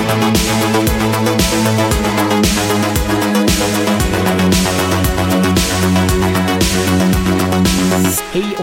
Hej 0.00 0.89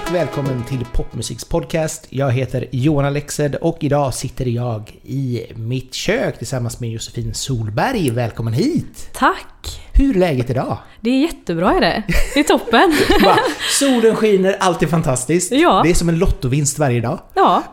och 0.10 0.16
välkommen 0.16 0.64
till 0.64 0.86
Popmusiks 0.94 1.46
podcast. 1.46 2.08
Jag 2.10 2.32
heter 2.32 2.66
Johan 2.72 3.06
Alexed 3.06 3.56
och 3.56 3.78
idag 3.80 4.14
sitter 4.14 4.46
jag 4.46 5.00
i 5.04 5.42
mitt 5.56 5.94
kök 5.94 6.38
tillsammans 6.38 6.80
med 6.80 6.90
Josefin 6.90 7.34
Solberg. 7.34 8.10
Välkommen 8.10 8.54
hit! 8.54 9.10
Tack! 9.14 9.82
Hur 9.94 10.16
är 10.16 10.20
läget 10.20 10.50
idag? 10.50 10.78
Det 11.02 11.10
är 11.10 11.22
jättebra 11.22 11.74
är 11.74 11.82
det. 11.82 12.04
Det 12.34 12.40
är 12.40 12.44
toppen. 12.44 12.94
Bara, 13.24 13.38
solen 13.80 14.16
skiner, 14.16 14.56
allt 14.60 14.84
är 14.84 14.88
fantastiskt. 14.88 15.52
Ja. 15.52 15.82
Det 15.84 15.90
är 15.90 15.94
som 15.94 16.10
en 16.10 16.20
lottovinst 16.20 16.80
varje 16.80 17.02
dag. 17.02 17.20
Ja, 17.34 17.64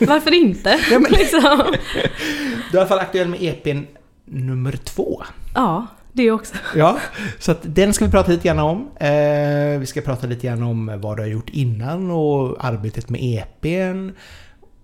varför 0.00 0.34
inte? 0.34 0.80
Ja, 0.90 0.98
men- 0.98 1.12
liksom. 1.12 1.42
Du 1.42 1.98
är 1.98 2.74
i 2.74 2.78
alla 2.78 2.86
fall 2.86 2.98
aktuell 2.98 3.28
med 3.28 3.42
EPn 3.42 3.78
nummer 4.24 4.72
två. 4.84 5.22
ja 5.54 5.86
det 6.12 6.30
också. 6.30 6.54
Ja, 6.76 6.98
så 7.38 7.54
den 7.62 7.92
ska 7.92 8.04
vi 8.04 8.10
prata 8.10 8.30
lite 8.32 8.48
grann 8.48 8.58
om. 8.58 8.88
Eh, 9.00 9.78
vi 9.78 9.86
ska 9.86 10.00
prata 10.00 10.26
lite 10.26 10.46
grann 10.46 10.62
om 10.62 11.00
vad 11.00 11.16
du 11.16 11.22
har 11.22 11.28
gjort 11.28 11.50
innan 11.50 12.10
och 12.10 12.64
arbetet 12.64 13.08
med 13.08 13.20
EPn. 13.22 14.10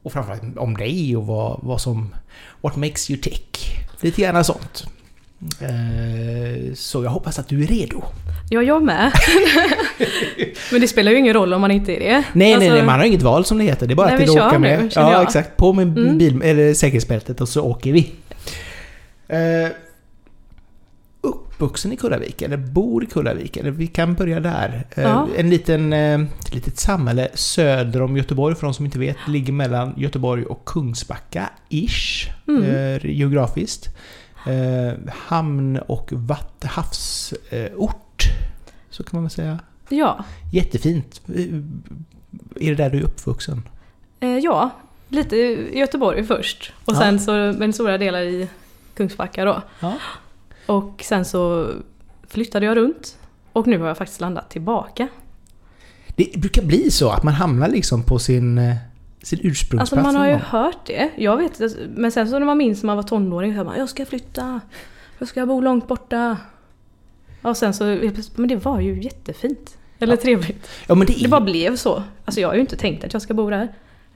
Och 0.02 0.12
framförallt 0.12 0.42
om 0.58 0.76
dig 0.76 1.16
och 1.16 1.26
vad, 1.26 1.58
vad 1.62 1.80
som... 1.80 2.14
What 2.60 2.76
makes 2.76 3.10
you 3.10 3.20
tick. 3.20 3.58
Lite 4.00 4.22
grann 4.22 4.44
sånt. 4.44 4.84
Eh, 5.60 6.74
så 6.74 7.04
jag 7.04 7.10
hoppas 7.10 7.38
att 7.38 7.48
du 7.48 7.62
är 7.62 7.66
redo. 7.66 8.02
Ja, 8.50 8.62
jag 8.62 8.82
med. 8.82 9.12
Men 10.72 10.80
det 10.80 10.88
spelar 10.88 11.12
ju 11.12 11.18
ingen 11.18 11.34
roll 11.34 11.54
om 11.54 11.60
man 11.60 11.70
inte 11.70 11.92
är 11.96 12.00
det. 12.00 12.12
Nej, 12.12 12.24
nej, 12.32 12.54
Alltså, 12.54 12.70
nej, 12.72 12.82
man 12.82 12.98
har 12.98 13.06
inget 13.06 13.22
val 13.22 13.44
som 13.44 13.58
det 13.58 13.64
heter. 13.64 13.86
Det 13.86 13.94
är 13.94 13.96
bara 13.96 14.06
Nej, 14.06 14.14
att 14.16 14.22
vi 14.22 14.30
åker 14.30 14.52
nu, 14.52 14.58
med. 14.58 14.92
Ja, 14.94 15.12
jag. 15.12 15.22
exakt. 15.22 15.56
På 15.56 15.72
med 15.72 15.98
Mm. 15.98 16.18
bil, 16.18 16.42
eller 16.42 16.74
säkerhetsbältet 16.74 17.40
och 17.40 17.48
så 17.48 17.62
åker 17.62 17.92
vi. 17.92 18.12
Eh, 19.28 19.70
uppvuxen 21.58 21.92
i 21.92 21.96
Kullavik, 21.96 22.42
eller 22.42 22.56
bor 22.56 23.02
i 23.04 23.06
Kullavik, 23.06 23.56
eller 23.56 23.70
vi 23.70 23.86
kan 23.86 24.14
börja 24.14 24.40
där. 24.40 24.86
Eh, 24.90 25.02
Ja. 25.04 25.28
En 25.36 25.50
liten, 25.50 25.92
eh, 25.92 26.20
ett 26.20 26.54
litet 26.54 26.78
samhälle 26.78 27.28
söder 27.34 28.02
om 28.02 28.16
Göteborg, 28.16 28.54
för 28.54 28.66
de 28.66 28.74
som 28.74 28.84
inte 28.84 28.98
vet, 28.98 29.16
ligger 29.28 29.52
mellan 29.52 29.94
Göteborg 29.96 30.44
och 30.44 30.64
Kungsbacka-ish, 30.68 32.28
Mm. 32.48 32.62
eh, 32.64 33.06
geografiskt. 33.06 33.88
Eh, 34.46 35.12
hamn 35.14 35.76
och 35.78 36.12
vatt, 36.12 36.64
havsort, 36.64 37.38
eh, 37.50 37.66
ort, 37.76 38.22
så 38.90 39.02
kan 39.02 39.10
man 39.12 39.22
väl 39.22 39.30
säga. 39.30 39.58
Ja, 39.88 40.24
Jättefint. 40.52 41.20
Eh, 41.28 41.42
Är 42.60 42.68
det 42.68 42.74
där 42.74 42.90
du 42.90 42.98
är 42.98 43.02
uppvuxen? 43.02 43.62
eh, 44.20 44.38
ja, 44.38 44.70
lite 45.08 45.36
i 45.36 45.78
Göteborg 45.78 46.24
först. 46.24 46.72
Och 46.84 46.94
Ja. 46.94 46.98
sen 46.98 47.20
så, 47.20 47.32
men 47.58 47.72
stora 47.72 47.98
delar 47.98 48.20
i 48.20 48.48
Kungsbacka 48.94 49.44
då. 49.44 49.62
Ja. 49.80 49.94
Och 50.68 51.02
sen 51.04 51.24
så 51.24 51.70
flyttade 52.28 52.66
jag 52.66 52.76
runt. 52.76 53.18
Och 53.52 53.66
nu 53.66 53.78
har 53.78 53.88
jag 53.88 53.96
faktiskt 53.98 54.20
landat 54.20 54.50
tillbaka. 54.50 55.08
Det 56.16 56.40
brukar 56.40 56.62
bli 56.62 56.90
så 56.90 57.10
att 57.10 57.22
man 57.22 57.34
hamnar 57.34 57.68
liksom 57.68 58.02
på 58.02 58.18
sin, 58.18 58.58
eh, 58.58 58.76
sin 59.22 59.38
ursprungsplats. 59.42 59.92
Alltså 59.92 60.12
man 60.12 60.16
har 60.16 60.26
ju 60.28 60.34
hört 60.34 60.86
det. 60.86 61.10
Jag 61.16 61.36
vet 61.36 61.60
Men 61.96 62.12
sen 62.12 62.28
så 62.28 62.38
när 62.38 62.46
man 62.46 62.58
minns 62.58 62.82
när 62.82 62.86
man 62.86 62.96
var 62.96 63.02
tonåring 63.02 63.56
så 63.56 63.64
bara, 63.64 63.76
jag 63.78 63.88
ska 63.88 64.06
flytta. 64.06 64.60
Jag 65.18 65.28
ska 65.28 65.46
bo 65.46 65.60
långt 65.60 65.88
borta. 65.88 66.36
Och 67.42 67.56
sen 67.56 67.74
så, 67.74 67.84
men 68.34 68.48
det 68.48 68.56
var 68.56 68.80
ju 68.80 69.02
jättefint. 69.02 69.78
Eller 69.98 70.12
Ja. 70.16 70.22
trevligt. 70.22 70.68
Ja, 70.86 70.94
men 70.94 71.06
det, 71.06 71.12
är, 71.18 71.22
Det 71.22 71.28
bara 71.28 71.40
blev 71.40 71.76
så. 71.76 72.02
Alltså 72.24 72.40
jag 72.40 72.48
har 72.48 72.54
ju 72.54 72.60
inte 72.60 72.76
tänkt 72.76 73.04
att 73.04 73.12
jag 73.12 73.22
ska 73.22 73.34
bo 73.34 73.50
där. 73.50 73.68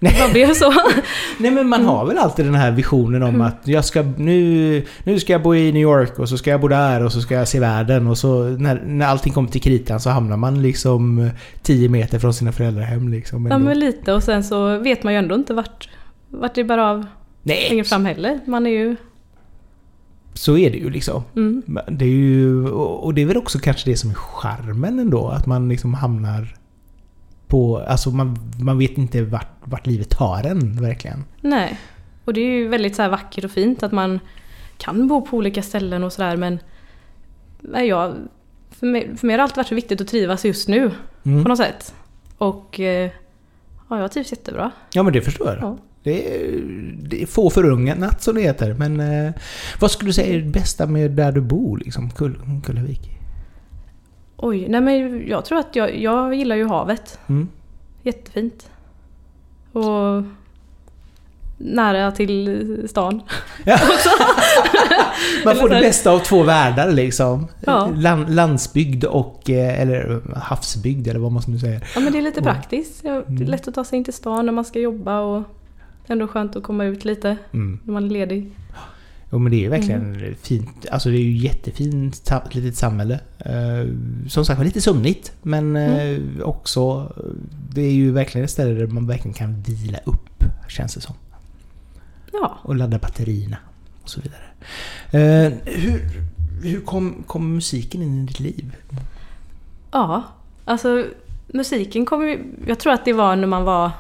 Nej. 0.03 0.17
Bara 0.21 0.33
blev 0.33 0.55
så. 0.55 0.73
Nej 1.39 1.51
men 1.51 1.69
man 1.69 1.85
har 1.85 2.07
väl 2.07 2.19
alltid 2.19 2.45
den 2.45 2.55
här 2.55 2.71
visionen 2.71 3.23
om 3.23 3.29
Mm. 3.29 3.41
att 3.41 3.61
jag 3.65 3.85
ska, 3.85 4.03
nu, 4.17 4.85
nu 5.05 5.21
ska 5.21 5.33
jag 5.33 5.43
bo 5.43 5.55
i 5.55 5.73
New 5.73 5.83
York 5.83 6.19
och 6.19 6.29
så 6.29 6.39
ska 6.39 6.51
jag 6.51 6.61
bo 6.61 6.69
där 6.69 7.05
och 7.05 7.13
så 7.13 7.21
ska 7.21 7.35
jag 7.35 7.49
se 7.49 7.61
världen 7.61 8.07
och 8.07 8.19
så 8.19 8.45
när, 8.45 8.83
när 8.87 9.07
allting 9.07 9.33
kommer 9.33 9.49
till 9.49 9.61
kritan 9.61 10.01
så 10.01 10.11
hamnar 10.11 10.37
man 10.37 10.63
liksom 10.63 11.31
10 11.63 11.89
meter 11.89 12.19
från 12.19 12.35
sina 12.35 12.53
föräldrahem 12.53 13.09
liksom. 13.09 13.47
Ja 13.47 13.59
men 13.59 13.79
lite 13.79 14.13
och 14.13 14.23
sen 14.23 14.45
så 14.45 14.79
vet 14.79 15.03
man 15.03 15.13
ju 15.13 15.19
ändå 15.19 15.35
inte 15.35 15.55
vart, 15.55 15.89
vart 16.31 16.55
det 16.55 16.65
bär 16.65 16.79
av 16.79 17.07
Nej, 17.43 17.67
längre 17.71 17.85
fram 17.85 18.05
heller. 18.05 18.41
Man 18.47 18.67
är 18.67 18.71
ju... 18.71 18.97
så 20.35 20.57
är 20.59 20.71
det 20.71 20.77
ju 20.79 20.91
liksom. 20.91 21.23
Mm. 21.37 21.63
Det 21.89 22.05
är 22.05 22.09
ju, 22.09 22.69
och 22.69 23.05
och 23.05 23.15
det 23.15 23.23
är 23.23 23.27
väl 23.27 23.37
också 23.37 23.59
kanske 23.59 23.91
det 23.91 23.97
som 23.97 24.11
är 24.11 24.15
charmen 24.15 24.99
ändå, 24.99 25.29
att 25.29 25.47
man 25.47 25.69
liksom 25.69 25.95
hamnar 25.95 26.55
på, 27.53 27.79
alltså 27.79 28.11
man, 28.11 28.39
man 28.61 28.79
vet 28.79 28.99
inte 28.99 29.23
vart, 29.23 29.49
vart 29.65 29.87
livet 29.87 30.11
tar 30.11 30.45
en 30.47 30.83
verkligen. 30.83 31.25
Nej. 31.41 31.79
Och 32.25 32.35
det 32.35 32.41
är 32.41 32.51
ju 32.59 32.69
väldigt 32.69 32.97
så 32.97 33.09
vackert 33.09 33.45
och 33.45 33.51
fint 33.51 33.83
att 33.83 33.93
man 33.93 34.21
kan 34.79 35.09
bo 35.09 35.27
på 35.27 35.37
olika 35.37 35.63
ställen 35.63 36.05
och 36.05 36.13
sådär 36.13 36.37
men... 36.37 36.59
Nej, 37.61 37.89
jag, 37.89 38.15
för, 38.71 38.87
mig, 38.87 39.17
för 39.17 39.27
mig 39.27 39.35
har 39.35 39.39
det 39.39 39.43
alltid 39.43 39.57
varit 39.57 39.69
så 39.69 39.75
viktigt 39.75 40.01
att 40.01 40.09
trivas 40.09 40.45
just 40.45 40.69
nu 40.69 40.91
Mm. 41.25 41.43
på 41.43 41.49
något 41.49 41.59
sätt. 41.59 41.95
Och 42.39 42.81
eh, 42.81 43.11
ja, 43.91 44.01
jag 44.01 44.13
trivs 44.13 44.33
jättebra. 44.33 44.71
Ja 44.93 45.03
men 45.03 45.13
det 45.13 45.21
förstår 45.23 45.49
jag. 45.49 45.59
Ja. 45.61 45.79
Det, 46.03 46.35
är, 46.37 46.61
det 47.03 47.23
är 47.23 47.27
få 47.27 47.51
förunnat 47.51 48.23
som 48.23 48.35
det 48.35 48.41
heter. 48.41 48.75
Men 48.75 49.01
eh, 49.01 49.33
vad 49.81 49.91
skulle 49.91 50.09
du 50.09 50.13
säga 50.13 50.35
är 50.35 50.39
det 50.41 50.51
bästa 50.51 50.87
med 50.87 51.11
där 51.11 51.33
du 51.33 51.41
bor 51.41 51.79
liksom? 51.79 52.11
Kull, 52.11 52.39
Kullavik? 52.65 53.11
Oj, 54.45 54.67
nej 54.69 54.81
men 54.81 55.29
jag 55.29 55.45
tror 55.45 55.59
att 55.59 55.77
jag, 55.77 55.97
jag 55.99 56.35
gillar 56.35 56.57
ju 56.57 56.67
havet. 56.69 57.19
Mm. 57.27 57.49
Jättefint. 58.03 58.71
Och 59.73 60.23
nära 61.59 62.13
till 62.13 62.87
stan. 62.89 63.23
Ja. 63.65 63.79
Man 65.45 65.57
får 65.57 65.69
det 65.69 65.81
bästa 65.81 66.11
av 66.11 66.19
två 66.19 66.43
världar 66.43 66.93
liksom. 66.93 67.47
Ja. 67.67 67.91
Land, 67.97 68.35
landsbygd 68.35 69.05
och, 69.05 69.51
eh, 69.51 69.81
eller 69.81 70.23
havsbygd 70.37 71.09
eller 71.09 71.21
vad 71.21 71.33
man 71.33 71.43
nu 71.47 71.59
säger. 71.59 71.85
Ja 71.95 72.01
men 72.01 72.13
det 72.13 72.19
är 72.19 72.23
lite 72.23 72.43
praktiskt. 72.43 73.03
Det 73.03 73.09
är 73.09 73.23
Mm. 73.29 73.43
lätt 73.43 73.69
att 73.69 73.75
ta 73.75 73.85
sig 73.85 73.99
in 73.99 74.05
till 74.05 74.13
stan 74.15 74.47
när 74.47 74.53
man 74.53 74.65
ska 74.65 74.79
jobba 74.79 75.21
och 75.21 75.43
ändå 76.07 76.29
skönt 76.29 76.57
att 76.57 76.63
komma 76.63 76.85
ut 76.85 77.05
lite 77.05 77.37
Mm. 77.53 77.79
när 77.85 77.93
man 77.93 78.05
är 78.05 78.11
ledig. 78.11 78.51
Jo 79.33 79.39
men 79.39 79.51
det 79.53 79.57
är 79.57 79.61
ju 79.61 79.69
verkligen 79.69 80.15
Mm. 80.15 80.35
fint. 80.43 80.87
Alltså 80.91 81.09
det 81.09 81.17
är 81.17 81.23
ju 81.23 81.37
jättefint 81.37 82.31
litet 82.51 82.77
samhälle. 82.77 83.21
Eh, 83.39 83.89
som 84.29 84.45
sagt 84.45 84.59
var 84.59 84.65
lite 84.65 84.81
sömnigt 84.81 85.33
men 85.43 85.77
eh, 85.77 86.01
Mm. 86.09 86.41
också 86.45 87.13
Det 87.75 87.83
är 87.83 87.93
ju 87.93 88.11
verkligen 88.13 88.45
ett 88.45 88.51
ställe 88.51 88.73
där 88.75 88.87
man 88.87 89.07
verkligen 89.07 89.35
kan 89.35 89.63
vila 89.63 89.99
upp 90.05 90.45
känns 90.69 90.95
det 90.95 91.01
som. 91.01 91.15
Ja. 92.33 92.59
Och 92.63 92.77
ladda 92.77 92.99
batterierna 92.99 93.57
och 94.03 94.09
så 94.11 94.21
vidare. 94.21 94.43
Eh, 95.47 95.53
hur 95.65 96.01
hur 96.63 96.81
kom, 96.81 97.23
kom 97.27 97.55
musiken 97.55 98.03
in 98.03 98.23
i 98.23 98.27
ditt 98.27 98.41
liv? 98.41 98.77
Ja, 99.93 100.23
alltså 100.65 101.07
musiken 101.47 102.07
kom 102.07 102.29
ju... 102.29 102.45
Jag 102.67 102.79
tror 102.79 102.93
att 102.93 103.05
det 103.05 103.13
var 103.13 103.37
när 103.37 103.47
man 103.47 103.65
var... 103.65 103.91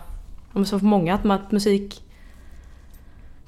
Om 0.52 0.64
så 0.64 0.78
för 0.78 0.86
många, 0.86 1.14
att 1.14 1.52
musik 1.52 2.02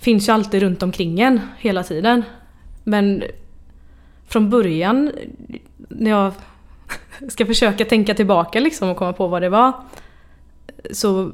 finns 0.05 0.29
ju 0.29 0.33
alltid 0.33 0.63
runt 0.63 0.83
omkring 0.83 1.21
en 1.21 1.41
hela 1.59 1.83
tiden. 1.83 2.23
Men 2.85 3.25
från 4.27 4.51
början, 4.51 5.13
när 5.77 6.11
jag 6.11 6.33
ska 7.29 7.47
försöka 7.47 7.85
tänka 7.85 8.15
tillbaka 8.15 8.61
liksom 8.61 8.89
och 8.89 8.97
komma 8.97 9.13
på 9.13 9.27
vad 9.29 9.43
det 9.43 9.49
var. 9.49 9.73
Så 10.91 11.33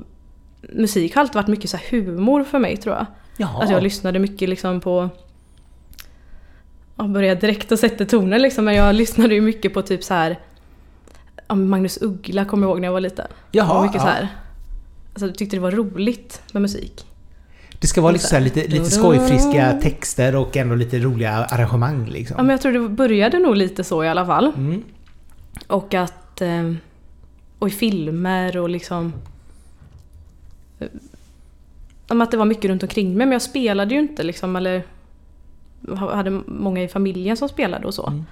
musik 0.60 1.14
har 1.14 1.20
alltid 1.20 1.34
varit 1.34 1.48
mycket 1.48 1.70
så 1.70 1.78
humor 1.90 2.44
för 2.44 2.58
mig 2.58 2.76
tror 2.76 2.94
jag. 2.94 3.06
Jaha. 3.36 3.62
Att 3.62 3.70
jag 3.70 3.82
lyssnade 3.82 4.18
mycket 4.18 4.48
liksom 4.48 4.80
på... 4.80 5.08
Jag 6.96 7.10
började 7.10 7.40
direkt 7.40 7.72
och 7.72 7.78
sätta 7.78 8.04
tonen 8.04 8.42
liksom, 8.42 8.64
men 8.64 8.74
jag 8.74 8.94
lyssnade 8.94 9.34
ju 9.34 9.40
mycket 9.40 9.74
på 9.74 9.82
typ 9.82 10.04
så 10.04 10.14
här... 10.14 10.38
Magnus 11.48 12.02
Uggla 12.02 12.44
kommer 12.44 12.66
jag 12.66 12.70
ihåg 12.70 12.80
när 12.80 12.88
jag 12.88 12.92
var 12.92 13.00
liten. 13.00 13.26
Jaha, 13.50 13.78
och 13.78 13.82
mycket 13.82 13.96
ja. 13.96 14.02
så 14.02 14.08
här. 14.08 14.28
Alltså 15.08 15.26
jag 15.26 15.34
tyckte 15.34 15.56
det 15.56 15.60
var 15.60 15.70
roligt 15.70 16.42
med 16.52 16.62
musik. 16.62 17.06
Det 17.80 17.86
ska 17.86 18.00
vara 18.00 18.16
här, 18.32 18.40
lite, 18.40 18.66
lite 18.68 18.84
skojfriska 18.90 19.72
texter 19.82 20.36
och 20.36 20.56
ändå 20.56 20.74
lite 20.74 20.98
roliga 20.98 21.32
arrangemang 21.32 22.06
liksom. 22.06 22.34
Ja 22.38 22.42
men 22.42 22.50
jag 22.50 22.60
tror 22.60 22.72
det 22.72 22.88
började 22.88 23.38
nog 23.38 23.56
lite 23.56 23.84
så 23.84 24.04
i 24.04 24.08
alla 24.08 24.26
fall. 24.26 24.52
Mm. 24.56 24.82
Och 25.66 25.94
att... 25.94 26.40
eh, 26.40 26.72
Och 27.58 27.68
i 27.68 27.70
filmer 27.70 28.56
och 28.56 28.68
liksom... 28.70 29.12
eh, 30.78 30.88
Att 32.08 32.30
det 32.30 32.36
var 32.36 32.44
mycket 32.44 32.64
runt 32.70 32.82
omkring 32.82 33.08
mig, 33.08 33.26
men 33.26 33.32
jag 33.32 33.42
spelade 33.42 33.94
ju 33.94 34.00
inte 34.00 34.22
liksom, 34.22 34.56
eller... 34.56 34.82
Hade 35.96 36.30
många 36.46 36.82
i 36.82 36.88
familjen 36.88 37.36
som 37.36 37.48
spelade 37.48 37.86
och 37.86 37.94
så. 37.94 38.06
Mm. 38.06 38.24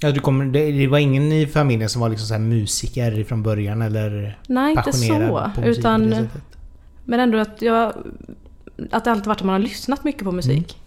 Ja, 0.00 0.10
du 0.12 0.20
kommer, 0.20 0.44
det, 0.44 0.72
det 0.72 0.86
var 0.86 0.98
ingen 0.98 1.32
i 1.32 1.46
familjen 1.46 1.88
som 1.88 2.00
var 2.00 2.08
liksom 2.08 2.26
så 2.26 2.34
här 2.34 2.40
musiker 2.40 3.24
från 3.24 3.42
början 3.42 3.82
eller 3.82 4.38
Nej, 4.46 4.70
inte 4.76 4.92
så. 4.92 5.18
på 5.18 5.50
på 5.54 5.68
Utan, 5.68 6.10
sättet? 6.10 6.42
Men 7.04 7.20
ändå 7.20 7.38
att 7.38 7.62
jag... 7.62 7.92
Att 8.90 9.04
det 9.04 9.10
alltid 9.10 9.26
varit 9.26 9.38
att 9.40 9.42
man 9.46 9.52
har 9.52 9.58
lyssnat 9.60 10.04
mycket 10.04 10.24
på 10.24 10.32
musik. 10.32 10.80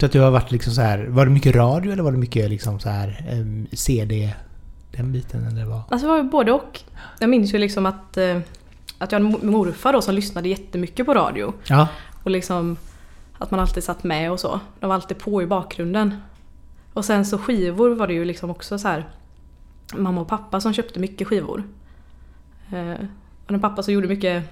Så 0.00 0.06
att 0.06 0.12
du 0.12 0.20
har 0.20 0.30
varit 0.30 0.50
liksom 0.50 0.72
så 0.72 0.80
här, 0.80 1.06
var 1.06 1.24
det 1.26 1.30
mycket 1.32 1.54
radio 1.56 1.92
eller 1.92 2.02
var 2.02 2.12
det 2.12 2.18
mycket 2.18 2.50
liksom 2.50 2.80
så 2.80 2.88
här 2.88 3.26
em, 3.30 3.66
CD? 3.72 4.34
Den 4.96 5.12
biten 5.12 5.46
eller 5.46 5.64
vad? 5.64 5.82
Alltså 5.88 6.06
det 6.06 6.12
var 6.12 6.22
både 6.22 6.52
och. 6.52 6.80
Jag 7.18 7.30
minns 7.30 7.54
ju 7.54 7.58
liksom 7.58 7.86
att, 7.86 8.16
eh, 8.16 8.38
att 8.98 9.12
jag 9.12 9.20
hade 9.20 9.36
mo- 9.36 9.44
morfar 9.44 9.92
då 9.92 10.02
som 10.02 10.14
lyssnade 10.14 10.48
jättemycket 10.48 11.06
på 11.06 11.14
radio. 11.14 11.52
Ja. 11.66 11.88
Och 12.22 12.30
liksom 12.30 12.76
Att 13.38 13.50
man 13.50 13.60
alltid 13.60 13.84
satt 13.84 14.04
med 14.04 14.32
och 14.32 14.40
så. 14.40 14.60
De 14.80 14.86
var 14.86 14.94
alltid 14.94 15.18
på 15.18 15.42
i 15.42 15.46
bakgrunden. 15.46 16.14
Och 16.92 17.04
sen 17.04 17.26
så 17.26 17.38
skivor 17.38 17.94
var 17.94 18.06
det 18.06 18.14
ju 18.14 18.24
liksom 18.24 18.50
också 18.50 18.78
så 18.78 18.88
här. 18.88 19.08
Mamma 19.96 20.20
och 20.20 20.28
pappa 20.28 20.60
som 20.60 20.72
köpte 20.72 21.00
mycket 21.00 21.28
skivor. 21.28 21.62
Eh, 22.72 23.06
och 23.46 23.50
en 23.54 23.60
pappa 23.60 23.82
som 23.82 23.94
gjorde 23.94 24.08
mycket 24.08 24.44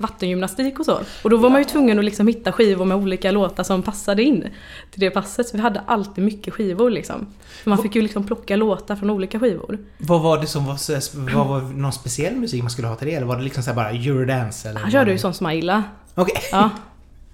vattengymnastik 0.00 0.78
och 0.78 0.84
så. 0.84 0.98
Och 1.24 1.30
då 1.30 1.36
var 1.36 1.50
man 1.50 1.58
ju 1.60 1.64
tvungen 1.64 1.98
att 1.98 2.04
liksom 2.04 2.26
hitta 2.28 2.52
skivor 2.52 2.84
med 2.84 2.96
olika 2.96 3.30
låtar 3.30 3.62
som 3.64 3.82
passade 3.82 4.22
in 4.22 4.44
till 4.90 5.00
det 5.00 5.10
passet. 5.10 5.48
Så 5.48 5.56
vi 5.56 5.62
hade 5.62 5.80
alltid 5.80 6.24
mycket 6.24 6.54
skivor 6.54 6.90
liksom. 6.90 7.26
För 7.62 7.70
man 7.70 7.78
fick 7.78 7.94
ju 7.96 8.02
liksom 8.02 8.24
plocka 8.24 8.56
låtar 8.56 8.96
från 8.96 9.10
olika 9.10 9.40
skivor. 9.40 9.78
Vad 9.98 10.20
var 10.22 10.38
det 10.38 10.46
som 10.46 10.66
var, 10.66 11.34
vad 11.36 11.46
var 11.46 11.60
någon 11.60 11.92
speciell 11.92 12.36
musik 12.36 12.62
man 12.62 12.70
skulle 12.70 12.88
ha 12.88 12.96
till 12.96 13.06
det? 13.08 13.14
Eller 13.14 13.26
var 13.26 13.36
det 13.36 13.42
liksom 13.42 13.62
så 13.62 13.70
här 13.70 13.76
bara 13.76 13.90
eurodance? 13.90 14.68
Eller 14.68 14.80
Han 14.80 14.90
körde 14.90 15.12
ju 15.12 15.18
sånt 15.18 15.36
som 15.36 15.44
man 15.44 15.56
gillade. 15.56 15.82
Okej. 16.14 16.42
Ja. 16.52 16.70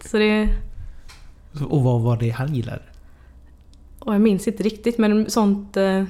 Så 0.04 0.16
det... 0.18 0.48
Och 1.68 1.82
vad 1.82 2.00
var 2.00 2.16
det 2.16 2.30
han 2.30 2.54
gillade? 2.54 2.82
Och 3.98 4.14
jag 4.14 4.20
minns 4.20 4.46
inte 4.48 4.62
riktigt 4.62 4.98
men 4.98 5.30
sånt... 5.30 5.76
eh, 5.76 6.04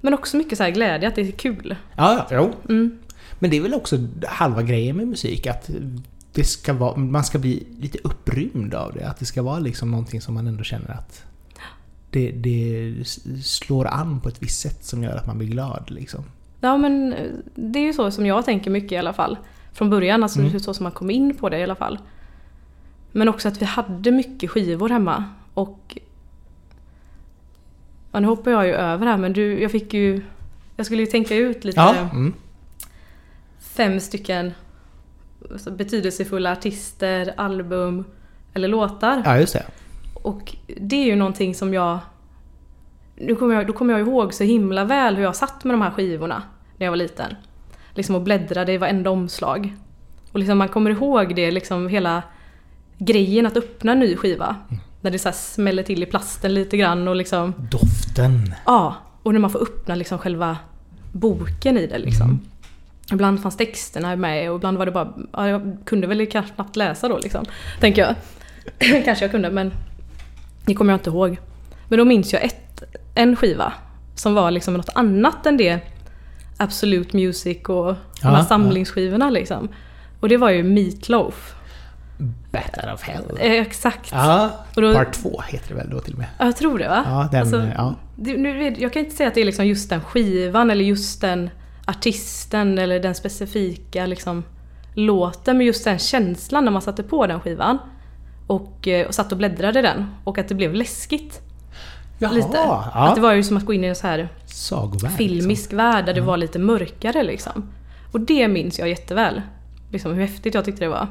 Men 0.00 0.14
också 0.14 0.36
mycket 0.36 0.58
så 0.58 0.64
här 0.64 0.70
glädje 0.70 1.08
att 1.08 1.14
det 1.14 1.28
är 1.28 1.32
kul. 1.32 1.76
Ja, 1.96 2.26
ja, 2.30 2.36
jo. 2.36 2.52
Mm. 2.74 2.98
Men 3.38 3.50
det 3.50 3.56
är 3.56 3.60
väl 3.60 3.74
också 3.74 3.98
halva 4.26 4.62
grejen 4.62 4.96
med 4.96 5.08
musik 5.08 5.46
att 5.46 5.70
det 6.32 6.44
ska 6.44 6.72
vara, 6.72 6.96
man 6.96 7.24
ska 7.24 7.38
bli 7.38 7.66
lite 7.78 7.98
upprymd 8.04 8.74
av 8.74 8.92
det. 8.94 9.08
Att 9.08 9.18
det 9.18 9.24
ska 9.24 9.42
vara 9.42 9.58
liksom 9.58 9.90
någonting 9.90 10.20
som 10.20 10.34
man 10.34 10.46
ändå 10.46 10.64
känner 10.64 10.90
att 10.90 11.24
det, 12.10 12.30
det 12.30 12.94
slår 13.44 13.86
an 13.86 14.20
på 14.20 14.28
ett 14.28 14.42
visst 14.42 14.60
sätt 14.60 14.84
som 14.84 15.02
gör 15.02 15.16
att 15.16 15.26
man 15.26 15.38
blir 15.38 15.48
glad 15.48 15.84
liksom. 15.90 16.24
Ja 16.60 16.76
men 16.76 17.12
eh, 17.12 17.26
det 17.54 17.78
är 17.78 17.82
ju 17.82 17.92
så 17.92 18.10
som 18.10 18.26
jag 18.26 18.44
tänker 18.44 18.70
mycket 18.70 18.92
i 18.92 18.96
alla 18.96 19.12
fall. 19.12 19.36
Från 19.72 19.90
början, 19.90 20.22
alltså 20.22 20.40
Mm. 20.40 20.60
så 20.60 20.74
som 20.74 20.84
man 20.84 20.92
kom 20.92 21.10
in 21.10 21.36
på 21.36 21.48
det 21.48 21.58
i 21.58 21.62
alla 21.62 21.74
fall. 21.74 21.98
Men 23.12 23.28
också 23.28 23.48
att 23.48 23.62
vi 23.62 23.66
hade 23.66 24.10
mycket 24.10 24.50
skivor 24.50 24.88
hemma. 24.88 25.24
Och... 25.54 25.98
Ja, 28.12 28.20
nu 28.20 28.26
hoppar 28.26 28.50
jag 28.50 28.66
ju 28.66 28.72
över 28.72 29.06
här 29.06 29.16
men 29.16 29.32
du, 29.32 29.62
jag 29.62 29.70
fick 29.70 29.94
ju... 29.94 30.22
Jag 30.76 30.86
skulle 30.86 31.02
ju 31.02 31.06
tänka 31.06 31.34
ut 31.34 31.64
lite 31.64 31.80
Ja. 31.80 31.94
Mm. 32.12 32.32
Fem 33.78 34.00
stycken 34.00 34.52
alltså, 35.52 35.70
betydelsefulla 35.70 36.52
artister, 36.52 37.34
album 37.36 38.04
eller 38.54 38.68
låtar. 38.68 39.22
ja, 39.24 39.38
just 39.38 39.52
det. 39.52 39.64
Och 40.14 40.56
det 40.76 40.96
är 40.96 41.06
ju 41.06 41.16
någonting 41.16 41.54
som 41.54 41.74
jag... 41.74 41.98
Nu 43.16 43.34
kommer 43.34 43.54
jag, 43.54 43.66
då 43.66 43.72
kommer 43.72 43.98
jag 43.98 44.00
ihåg 44.00 44.34
så 44.34 44.44
himla 44.44 44.84
väl 44.84 45.16
hur 45.16 45.22
jag 45.22 45.36
satt 45.36 45.64
med 45.64 45.74
de 45.74 45.82
här 45.82 45.90
skivorna 45.90 46.42
när 46.76 46.86
jag 46.86 46.92
var 46.92 46.96
liten. 46.96 47.34
Liksom 47.94 48.14
och 48.14 48.22
bläddrade 48.22 48.72
i 48.72 48.76
varenda 48.76 49.10
omslag. 49.10 49.74
Och 50.32 50.38
liksom 50.38 50.58
man 50.58 50.68
kommer 50.68 50.90
ihåg 50.90 51.34
det, 51.34 51.50
liksom 51.50 51.88
hela 51.88 52.22
grejen 52.98 53.46
att 53.46 53.56
öppna 53.56 53.92
en 53.92 54.00
ny 54.00 54.16
skiva. 54.16 54.56
När 55.00 55.10
det 55.10 55.18
så 55.18 55.32
smäller 55.32 55.82
till 55.82 56.02
i 56.02 56.06
plasten 56.06 56.54
lite 56.54 56.76
grann 56.76 57.08
och 57.08 57.16
liksom... 57.16 57.54
Doften. 57.70 58.54
Ja, 58.66 58.94
och 59.22 59.32
när 59.32 59.40
man 59.40 59.50
får 59.50 59.62
öppna 59.62 59.94
liksom 59.94 60.18
själva 60.18 60.56
boken 61.12 61.78
i 61.78 61.86
det 61.86 61.98
liksom. 61.98 62.26
Mm. 62.26 62.40
Ibland 63.12 63.42
fanns 63.42 63.56
texterna 63.56 64.16
med 64.16 64.50
och 64.50 64.56
ibland 64.56 64.78
var 64.78 64.86
det 64.86 64.92
bara... 64.92 65.12
Ja, 65.32 65.48
jag 65.48 65.76
kunde 65.84 66.06
väl 66.06 66.26
kanske 66.26 66.54
knappt 66.54 66.76
läsa 66.76 67.08
då 67.08 67.18
liksom. 67.18 67.44
Tänker 67.80 68.02
jag. 68.02 68.14
kanske 69.04 69.24
jag 69.24 69.30
kunde 69.30 69.50
men... 69.50 69.72
Det 70.66 70.74
kommer 70.74 70.92
jag 70.92 70.98
inte 70.98 71.10
ihåg. 71.10 71.38
Men 71.88 71.98
då 71.98 72.04
minns 72.04 72.32
jag 72.32 72.44
ett, 72.44 72.82
en 73.14 73.36
skiva. 73.36 73.72
Som 74.14 74.34
var 74.34 74.50
liksom 74.50 74.74
något 74.74 74.88
annat 74.94 75.46
än 75.46 75.56
det 75.56 75.80
Absolute 76.56 77.16
Music 77.16 77.62
och 77.62 77.94
de 78.22 78.28
här 78.28 78.42
samlingsskivorna 78.44 79.30
liksom. 79.30 79.68
Och 80.20 80.28
det 80.28 80.36
var 80.36 80.50
ju 80.50 80.62
Meatloaf. 80.62 81.54
Battle 82.50 82.92
of 82.92 83.02
Hell. 83.02 83.24
Eh, 83.40 83.52
exakt. 83.52 84.08
Ja, 84.12 84.50
då- 84.74 84.94
part 84.94 85.12
två 85.12 85.42
heter 85.48 85.68
det 85.68 85.74
väl 85.74 85.90
då 85.90 86.00
till 86.00 86.12
och 86.12 86.18
med. 86.18 86.28
Ja, 86.38 86.44
jag 86.44 86.56
tror 86.56 86.78
det 86.78 86.88
va? 86.88 87.04
Ja, 87.06 87.28
den, 87.32 87.40
Alltså, 87.40 87.68
ja. 87.76 87.94
Det, 88.16 88.36
nu, 88.36 88.74
jag 88.78 88.92
kan 88.92 89.04
inte 89.04 89.16
säga 89.16 89.28
att 89.28 89.34
det 89.34 89.40
är 89.40 89.44
liksom 89.44 89.66
just 89.66 89.90
den 89.90 90.00
skivan 90.00 90.70
eller 90.70 90.84
just 90.84 91.20
den 91.20 91.50
artisten 91.88 92.78
eller 92.78 93.00
den 93.00 93.14
specifika 93.14 94.06
liksom, 94.06 94.44
låten. 94.94 95.56
Men 95.56 95.66
just 95.66 95.84
den 95.84 95.98
känslan 95.98 96.64
när 96.64 96.72
man 96.72 96.82
satte 96.82 97.02
på 97.02 97.26
den 97.26 97.40
skivan. 97.40 97.78
Och, 98.46 98.88
eh, 98.88 99.06
och 99.06 99.14
satt 99.14 99.32
och 99.32 99.38
bläddrade 99.38 99.78
i 99.78 99.82
den. 99.82 100.06
Och 100.24 100.38
att 100.38 100.48
det 100.48 100.54
blev 100.54 100.74
läskigt. 100.74 101.40
Jaha, 102.18 102.32
lite. 102.32 102.48
ja. 102.54 102.90
Att 102.94 103.14
det 103.14 103.20
var 103.20 103.34
ju 103.34 103.42
som 103.42 103.56
att 103.56 103.64
gå 103.66 103.72
in 103.72 103.84
i 103.84 103.86
en 103.86 103.96
så 103.96 104.06
här 104.06 104.28
Sagovärld. 104.46 105.12
filmisk 105.16 105.72
värld 105.72 106.06
där 106.06 106.14
det 106.14 106.20
var 106.20 106.36
lite 106.36 106.58
mörkare 106.58 107.22
liksom. 107.22 107.70
Och 108.12 108.20
det 108.20 108.48
minns 108.48 108.78
jag 108.78 108.88
jätteväl. 108.88 109.42
Liksom 109.92 110.14
hur 110.14 110.20
häftigt 110.20 110.54
jag 110.54 110.64
tyckte 110.64 110.84
det 110.84 110.88
var. 110.88 111.06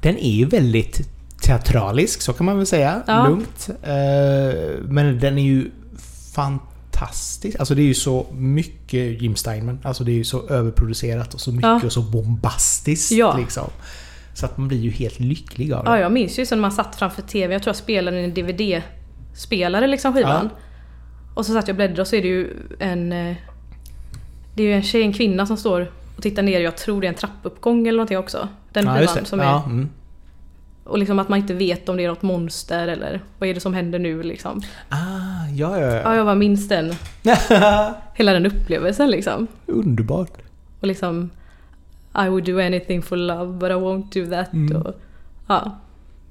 Den 0.00 0.16
är 0.18 0.30
ju 0.30 0.44
väldigt 0.46 1.00
teatralisk, 1.42 2.22
så 2.22 2.32
kan 2.32 2.46
man 2.46 2.56
väl 2.56 2.66
säga. 2.66 3.02
Ja. 3.06 3.26
Lugnt. 3.28 3.68
Eh, 3.82 4.82
Men 4.82 5.20
den 5.20 5.38
är 5.38 5.42
ju 5.42 5.70
fantastisk. 6.34 6.75
Alltså 7.58 7.74
det 7.74 7.82
är 7.82 7.86
ju 7.86 7.94
så 7.94 8.26
mycket 8.32 9.22
Jim 9.22 9.36
Steinman. 9.36 9.78
Alltså 9.82 10.04
det 10.04 10.12
är 10.12 10.16
ju 10.16 10.24
så 10.24 10.48
överproducerat 10.48 11.34
och 11.34 11.40
så 11.40 11.50
mycket 11.52 11.62
Ja. 11.68 11.80
och 11.84 11.92
så 11.92 12.02
bombastiskt 12.02 13.12
Ja. 13.12 13.36
liksom. 13.36 13.70
Så 14.34 14.46
att 14.46 14.58
man 14.58 14.68
blir 14.68 14.78
ju 14.78 14.90
helt 14.90 15.20
lycklig 15.20 15.72
av 15.72 15.84
det. 15.84 15.90
Ja, 15.90 15.98
jag 15.98 16.12
minns 16.12 16.38
ju 16.38 16.46
sen 16.46 16.60
man 16.60 16.72
satt 16.72 16.96
framför 16.96 17.22
TV, 17.22 17.54
jag 17.54 17.62
tror 17.62 17.68
jag 17.70 17.76
spelade 17.76 18.18
en 18.20 18.34
DVD-spelare 18.34 19.86
liksom 19.86 20.12
skivan. 20.14 20.50
Och 21.34 21.46
så 21.46 21.52
satt 21.52 21.68
jag 21.68 21.74
och 21.74 21.76
bläddrade 21.76 22.00
och 22.02 22.08
så 22.08 22.16
är 22.16 22.22
det 22.22 22.28
ju 22.28 22.50
en... 22.78 23.12
eh, 23.12 23.36
Det 24.54 24.62
är 24.62 24.66
ju 24.66 24.72
en 24.72 24.82
tjej, 24.82 25.02
en 25.02 25.12
kvinna 25.12 25.46
som 25.46 25.56
står 25.56 25.90
och 26.16 26.22
tittar 26.22 26.42
ner, 26.42 26.60
jag 26.60 26.76
tror 26.76 27.00
det 27.00 27.06
är 27.06 27.08
en 27.08 27.14
trappuppgång 27.14 27.86
eller 27.88 27.96
någonting 27.96 28.18
också. 28.18 28.48
Den 28.72 28.86
ja, 28.86 28.96
skivan 28.98 29.24
som 29.24 29.40
är... 29.40 29.44
Ja, 29.44 29.62
mm. 29.66 29.90
Och 30.86 30.98
liksom 30.98 31.18
att 31.18 31.28
man 31.28 31.38
inte 31.38 31.54
vet 31.54 31.88
om 31.88 31.96
det 31.96 32.04
är 32.04 32.08
något 32.08 32.22
monster 32.22 32.88
eller 32.88 33.20
vad 33.38 33.48
är 33.48 33.54
det 33.54 33.60
som 33.60 33.74
händer 33.74 33.98
nu 33.98 34.22
liksom. 34.22 34.62
Ah, 34.88 35.48
ja, 35.54 35.80
ja, 35.80 35.94
Ja, 35.94 36.16
jag 36.16 36.26
bara 36.26 36.34
minns 36.34 36.68
den, 36.68 36.94
ja. 37.22 37.36
hela 38.14 38.32
den 38.32 38.46
upplevelsen 38.46 39.10
liksom. 39.10 39.46
Underbart. 39.66 40.32
Och 40.80 40.86
liksom 40.86 41.30
I 42.24 42.28
would 42.28 42.44
do 42.44 42.60
anything 42.60 43.02
for 43.02 43.16
love 43.16 43.52
but 43.52 43.70
I 43.70 43.74
won't 43.74 44.24
do 44.24 44.30
that. 44.30 44.52
Mm. 44.52 44.76
Och, 44.76 44.94
ja. 45.46 45.78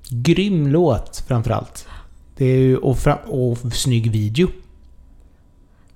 Grym 0.10 0.68
låt 0.68 1.24
framförallt. 1.28 1.88
Det 2.38 2.46
är 2.46 2.58
ju, 2.58 2.78
och, 2.78 3.00
fram, 3.00 3.18
och 3.26 3.58
snygg 3.58 4.12
video. 4.12 4.48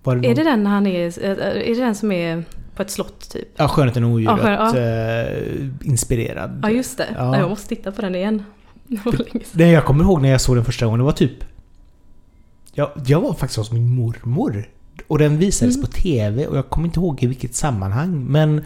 Var 0.09 0.15
det 0.21 0.27
Är 0.31 0.35
det 0.35 0.43
den 0.43 0.65
han 0.65 0.87
är... 0.87 1.19
Är 1.23 1.75
det 1.75 1.81
den 1.81 1.95
som 1.95 2.11
är 2.11 2.43
på 2.75 2.81
ett 2.81 2.91
slott 2.91 3.29
typ? 3.29 3.47
Ja, 3.55 3.67
Skönheten 3.67 4.03
och 4.03 4.11
odjuret. 4.11 4.37
Ja, 4.43 4.71
skön- 4.71 4.77
eh, 5.81 5.87
inspirerad. 5.89 6.59
Ja 6.63 6.69
just 6.69 6.97
det. 6.97 7.07
Ja. 7.17 7.25
Ja. 7.35 7.39
Jag 7.39 7.49
måste 7.49 7.67
titta 7.67 7.91
på 7.91 8.01
den 8.01 8.15
igen. 8.15 8.43
Det. 8.87 9.43
Det 9.51 9.67
jag 9.71 9.85
kommer 9.85 10.03
ihåg 10.03 10.21
när 10.21 10.29
jag 10.29 10.41
såg 10.41 10.55
den 10.55 10.65
första 10.65 10.85
gången, 10.85 10.99
det 10.99 11.05
var 11.05 11.11
typ... 11.11 11.43
Jag, 12.73 12.89
jag 13.05 13.21
var 13.21 13.33
faktiskt 13.33 13.57
hos 13.57 13.71
min 13.71 13.89
mormor. 13.89 14.69
Och 15.07 15.17
den 15.19 15.37
visades 15.37 15.75
Mm. 15.75 15.85
på 15.87 15.91
TV 15.91 16.47
och 16.47 16.57
jag 16.57 16.69
kommer 16.69 16.87
inte 16.87 16.99
ihåg 16.99 17.23
i 17.23 17.27
vilket 17.27 17.55
sammanhang. 17.55 18.25
Men 18.25 18.63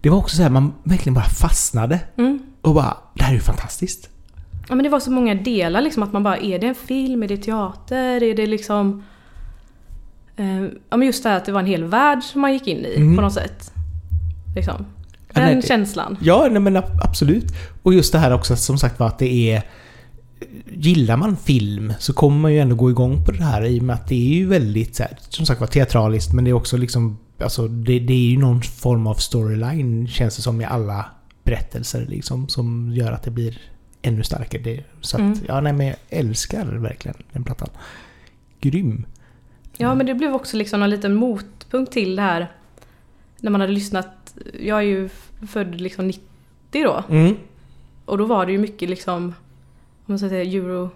det 0.00 0.10
var 0.10 0.18
också 0.18 0.36
så 0.36 0.42
här, 0.42 0.50
man 0.50 0.72
verkligen 0.82 1.14
bara 1.14 1.24
fastnade. 1.24 2.00
Mm. 2.16 2.38
Och 2.60 2.74
bara, 2.74 2.96
det 3.14 3.22
här 3.22 3.30
är 3.30 3.34
ju 3.34 3.40
fantastiskt. 3.40 4.08
Ja 4.68 4.74
men 4.74 4.82
det 4.84 4.88
var 4.90 5.00
så 5.00 5.10
många 5.10 5.34
delar 5.34 5.80
liksom 5.82 6.02
att 6.02 6.12
man 6.12 6.22
bara, 6.22 6.36
är 6.36 6.58
det 6.58 6.66
en 6.66 6.74
film? 6.74 7.22
Är 7.22 7.28
det 7.28 7.36
teater? 7.36 8.22
Är 8.22 8.34
det 8.34 8.46
liksom... 8.46 9.02
Eh, 10.40 10.62
ja 10.90 10.96
men 10.96 11.06
just 11.06 11.22
det 11.22 11.28
här 11.28 11.36
att 11.36 11.44
det 11.44 11.52
var 11.52 11.60
en 11.60 11.66
hel 11.66 11.84
värld 11.84 12.22
som 12.22 12.40
man 12.40 12.52
gick 12.52 12.66
in 12.66 12.78
i 12.84 12.94
Mm. 12.96 13.16
på 13.16 13.22
något 13.22 13.32
sätt. 13.32 13.72
Liksom. 14.54 14.86
Ja, 15.28 15.40
Den 15.40 15.44
nej, 15.44 15.54
det- 15.54 15.66
känslan. 15.68 16.16
Ja, 16.20 16.48
nej, 16.50 16.60
men 16.62 16.76
ab- 16.76 17.00
absolut. 17.02 17.44
Och 17.82 17.94
just 17.94 18.12
det 18.12 18.18
här 18.18 18.32
också 18.34 18.56
som 18.56 18.78
sagt 18.78 18.98
var 19.00 19.06
att 19.06 19.18
det 19.18 19.50
är... 19.52 19.62
Gillar 20.72 21.16
man 21.16 21.36
film 21.36 21.92
så 21.98 22.12
kommer 22.12 22.38
man 22.38 22.52
ju 22.52 22.58
ändå 22.58 22.74
gå 22.76 22.90
igång 22.90 23.24
på 23.24 23.32
det 23.32 23.44
här 23.44 23.64
i 23.64 23.78
och 23.80 23.82
med 23.82 23.94
att 23.94 24.08
det 24.08 24.14
är 24.14 24.34
ju 24.34 24.46
väldigt 24.46 24.96
så 24.96 25.02
här, 25.02 25.18
som 25.28 25.46
sagt 25.46 25.60
var 25.60 25.66
teatraliskt 25.68 26.32
men 26.32 26.44
det 26.44 26.50
är 26.50 26.54
också 26.54 26.76
liksom... 26.76 27.18
Alltså 27.38 27.68
det, 27.68 27.98
det 27.98 28.12
är 28.12 28.30
ju 28.30 28.38
någon 28.38 28.62
form 28.62 29.06
av 29.06 29.14
storyline 29.14 30.08
känns 30.08 30.36
det 30.36 30.42
som 30.42 30.60
i 30.60 30.64
alla 30.64 31.06
berättelser 31.44 32.06
liksom 32.08 32.48
som 32.48 32.92
gör 32.94 33.12
att 33.12 33.22
det 33.22 33.30
blir 33.30 33.58
ännu 34.02 34.22
starkare. 34.22 34.62
Det, 34.62 34.84
så 35.00 35.16
att, 35.16 35.20
Mm. 35.20 35.38
ja 35.48 35.60
nej 35.60 35.72
men 35.72 35.86
jag 35.86 35.96
älskar 36.10 36.64
verkligen 36.66 37.16
den 37.32 37.44
plattan. 37.44 37.68
Grym. 38.60 39.04
Ja 39.80 39.94
men 39.94 40.06
det 40.06 40.14
blev 40.14 40.34
också 40.34 40.56
liksom 40.56 40.82
en 40.82 40.90
liten 40.90 41.14
motpunkt 41.14 41.92
till 41.92 42.16
det 42.16 42.22
här 42.22 42.52
när 43.40 43.50
man 43.50 43.60
hade 43.60 43.72
lyssnat. 43.72 44.34
Jag 44.60 44.78
är 44.78 44.82
ju 44.82 45.08
född 45.48 45.80
liksom 45.80 46.06
90 46.06 46.22
då. 46.72 47.04
Mm. 47.08 47.36
Och 48.04 48.18
då 48.18 48.24
var 48.24 48.46
det 48.46 48.52
ju 48.52 48.58
mycket 48.58 48.90
liksom, 48.90 49.14
om 49.14 49.34
man 50.06 50.18
ska 50.18 50.28
säga 50.28 50.42
euro 50.42 50.90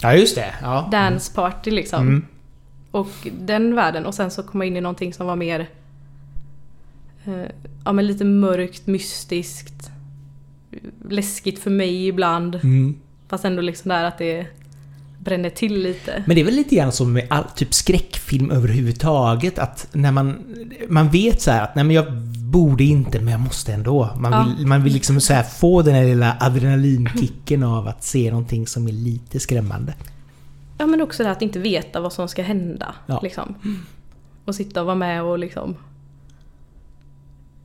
Ja 0.00 0.14
just 0.14 0.34
det. 0.34 0.54
Ja. 0.62 0.88
dance 0.92 1.34
party 1.34 1.70
liksom. 1.70 2.00
Mm. 2.00 2.26
Och 2.90 3.28
den 3.40 3.74
världen 3.74 4.06
och 4.06 4.14
sen 4.14 4.30
så 4.30 4.42
komma 4.42 4.64
in 4.64 4.76
i 4.76 4.80
någonting 4.80 5.14
som 5.14 5.26
var 5.26 5.36
mer 5.36 5.68
eh, 7.24 7.50
Ja 7.84 7.92
men 7.92 8.06
lite 8.06 8.24
mörkt, 8.24 8.86
mystiskt 8.86 9.90
Läskigt 11.08 11.58
för 11.58 11.70
mig 11.70 12.06
ibland 12.08 12.54
Mm. 12.54 12.94
Fast 13.28 13.44
ändå 13.44 13.62
liksom 13.62 13.88
där 13.88 14.04
att 14.04 14.18
det 14.18 14.46
bränner 15.26 15.50
till 15.50 15.82
lite 15.82 16.22
Men 16.26 16.34
det 16.34 16.40
är 16.40 16.44
väl 16.44 16.54
lite 16.54 16.74
grann 16.74 16.92
som 16.92 17.12
med 17.12 17.26
all 17.30 17.44
typ 17.44 17.74
skräckfilm 17.74 18.50
överhuvudtaget 18.50 19.58
att 19.58 19.88
när 19.92 20.12
man... 20.12 20.44
Man 20.88 21.08
vet 21.08 21.42
så 21.42 21.50
här 21.50 21.62
att 21.62 21.74
nej 21.74 21.84
men 21.84 21.96
jag 21.96 22.12
borde 22.52 22.84
inte 22.84 23.20
men 23.20 23.28
jag 23.28 23.40
måste 23.40 23.72
ändå. 23.72 24.10
Man 24.16 24.32
Ja. 24.32 24.54
vill, 24.58 24.66
man 24.66 24.84
vill 24.84 24.92
liksom 24.92 25.20
så 25.20 25.32
här 25.32 25.42
få 25.42 25.82
den 25.82 25.94
här 25.94 26.04
lilla 26.04 26.36
adrenalinkicken 26.40 27.62
av 27.62 27.88
att 27.88 28.04
se 28.04 28.30
någonting 28.30 28.66
som 28.66 28.88
är 28.88 28.92
lite 28.92 29.40
skrämmande. 29.40 29.94
Ja 30.78 30.86
men 30.86 31.00
också 31.00 31.22
det 31.22 31.28
här 31.28 31.36
att 31.36 31.42
inte 31.42 31.58
veta 31.58 32.00
vad 32.00 32.12
som 32.12 32.28
ska 32.28 32.42
hända. 32.42 32.94
Ja. 33.06 33.20
Liksom. 33.22 33.54
Och 34.44 34.54
sitta 34.54 34.80
och 34.80 34.86
vara 34.86 34.96
med 34.96 35.22
och 35.22 35.38
liksom... 35.38 35.76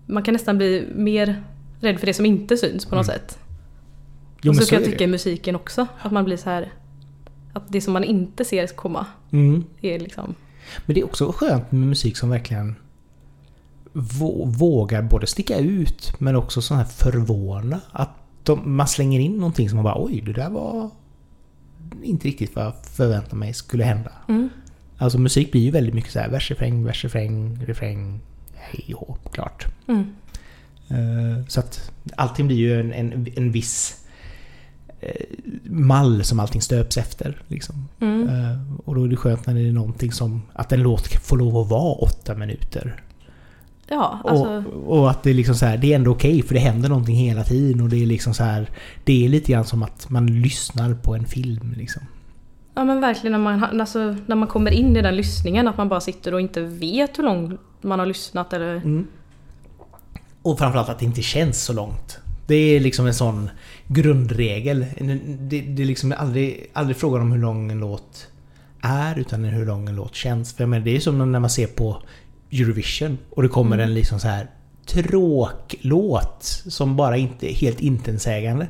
Man 0.05 0.23
kan 0.23 0.33
nästan 0.33 0.57
bli 0.57 0.87
mer 0.95 1.43
rädd 1.81 1.99
för 1.99 2.07
det 2.07 2.13
som 2.13 2.25
inte 2.25 2.57
syns 2.57 2.85
på 2.85 2.95
något 2.95 3.05
sätt. 3.05 3.39
Jo, 4.41 4.51
och 4.51 4.55
men 4.55 4.65
så 4.65 4.69
kan 4.69 4.81
jag 4.81 4.91
tycka 4.91 5.03
i 5.03 5.07
musiken 5.07 5.55
också. 5.55 5.87
Att 6.01 6.11
man 6.11 6.25
blir 6.25 6.37
så 6.37 6.49
här... 6.49 6.71
Att 7.53 7.63
det 7.71 7.81
som 7.81 7.93
man 7.93 8.03
inte 8.03 8.45
ser 8.45 8.67
komma 8.67 9.05
Mm. 9.31 9.63
är 9.81 9.99
liksom... 9.99 10.35
Men 10.85 10.93
det 10.93 11.01
är 11.01 11.05
också 11.05 11.31
skönt 11.31 11.71
med 11.71 11.87
musik 11.87 12.17
som 12.17 12.29
verkligen 12.29 12.75
vå- 13.93 14.45
vågar 14.57 15.01
både 15.01 15.27
sticka 15.27 15.57
ut 15.57 16.13
men 16.19 16.35
också 16.35 16.61
sån 16.61 16.77
här 16.77 16.85
förvåna. 16.85 17.79
Att 17.91 18.09
de, 18.43 18.75
man 18.75 18.87
slänger 18.87 19.19
in 19.19 19.37
någonting 19.37 19.69
som 19.69 19.75
man 19.75 19.83
bara 19.83 20.03
oj, 20.05 20.21
det 20.25 20.33
där 20.33 20.49
var 20.49 20.89
inte 22.03 22.27
riktigt 22.27 22.55
vad 22.55 22.65
jag 22.65 22.73
förväntade 22.85 23.35
mig 23.35 23.53
skulle 23.53 23.83
hända. 23.83 24.11
Mm. 24.27 24.49
Alltså 24.97 25.17
musik 25.17 25.51
blir 25.51 25.61
ju 25.61 25.71
väldigt 25.71 25.93
mycket 25.95 26.11
så 26.11 26.19
här 26.19 26.29
vers, 26.29 26.49
refräng, 26.51 26.83
vers, 26.83 27.03
refräng, 27.03 27.63
refräng, 27.65 28.19
hej 28.53 28.93
och 28.95 29.33
klart. 29.33 29.65
Mm. 29.87 29.99
Eh, 30.89 31.45
Så 31.47 31.59
att 31.59 31.91
allting 32.15 32.47
blir 32.47 32.57
ju 32.57 32.79
en, 32.79 32.93
en, 32.93 33.27
en 33.35 33.51
viss 33.51 34.00
mall 35.63 36.23
som 36.23 36.39
allting 36.39 36.61
stöps 36.61 36.97
efter. 36.97 37.41
Liksom. 37.47 37.87
Mm. 37.99 38.29
Eh, 38.29 38.57
Och 38.85 38.95
då 38.95 39.03
är 39.03 39.07
det 39.07 39.15
skönt 39.15 39.47
när 39.47 39.53
det 39.53 39.67
är 39.67 39.71
någonting 39.71 40.11
som... 40.11 40.41
Att 40.53 40.71
en 40.71 40.83
låt 40.83 41.07
får 41.07 41.37
lov 41.37 41.57
att 41.57 41.69
vara 41.69 41.93
åtta 41.93 42.35
minuter. 42.35 43.03
Ja, 43.87 44.19
alltså... 44.25 44.63
Och, 44.75 44.99
och 44.99 45.09
att 45.09 45.23
det 45.23 45.29
är 45.29 45.33
liksom 45.33 45.55
så 45.55 45.65
här, 45.65 45.77
det 45.77 45.91
är 45.91 45.95
ändå 45.95 46.11
okej 46.11 46.43
för 46.43 46.53
det 46.53 46.59
händer 46.59 46.89
någonting 46.89 47.15
hela 47.15 47.43
tiden 47.43 47.81
och 47.81 47.89
det 47.89 48.03
är 48.03 48.05
liksom 48.05 48.33
så 48.33 48.43
här... 48.43 48.69
Det 49.03 49.25
är 49.25 49.29
lite 49.29 49.51
grann 49.51 49.65
som 49.65 49.83
att 49.83 50.09
man 50.09 50.41
lyssnar 50.41 50.93
på 50.93 51.15
en 51.15 51.25
film 51.25 51.73
liksom. 51.77 52.01
Ja 52.73 52.83
men 52.83 53.01
verkligen 53.01 53.31
när 53.31 53.39
man, 53.39 53.79
alltså, 53.81 54.15
när 54.25 54.35
man 54.35 54.47
kommer 54.47 54.71
in 54.71 54.97
i 54.97 55.01
den 55.01 55.15
lyssningen. 55.15 55.67
Att 55.67 55.77
man 55.77 55.89
bara 55.89 56.01
sitter 56.01 56.33
och 56.33 56.41
inte 56.41 56.61
vet 56.61 57.19
hur 57.19 57.23
långt 57.23 57.59
man 57.81 57.99
har 57.99 58.05
lyssnat 58.05 58.53
eller... 58.53 58.75
Mm. 58.75 59.07
Och 60.41 60.59
framförallt 60.59 60.89
att 60.89 60.99
det 60.99 61.05
inte 61.05 61.21
känns 61.21 61.63
så 61.63 61.73
långt. 61.73 62.19
Det 62.51 62.75
är 62.75 62.79
liksom 62.79 63.07
en 63.07 63.13
sån 63.13 63.49
grundregel. 63.87 64.85
Det, 65.39 65.61
det 65.61 65.81
är 65.81 65.85
liksom 65.85 66.13
aldrig, 66.17 66.69
aldrig 66.73 66.97
frågan 66.97 67.21
om 67.21 67.31
hur 67.31 67.39
lång 67.39 67.71
en 67.71 67.79
låt 67.79 68.27
är 68.81 69.19
utan 69.19 69.43
hur 69.43 69.65
lång 69.65 69.87
en 69.89 69.95
låt 69.95 70.15
känns. 70.15 70.53
För 70.53 70.63
jag 70.63 70.69
menar, 70.69 70.85
det 70.85 70.95
är 70.95 70.99
som 70.99 71.31
när 71.31 71.39
man 71.39 71.49
ser 71.49 71.67
på 71.67 72.03
Eurovision 72.51 73.17
och 73.29 73.43
det 73.43 73.49
kommer 73.49 73.75
Mm. 73.75 73.89
en 73.89 73.93
liksom 73.93 74.19
så 74.19 74.27
här 74.27 74.47
tråklåt 74.85 76.43
som 76.67 76.95
bara 76.95 77.17
inte 77.17 77.51
är 77.51 77.55
helt 77.55 77.79
intetsägande. 77.81 78.67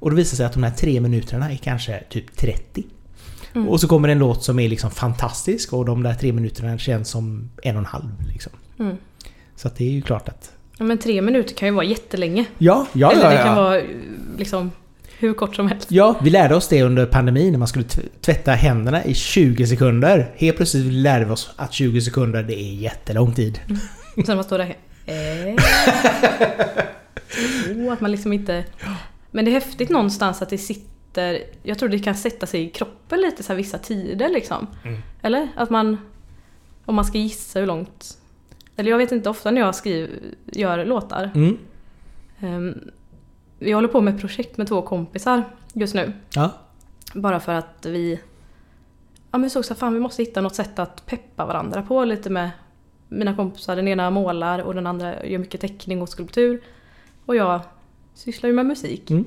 Och 0.00 0.10
då 0.10 0.16
visar 0.16 0.30
det 0.30 0.36
sig 0.36 0.46
att 0.46 0.52
de 0.52 0.62
här 0.62 0.70
tre 0.70 1.00
minuterna 1.00 1.52
är 1.52 1.56
kanske 1.56 2.04
typ 2.10 2.36
30. 2.36 2.84
Mm. 3.54 3.68
Och 3.68 3.80
så 3.80 3.88
kommer 3.88 4.08
en 4.08 4.18
låt 4.18 4.44
som 4.44 4.58
är 4.58 4.68
liksom 4.68 4.90
fantastisk 4.90 5.72
och 5.72 5.84
de 5.84 6.02
där 6.02 6.14
tre 6.14 6.32
minuterna 6.32 6.78
känns 6.78 7.08
som 7.08 7.50
en 7.62 7.76
och 7.76 7.80
en 7.80 7.86
halv. 7.86 8.28
Liksom. 8.28 8.52
Mm. 8.78 8.96
Så 9.56 9.70
det 9.76 9.84
är 9.84 9.90
ju 9.90 10.02
klart 10.02 10.28
att... 10.28 10.52
Ja 10.82 10.86
men 10.86 10.98
tre 10.98 11.22
minuter 11.22 11.54
kan 11.54 11.68
ju 11.68 11.74
vara 11.74 11.84
jättelänge. 11.84 12.44
Ja, 12.58 12.86
ja, 12.92 13.12
eller 13.12 13.22
ja, 13.22 13.30
det 13.30 13.36
ja. 13.36 13.42
kan 13.42 13.56
vara 13.56 13.80
liksom 14.38 14.70
hur 15.18 15.34
kort 15.34 15.56
som 15.56 15.68
helst. 15.68 15.90
Ja, 15.90 16.14
vi 16.22 16.30
lärde 16.30 16.54
oss 16.54 16.68
det 16.68 16.82
under 16.82 17.06
pandemin 17.06 17.52
när 17.52 17.58
man 17.58 17.68
skulle 17.68 17.84
tv- 17.84 18.08
tvätta 18.20 18.52
händerna 18.52 19.04
i 19.04 19.14
20 19.14 19.66
sekunder. 19.66 20.30
Helt 20.36 20.56
plötsligt 20.56 20.92
lärde 20.92 21.24
vi 21.24 21.30
oss 21.30 21.50
att 21.56 21.72
20 21.72 22.00
sekunder 22.00 22.42
det 22.42 22.54
är 22.54 22.74
jättelång 22.74 23.34
tid. 23.34 23.60
Och 24.16 24.26
sen 24.26 24.36
man 24.36 24.44
står 24.44 24.58
där 24.58 24.76
eh. 25.06 25.54
oh, 27.76 27.92
Att 27.92 28.00
man 28.00 28.10
liksom 28.10 28.32
inte... 28.32 28.64
Men 29.30 29.44
det 29.44 29.50
är 29.50 29.52
häftigt 29.52 29.90
någonstans 29.90 30.42
att 30.42 30.50
det 30.50 30.58
sitter... 30.58 31.40
Jag 31.62 31.78
tror 31.78 31.88
det 31.88 31.98
kan 31.98 32.14
sätta 32.14 32.46
sig 32.46 32.62
i 32.62 32.68
kroppen 32.68 33.20
lite 33.20 33.42
så 33.42 33.54
vissa 33.54 33.78
tider 33.78 34.28
liksom. 34.28 34.66
Mm. 34.84 35.02
Eller? 35.22 35.48
Att 35.56 35.70
man... 35.70 35.98
Om 36.84 36.94
man 36.94 37.04
ska 37.04 37.18
gissa 37.18 37.60
hur 37.60 37.66
långt... 37.66 38.18
Eller 38.76 38.90
jag 38.90 38.98
vet 38.98 39.12
inte, 39.12 39.30
ofta 39.30 39.50
när 39.50 39.60
jag 39.60 39.74
skriver, 39.74 40.10
gör 40.46 40.84
låtar. 40.84 41.30
Mm. 41.34 41.58
Um, 42.40 42.90
vi 43.58 43.72
håller 43.72 43.88
på 43.88 44.00
med 44.00 44.14
ett 44.14 44.20
projekt 44.20 44.56
med 44.56 44.68
två 44.68 44.82
kompisar 44.82 45.44
just 45.72 45.94
nu. 45.94 46.12
Ja. 46.34 46.50
Bara 47.14 47.40
för 47.40 47.52
att 47.52 47.86
vi... 47.86 48.20
Ja 49.30 49.38
men 49.38 49.42
vi 49.42 49.50
såg 49.50 49.64
så 49.64 49.74
fan 49.74 49.94
vi 49.94 50.00
måste 50.00 50.22
hitta 50.22 50.40
något 50.40 50.54
sätt 50.54 50.78
att 50.78 51.06
peppa 51.06 51.46
varandra 51.46 51.82
på 51.82 52.04
lite 52.04 52.30
med 52.30 52.50
mina 53.08 53.36
kompisar. 53.36 53.76
Den 53.76 53.88
ena 53.88 54.10
målar 54.10 54.58
och 54.58 54.74
den 54.74 54.86
andra 54.86 55.26
gör 55.26 55.38
mycket 55.38 55.60
teckning 55.60 56.02
och 56.02 56.08
skulptur. 56.08 56.62
Och 57.26 57.36
jag 57.36 57.60
sysslar 58.14 58.48
ju 58.48 58.56
med 58.56 58.66
musik. 58.66 59.10
Mm. 59.10 59.24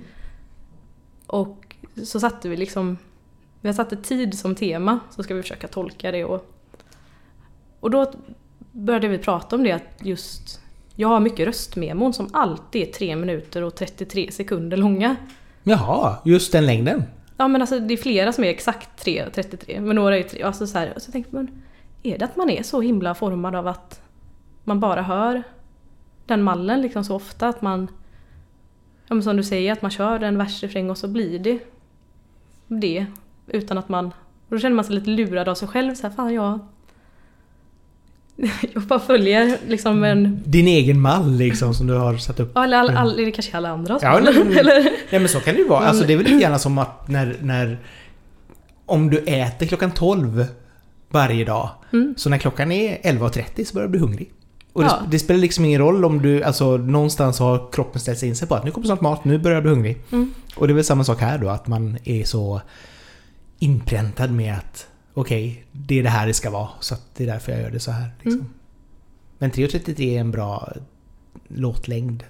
Och 1.27 1.75
så 2.03 2.19
satte 2.19 2.49
vi 2.49 2.57
liksom... 2.57 2.97
Vi 3.61 3.69
har 3.69 3.73
satt 3.73 3.91
ett 3.91 4.03
tid 4.03 4.39
som 4.39 4.55
tema, 4.55 4.99
så 5.09 5.23
ska 5.23 5.35
vi 5.35 5.41
försöka 5.41 5.67
tolka 5.67 6.11
det 6.11 6.25
och... 6.25 6.51
Och 7.79 7.91
då 7.91 8.13
började 8.75 9.07
vi 9.07 9.17
prata 9.17 9.55
om 9.55 9.63
det 9.63 9.71
att 9.71 9.99
just... 10.01 10.61
Jag 10.95 11.07
har 11.07 11.19
mycket 11.19 11.47
röstmemon 11.47 12.13
som 12.13 12.29
alltid 12.33 12.81
är 12.81 12.91
3 12.91 13.15
minuter 13.15 13.61
och 13.61 13.75
33 13.75 14.31
sekunder 14.31 14.77
långa. 14.77 15.15
Jaha, 15.63 16.17
just 16.25 16.51
den 16.51 16.65
längden. 16.65 17.03
Ja 17.37 17.47
men 17.47 17.61
alltså 17.61 17.79
det 17.79 17.93
är 17.93 17.97
flera 17.97 18.33
som 18.33 18.43
är 18.43 18.47
exakt 18.47 19.05
3.33 19.05 19.81
men 19.81 19.95
några 19.95 20.17
är 20.17 20.23
3. 20.23 20.43
Alltså 20.43 20.67
så 20.67 20.77
här, 20.77 20.93
och 20.95 21.01
så 21.01 21.11
tänkte 21.11 21.35
man, 21.35 21.63
är 22.03 22.17
det 22.17 22.25
att 22.25 22.35
man 22.35 22.49
är 22.49 22.63
så 22.63 22.81
himla 22.81 23.15
formad 23.15 23.55
av 23.55 23.67
att 23.67 24.01
man 24.63 24.79
bara 24.79 25.01
hör 25.01 25.43
den 26.25 26.43
mallen 26.43 26.81
liksom 26.81 27.03
så 27.03 27.15
ofta 27.15 27.47
att 27.47 27.61
man 27.61 27.87
ja, 29.07 29.15
men 29.15 29.23
som 29.23 29.37
du 29.37 29.43
säger, 29.43 29.71
att 29.71 29.81
man 29.81 29.91
kör 29.91 30.23
en 30.23 30.37
versrefräng 30.37 30.89
och 30.89 30.97
så 30.97 31.07
blir 31.07 31.39
det 31.39 31.59
det 32.67 33.05
utan 33.47 33.77
att 33.77 33.89
man... 33.89 34.05
Och 34.47 34.55
då 34.55 34.59
känner 34.59 34.75
man 34.75 34.85
sig 34.85 34.95
lite 34.95 35.09
lurad 35.09 35.49
av 35.49 35.55
sig 35.55 35.67
själv. 35.67 35.95
Så 35.95 36.07
här, 36.07 36.15
fan 36.15 36.33
jag... 36.33 36.59
Jag 38.73 38.83
bara 38.83 38.99
följer 38.99 39.57
liksom 39.67 40.03
en... 40.03 40.39
Din 40.45 40.67
egen 40.67 40.99
mall 41.01 41.31
liksom 41.35 41.73
som 41.73 41.87
du 41.87 41.93
har 41.93 42.17
satt 42.17 42.39
upp. 42.39 42.51
Ja, 42.55 42.63
Eller 42.63 42.77
all, 42.77 42.89
all, 42.89 43.15
det 43.17 43.31
kanske 43.31 43.57
alla 43.57 43.69
andra 43.69 43.99
Ja, 44.01 44.17
eller, 44.17 44.31
eller- 44.31 44.59
eller, 44.59 44.83
Nej 45.09 45.19
men 45.19 45.27
så 45.29 45.39
kan 45.39 45.55
det 45.55 45.61
ju 45.61 45.67
vara. 45.67 45.85
Alltså 45.85 46.03
det 46.07 46.13
är 46.13 46.17
väl 46.17 46.25
lite 46.25 46.41
gärna 46.41 46.59
som 46.59 46.77
att 46.77 47.07
när, 47.07 47.35
när... 47.41 47.77
Om 48.85 49.09
du 49.09 49.17
äter 49.17 49.65
klockan 49.65 49.91
12 49.91 50.45
varje 51.09 51.45
dag. 51.45 51.69
Mm. 51.93 52.13
Så 52.17 52.29
när 52.29 52.37
klockan 52.37 52.71
är 52.71 52.97
11.30 52.97 53.65
så 53.65 53.73
börjar 53.73 53.87
du 53.87 53.91
bli 53.91 53.99
hungrig. 53.99 54.31
Och 54.73 54.81
det, 54.81 54.87
Ja. 54.87 54.99
det 55.11 55.19
spelar 55.19 55.39
liksom 55.41 55.65
ingen 55.65 55.79
roll 55.81 56.05
om 56.05 56.21
du... 56.21 56.43
Alltså 56.43 56.77
någonstans 56.77 57.39
har 57.39 57.71
kroppen 57.71 58.01
ställt 58.01 58.19
sig 58.19 58.29
in 58.29 58.35
sig 58.35 58.47
på 58.47 58.55
att 58.55 58.63
nu 58.65 58.71
kommer 58.71 58.85
snart 58.87 59.01
mat, 59.01 59.25
nu 59.25 59.37
börjar 59.37 59.55
jag 59.55 59.63
bli 59.63 59.71
hungrig. 59.71 59.97
Mm. 60.11 60.33
Och 60.55 60.67
det 60.67 60.73
är 60.73 60.75
väl 60.75 60.83
samma 60.83 61.03
sak 61.03 61.21
här 61.21 61.37
då, 61.37 61.49
att 61.49 61.67
man 61.67 61.97
är 62.03 62.23
så 62.23 62.61
inpräntad 63.59 64.31
med 64.31 64.53
att 64.53 64.87
okej, 65.15 65.65
det 65.71 65.99
är 65.99 66.03
det 66.03 66.09
här 66.09 66.27
det 66.27 66.33
ska 66.33 66.49
vara. 66.49 66.69
Så 66.79 66.93
att 66.93 67.01
det 67.17 67.23
är 67.23 67.27
därför 67.27 67.51
jag 67.51 67.61
gör 67.61 67.71
det 67.71 67.79
så 67.79 67.91
här. 67.91 68.09
Liksom. 68.21 68.41
Mm. 68.41 68.53
Men 69.37 69.51
3.33 69.51 70.15
är 70.15 70.19
en 70.19 70.31
bra 70.31 70.73
låtlängd. 71.47 72.23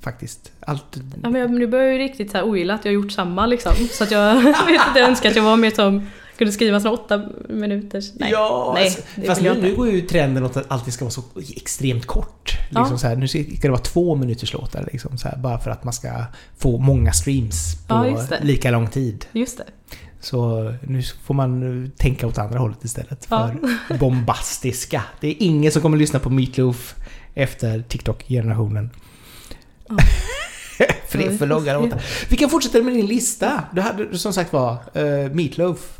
Faktiskt. 0.00 0.52
Allt... 0.60 1.00
Ja, 1.22 1.30
men 1.30 1.40
jag, 1.40 1.50
nu 1.50 1.66
börjar 1.66 1.84
jag 1.84 1.92
ju 1.92 1.98
riktigt 1.98 2.30
så 2.30 2.36
här 2.36 2.44
ogilla 2.44 2.74
att 2.74 2.84
jag 2.84 2.92
har 2.92 2.94
gjort 2.94 3.12
samma 3.12 3.46
liksom. 3.46 3.72
Så 3.90 4.04
att 4.04 4.10
jag 4.10 4.34
vet 4.42 4.46
inte, 4.46 4.98
jag 4.98 5.08
önskar 5.08 5.30
att 5.30 5.36
jag 5.36 5.42
var 5.42 5.56
mer 5.56 5.70
som 5.70 6.06
kunde 6.38 6.52
skriva 6.52 6.80
såna 6.80 6.94
åtta 6.94 7.22
minuters... 7.48 8.12
Nej. 8.14 8.30
Ja, 8.32 8.72
nej, 8.74 8.84
alltså, 8.84 9.02
fast 9.26 9.42
nu, 9.42 9.54
nu 9.62 9.76
går 9.76 9.90
ju 9.90 10.00
trenden 10.00 10.44
åt 10.44 10.56
att 10.56 10.70
allting 10.70 10.92
ska 10.92 11.04
vara 11.04 11.12
så 11.12 11.22
extremt 11.56 12.06
kort. 12.06 12.58
Liksom 12.68 12.86
Ja. 12.90 12.98
så 12.98 13.06
här, 13.06 13.16
nu 13.16 13.28
ska 13.28 13.38
det 13.62 13.68
vara 13.68 13.80
två 13.80 14.14
minuters 14.14 14.52
låtar 14.52 14.88
liksom, 14.92 15.18
så 15.18 15.28
här, 15.28 15.36
bara 15.36 15.58
för 15.58 15.70
att 15.70 15.84
man 15.84 15.92
ska 15.92 16.24
få 16.58 16.78
många 16.78 17.12
streams 17.12 17.86
på 17.86 17.94
Ja, 17.94 18.38
lika 18.42 18.70
lång 18.70 18.88
tid. 18.88 19.26
Just 19.32 19.58
det. 19.58 19.64
Så 20.24 20.72
nu 20.82 21.02
får 21.02 21.34
man 21.34 21.82
eh, 21.84 21.90
tänka 21.90 22.26
åt 22.26 22.38
andra 22.38 22.58
hållet 22.58 22.84
istället 22.84 23.26
Ja. 23.30 23.50
för 23.88 23.98
bombastiska. 23.98 25.02
Det 25.20 25.28
är 25.28 25.34
ingen 25.38 25.72
som 25.72 25.82
kommer 25.82 25.98
lyssna 25.98 26.18
på 26.18 26.30
Meatloaf 26.30 26.94
efter 27.34 27.82
TikTok-generationen. 27.82 28.90
Ja. 29.88 29.96
för 31.08 31.18
det 31.18 31.26
är 31.26 31.38
för 31.38 31.46
långa 31.46 31.78
låtar. 31.78 32.02
Vi 32.30 32.36
kan 32.36 32.50
fortsätta 32.50 32.82
med 32.82 32.94
din 32.94 33.06
lista. 33.06 33.64
Du 33.72 33.80
hade 33.80 34.18
som 34.18 34.32
sagt 34.32 34.52
var 34.52 34.72
uh, 34.72 35.32
Meatloaf. 35.32 35.98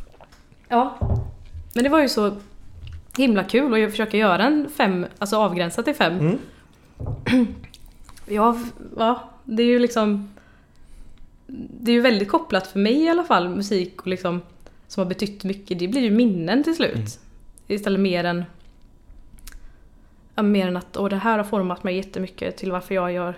Ja. 0.68 0.98
Men 1.74 1.84
det 1.84 1.90
var 1.90 2.00
ju 2.00 2.08
så 2.08 2.36
himla 3.16 3.44
kul 3.44 3.72
och 3.72 3.78
jag 3.78 3.90
försöker 3.90 4.18
göra 4.18 4.46
en 4.46 4.68
fem, 4.76 5.06
alltså 5.18 5.36
avgränsat 5.36 5.84
till 5.84 5.94
fem. 5.94 6.18
Mm. 6.18 6.38
Ja, 8.26 8.58
ja, 8.96 9.30
det 9.44 9.62
är 9.62 9.66
ju 9.66 9.78
liksom... 9.78 10.33
Det 11.46 11.90
är 11.90 11.94
ju 11.94 12.00
väldigt 12.00 12.28
kopplat 12.28 12.66
för 12.66 12.78
mig 12.78 13.02
i 13.02 13.08
alla 13.08 13.24
fall, 13.24 13.48
musik 13.48 14.00
och 14.00 14.06
liksom, 14.06 14.40
som 14.88 15.00
har 15.00 15.08
betytt 15.08 15.44
mycket. 15.44 15.78
Det 15.78 15.88
blir 15.88 16.00
ju 16.00 16.10
minnen 16.10 16.64
till 16.64 16.74
slut. 16.76 16.94
Mm. 16.94 17.06
Istället 17.68 18.00
mer 18.00 18.24
än... 18.24 18.44
Ja, 20.34 20.42
mer 20.42 20.68
än 20.68 20.76
att 20.76 20.96
Åh, 20.96 21.08
det 21.08 21.16
här 21.16 21.36
har 21.38 21.44
format 21.44 21.84
mig 21.84 21.96
jättemycket 21.96 22.56
till 22.56 22.72
varför 22.72 22.94
jag 22.94 23.12
gör 23.12 23.34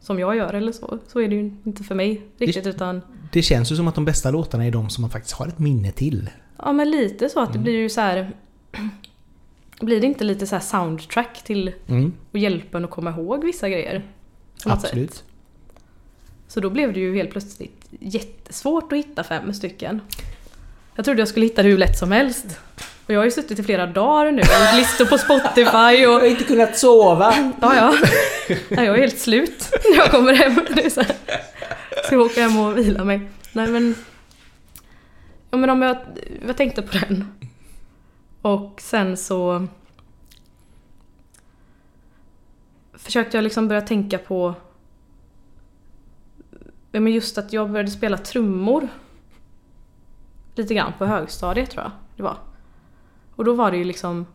som 0.00 0.18
jag 0.18 0.36
gör 0.36 0.54
eller 0.54 0.72
så. 0.72 0.98
Så 1.08 1.20
är 1.20 1.28
det 1.28 1.34
ju 1.34 1.52
inte 1.64 1.84
för 1.84 1.94
mig 1.94 2.22
riktigt 2.38 2.66
utan... 2.66 3.00
Det 3.32 3.42
känns 3.42 3.72
ju 3.72 3.76
som 3.76 3.88
att 3.88 3.94
de 3.94 4.04
bästa 4.04 4.30
låtarna 4.30 4.66
är 4.66 4.70
de 4.70 4.90
som 4.90 5.02
man 5.02 5.10
faktiskt 5.10 5.34
har 5.34 5.46
ett 5.46 5.58
minne 5.58 5.92
till. 5.92 6.30
Ja 6.56 6.72
men 6.72 6.90
lite 6.90 7.28
så 7.28 7.40
att 7.40 7.48
det 7.52 7.58
Mm. 7.58 7.62
blir 7.64 7.76
ju 7.76 7.88
så 7.88 8.00
här. 8.00 8.32
blir 9.80 10.00
det 10.00 10.06
inte 10.06 10.24
lite 10.24 10.46
så 10.46 10.54
här 10.54 10.62
soundtrack 10.62 11.44
till 11.44 11.72
Mm, 11.88 12.12
att 12.32 12.40
hjälpa 12.40 12.78
en 12.78 12.84
att 12.84 12.90
komma 12.90 13.10
ihåg 13.10 13.44
vissa 13.44 13.68
grejer? 13.68 14.02
Något 14.66 14.80
sätt. 14.80 15.24
Så 16.50 16.60
då 16.60 16.70
blev 16.70 16.92
det 16.92 17.00
ju 17.00 17.14
helt 17.14 17.30
plötsligt 17.30 17.86
jättesvårt 18.00 18.92
att 18.92 18.98
hitta 18.98 19.24
fem 19.24 19.54
stycken. 19.54 20.00
Jag 20.94 21.04
trodde 21.04 21.20
jag 21.20 21.28
skulle 21.28 21.46
hitta 21.46 21.62
det 21.62 21.68
hur 21.68 21.78
lätt 21.78 21.98
som 21.98 22.12
helst. 22.12 22.46
Och 23.06 23.14
jag 23.14 23.20
har 23.20 23.24
ju 23.24 23.30
suttit 23.30 23.58
i 23.58 23.62
flera 23.62 23.86
dagar 23.86 24.32
nu 24.32 24.40
och 24.40 24.76
listor 24.76 25.04
på 25.04 25.18
Spotify 25.18 26.06
och... 26.06 26.12
har 26.20 26.26
inte 26.26 26.44
kunnat 26.44 26.78
sova. 26.78 27.54
Ja, 27.60 27.76
ja. 27.76 27.94
Nej, 28.68 28.86
jag 28.86 28.96
är 28.96 29.00
helt 29.00 29.18
slut 29.18 29.68
när 29.90 29.96
jag 29.96 30.10
kommer 30.10 30.32
hem. 30.34 30.58
Är 30.58 30.90
så 30.90 31.00
här. 31.00 31.16
Ska 32.04 32.14
jag 32.14 32.22
åka 32.22 32.42
hem 32.42 32.58
och 32.58 32.78
vila 32.78 33.04
mig. 33.04 33.20
Nej 33.52 33.68
men... 33.68 33.94
Ja 35.50 35.58
men 35.58 35.70
om 35.70 35.82
jag... 35.82 35.96
Jag 36.46 36.56
tänkte 36.56 36.82
på 36.82 36.98
den. 36.98 37.32
Och 38.42 38.80
sen 38.80 39.16
så... 39.16 39.66
Försökte 42.94 43.36
jag 43.36 43.44
liksom 43.44 43.68
börja 43.68 43.82
tänka 43.82 44.18
på... 44.18 44.54
Men 46.92 47.06
just 47.06 47.38
att 47.38 47.52
jag 47.52 47.70
började 47.70 47.90
spela 47.90 48.18
trummor. 48.18 48.88
Lite 50.54 50.74
grann 50.74 50.92
på 50.98 51.06
högstadiet 51.06 51.70
tror 51.70 51.82
jag 51.82 51.92
det 52.16 52.22
var. 52.22 52.36
Och 53.36 53.44
då 53.44 53.54
var 53.54 53.70
det 53.70 53.76
ju 53.76 53.84
liksom 53.84 54.26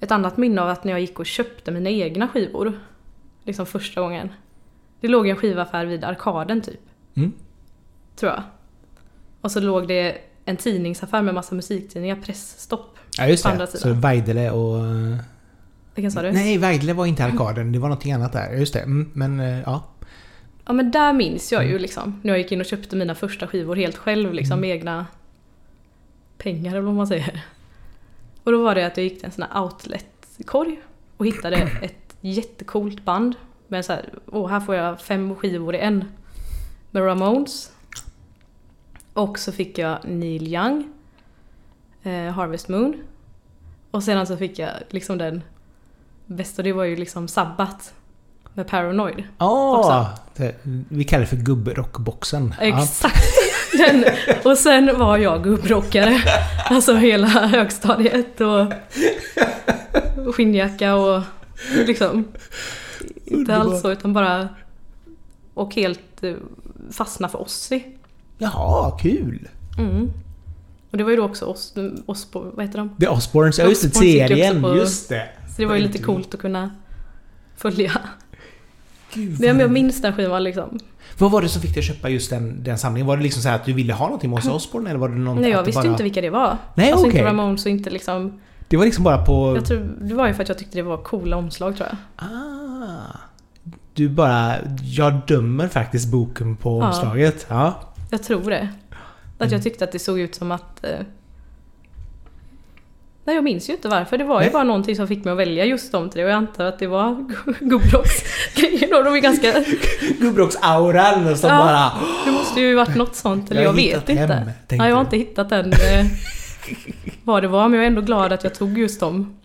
ett 0.00 0.10
annat 0.10 0.36
minne 0.36 0.62
av 0.62 0.68
att 0.68 0.84
när 0.84 0.92
jag 0.92 1.00
gick 1.00 1.18
och 1.18 1.26
köpte 1.26 1.70
mina 1.70 1.90
egna 1.90 2.28
skivor. 2.28 2.80
Liksom 3.44 3.66
första 3.66 4.00
gången. 4.00 4.28
Det 5.00 5.08
låg 5.08 5.28
en 5.28 5.36
skivaffär 5.36 5.86
vid 5.86 6.04
arkaden 6.04 6.60
typ. 6.60 6.80
Mm. 7.14 7.32
Tror 8.16 8.32
jag. 8.32 8.42
Och 9.40 9.52
så 9.52 9.60
låg 9.60 9.88
det 9.88 10.18
en 10.44 10.56
tidningsaffär 10.56 11.22
med 11.22 11.34
massa 11.34 11.54
musiktidningar, 11.54 12.16
Pressstopp. 12.16 12.98
Ja 13.18 13.26
just 13.26 13.44
det. 13.44 13.66
Så. 13.66 13.92
Weidele 13.92 14.50
och... 14.50 14.84
Vilken 15.94 16.12
sa 16.12 16.22
du? 16.22 16.32
Nej, 16.32 16.58
Weidele 16.58 16.92
var 16.92 17.06
inte 17.06 17.24
arkaden. 17.24 17.72
Det 17.72 17.78
var 17.78 17.88
någonting 17.88 18.12
annat 18.12 18.32
där. 18.32 18.52
Just 18.52 18.74
det. 18.74 18.80
Mm, 18.80 19.10
men 19.14 19.40
eh, 19.40 19.60
ja. 19.60 19.84
Ja 20.64 20.72
men 20.72 20.90
där 20.90 21.12
minns 21.12 21.52
jag 21.52 21.66
ju 21.66 21.78
liksom. 21.78 22.20
När 22.22 22.30
jag 22.30 22.38
gick 22.38 22.52
in 22.52 22.60
och 22.60 22.66
köpte 22.66 22.96
mina 22.96 23.14
första 23.14 23.46
skivor 23.46 23.76
helt 23.76 23.96
själv 23.96 24.34
liksom 24.34 24.60
med 24.60 24.70
egna 24.70 25.06
pengar 26.38 26.70
eller 26.70 26.80
vad 26.80 26.94
man 26.94 27.06
säger. 27.06 27.44
Och 28.42 28.52
då 28.52 28.62
var 28.62 28.74
det 28.74 28.86
att 28.86 28.96
jag 28.96 29.04
gick 29.04 29.16
till 29.16 29.26
en 29.26 29.32
sån 29.32 29.46
här 29.50 29.62
outlet-korg 29.62 30.80
och 31.16 31.26
hittade 31.26 31.56
ett 31.82 32.16
jättecoolt 32.20 33.04
band. 33.04 33.34
Med 33.68 33.84
så 33.84 33.92
här, 33.92 34.08
åh 34.26 34.50
här 34.50 34.60
får 34.60 34.74
jag 34.74 35.00
fem 35.00 35.34
skivor 35.34 35.74
i 35.74 35.78
en. 35.78 36.04
Med 36.90 37.02
Ramones. 37.02 37.72
Och 39.12 39.38
så 39.38 39.52
fick 39.52 39.78
jag 39.78 39.98
Neil 40.04 40.54
Young. 40.54 40.92
Eh, 42.02 42.32
Harvest 42.32 42.68
Moon. 42.68 43.02
Och 43.90 44.02
sedan 44.02 44.26
så 44.26 44.36
fick 44.36 44.58
jag 44.58 44.70
liksom 44.90 45.18
den 45.18 45.42
bästa, 46.26 46.62
det 46.62 46.72
var 46.72 46.84
ju 46.84 46.96
liksom 46.96 47.28
Sabbath. 47.28 47.92
Med 48.54 48.68
Paranoid. 48.68 49.24
Åh! 49.38 49.78
Också. 49.78 50.06
det- 50.36 50.54
vi 50.88 51.04
kallar 51.04 51.20
det 51.20 51.26
för 51.26 51.36
gubbrockboxen. 51.36 52.54
Ja. 52.60 52.66
Exakt! 52.82 53.24
Den. 53.78 54.04
Och 54.44 54.58
sen 54.58 54.98
var 54.98 55.18
jag 55.18 55.44
gubbrockare. 55.44 56.22
Alltså 56.64 56.94
hela 56.94 57.26
högstadiet 57.26 58.40
och 58.40 58.72
skinnjacka 60.34 60.94
och 60.94 61.22
liksom... 61.86 62.24
Inte 63.24 63.56
alls 63.56 63.80
så 63.80 63.90
utan 63.92 64.12
bara... 64.12 64.48
Och 65.54 65.74
helt 65.74 66.22
eh, 66.24 66.34
fastna 66.92 67.28
för 67.28 67.40
Ozzy. 67.42 67.82
Jaha, 68.38 68.98
kul! 68.98 69.48
Mm. 69.78 70.10
Och 70.90 70.98
det 70.98 71.04
var 71.04 71.10
ju 71.10 71.16
då 71.16 71.24
också 71.24 71.44
Os, 71.44 71.74
Os 72.06 72.24
på, 72.30 72.40
vad 72.54 72.66
heter 72.66 72.78
de? 72.78 72.96
The 73.00 73.08
Osbournes, 73.08 73.58
ja 73.58 73.64
just 73.64 73.82
det, 73.82 73.90
serien. 73.90 74.62
på- 74.62 74.76
Just 74.76 75.08
det. 75.08 75.28
Så 75.48 75.54
det 75.62 75.66
var 75.66 75.74
ju 75.74 75.82
lite 75.82 75.98
coolt 75.98 76.34
att 76.34 76.40
kunna 76.40 76.70
följa. 77.56 77.92
Gud, 79.14 79.40
Men 79.40 79.48
jag, 79.48 79.54
vad- 79.54 79.62
jag 79.62 79.70
minns 79.70 80.02
den 80.02 80.12
skivan 80.12 80.44
liksom. 80.44 80.78
Vad 81.18 81.30
var 81.30 81.42
det 81.42 81.48
som 81.48 81.62
fick 81.62 81.74
dig 81.74 81.78
att 81.80 81.84
köpa 81.84 82.08
just 82.08 82.30
den, 82.30 82.64
den 82.64 82.78
samlingen? 82.78 83.06
Var 83.06 83.16
det 83.16 83.22
liksom 83.22 83.42
så 83.42 83.48
här 83.48 83.56
att 83.56 83.64
du 83.64 83.72
ville 83.72 83.92
ha 83.92 84.06
någonting 84.06 84.30
med 84.30 84.38
Ozzy 84.38 84.50
Osbourne 84.50 84.90
eller 84.90 85.00
var 85.00 85.08
det 85.08 85.14
någon 85.14 85.40
Nej 85.40 85.50
jag 85.50 85.62
visste 85.64 85.82
bara... 85.82 85.90
inte 85.90 86.02
vilka 86.02 86.20
det 86.20 86.30
var. 86.30 86.56
Nej 86.74 86.92
alltså 86.92 87.06
okej. 87.06 87.18
inte 87.20 87.30
Ramones 87.30 87.64
och 87.64 87.70
inte 87.70 87.90
liksom... 87.90 88.40
Det 88.68 88.76
var 88.76 88.84
liksom 88.84 89.04
bara 89.04 89.24
på... 89.24 89.56
Jag 89.56 89.64
tror, 89.66 89.88
det 90.00 90.14
var 90.14 90.26
ju 90.28 90.34
för 90.34 90.42
att 90.42 90.48
jag 90.48 90.58
tyckte 90.58 90.78
det 90.78 90.82
var 90.82 90.96
coola 90.96 91.36
omslag 91.36 91.76
tror 91.76 91.88
jag. 91.88 91.98
Ah. 92.28 93.16
Du 93.94 94.08
bara... 94.08 94.54
Jag 94.82 95.20
dömer 95.26 95.68
faktiskt 95.68 96.10
boken 96.12 96.56
på 96.56 96.80
Ja. 96.80 96.86
omslaget. 96.88 97.46
Ja. 97.48 97.74
Jag 98.10 98.22
tror 98.22 98.50
det. 98.50 98.68
Att 99.38 99.42
Mm. 99.46 99.52
jag 99.52 99.62
tyckte 99.62 99.84
att 99.84 99.92
det 99.92 99.98
såg 99.98 100.20
ut 100.20 100.34
som 100.34 100.52
att... 100.52 100.84
Nej 103.24 103.34
jag 103.34 103.44
minns 103.44 103.68
ju 103.68 103.72
inte 103.72 103.88
varför. 103.88 104.18
Det 104.18 104.24
var 104.24 104.36
Nej. 104.38 104.46
ju 104.46 104.52
bara 104.52 104.64
någonting 104.64 104.96
som 104.96 105.08
fick 105.08 105.24
mig 105.24 105.32
att 105.32 105.38
välja 105.38 105.64
just 105.64 105.92
de 105.92 106.10
tre 106.10 106.24
och 106.24 106.30
jag 106.30 106.36
antar 106.36 106.64
att 106.64 106.78
det 106.78 106.86
var 106.86 107.28
gubbrocksgrejer 107.60 108.98
och 108.98 109.04
de 109.04 109.14
är 109.14 109.18
ganska... 109.20 109.52
Gubbrocksauran 110.20 111.36
som 111.36 111.50
Ja. 111.50 111.58
bara... 111.58 111.92
Det 112.24 112.30
måste 112.30 112.60
ju 112.60 112.74
varit 112.74 112.96
något 112.96 113.14
sånt 113.14 113.50
eller 113.50 113.62
Jag 113.62 113.68
jag, 113.68 113.72
vet 113.76 114.08
inte. 114.08 114.22
hem, 114.22 114.44
tänkte 114.44 114.76
Nej 114.76 114.88
jag 114.88 114.96
har 114.96 115.00
inte 115.00 115.16
hittat 115.16 115.48
den 115.48 115.72
eh, 115.72 116.06
vad 117.24 117.42
det 117.42 117.48
var 117.48 117.68
men 117.68 117.74
jag 117.76 117.84
är 117.84 117.86
ändå 117.86 118.02
glad 118.02 118.32
att 118.32 118.44
jag 118.44 118.54
tog 118.54 118.78
just 118.78 119.00
de 119.00 119.36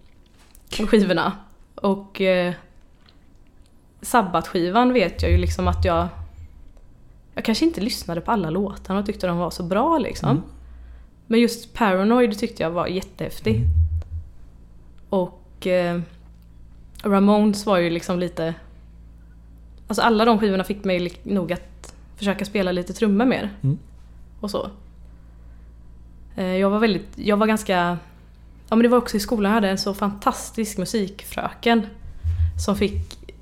skivorna. 0.88 1.32
Och 1.76 2.22
eh, 2.22 2.54
Sabbatskivan 4.02 4.94
vet 4.94 5.22
jag 5.22 5.32
ju 5.32 5.38
liksom 5.38 5.68
att 5.68 5.86
jag 5.86 6.08
jag 7.34 7.46
kanske 7.46 7.66
inte 7.66 7.82
lyssnade 7.82 8.22
på 8.22 8.32
alla 8.32 8.50
låtarna 8.50 9.00
och 9.00 9.06
tyckte 9.06 9.28
de 9.28 9.38
var 9.38 9.50
så 9.50 9.64
bra 9.64 9.98
liksom. 9.98 10.30
Mm. 10.30 10.44
Men 11.28 11.40
just 11.40 11.74
Paranoid 11.74 12.38
tyckte 12.38 12.64
jag 12.64 12.72
var 12.72 12.88
jättehäftig. 12.88 13.56
Mm. 13.56 13.68
Och 15.10 15.68
eh, 15.68 16.02
Ramones 17.04 17.66
var 17.66 17.78
ju 17.78 17.90
liksom 17.90 18.20
lite... 18.20 18.54
Alltså 19.88 20.02
alla 20.02 20.26
de 20.26 20.40
skivorna 20.40 20.64
fick 20.64 20.84
mig 20.84 21.12
nog 21.24 21.54
att 21.54 21.96
försöka 22.16 22.46
spela 22.46 22.72
lite 22.72 22.94
trummor 22.94 23.26
mer. 23.26 23.50
Mm. 23.64 23.78
Och 24.40 24.52
så. 24.52 24.70
Eh, 26.36 26.56
jag 26.56 26.70
var 26.70 26.80
väldigt... 26.80 27.08
Jag 27.16 27.38
var 27.38 27.48
ganska... 27.48 27.98
Ja 28.70 28.76
men 28.76 28.84
det 28.84 28.88
var 28.88 28.98
också 28.98 29.18
i 29.18 29.20
skolan, 29.20 29.50
jag 29.50 29.56
hade 29.56 29.70
en 29.70 29.78
så 29.78 29.94
fantastisk 29.94 30.78
musikfröken. 30.78 31.86
Som 32.66 32.76
fick... 32.76 33.34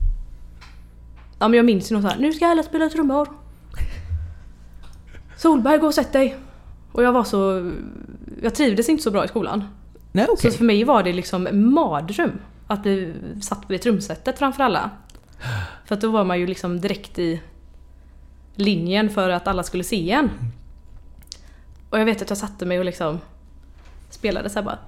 Ja 1.39 1.47
men 1.47 1.53
jag 1.53 1.65
minns 1.65 1.91
ju 1.91 1.95
något 1.95 2.03
så 2.03 2.09
här, 2.09 2.19
nu 2.19 2.33
ska 2.33 2.47
alla 2.47 2.63
spela 2.63 2.89
trummor. 2.89 3.27
Solberg, 5.37 5.77
gå 5.77 5.87
och 5.87 5.93
sätt 5.93 6.13
dig. 6.13 6.37
Och 6.95 7.03
jag 7.03 7.13
var 7.13 7.23
så... 7.23 7.71
Jag 8.41 8.55
trivdes 8.55 8.89
inte 8.89 9.03
så 9.03 9.11
bra 9.11 9.25
i 9.25 9.27
skolan. 9.27 9.63
Nej 10.11 10.27
okej. 10.29 10.51
Så 10.51 10.57
för 10.57 10.65
mig 10.65 10.83
var 10.83 11.03
det 11.03 11.13
liksom 11.13 11.47
en 11.47 11.73
mardröm 11.73 12.31
att 12.67 12.83
bli 12.83 13.13
satt 13.41 13.63
vid 13.67 13.81
trumsetet 13.81 14.39
framför 14.39 14.63
alla. 14.63 14.91
För 15.85 15.95
att 15.95 16.01
då 16.01 16.11
var 16.11 16.23
man 16.23 16.39
ju 16.39 16.47
liksom 16.47 16.81
direkt 16.81 17.19
i 17.19 17.41
linjen 18.55 19.09
för 19.09 19.29
att 19.29 19.47
alla 19.47 19.63
skulle 19.63 19.83
se 19.83 20.11
en. 20.11 20.29
Och 21.89 21.99
jag 21.99 22.05
vet 22.05 22.21
att 22.21 22.29
jag 22.29 22.37
satte 22.37 22.65
mig 22.65 22.79
och 22.79 22.85
liksom 22.85 23.19
spelade 24.09 24.49
så 24.49 24.59
här 24.59 24.65
bara. 24.65 24.79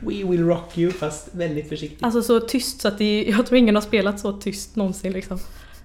We 0.00 0.30
will 0.30 0.44
rock 0.46 0.78
you 0.78 0.92
fast 0.92 1.34
väldigt 1.34 1.68
försiktigt. 1.68 2.02
Alltså 2.02 2.22
så 2.22 2.40
tyst 2.40 2.80
så 2.80 2.88
att 2.88 2.98
det, 2.98 3.24
jag 3.24 3.46
tror 3.46 3.58
ingen 3.58 3.74
har 3.74 3.82
spelat 3.82 4.20
så 4.20 4.32
tyst 4.32 4.76
någonsin 4.76 5.12
liksom. 5.12 5.38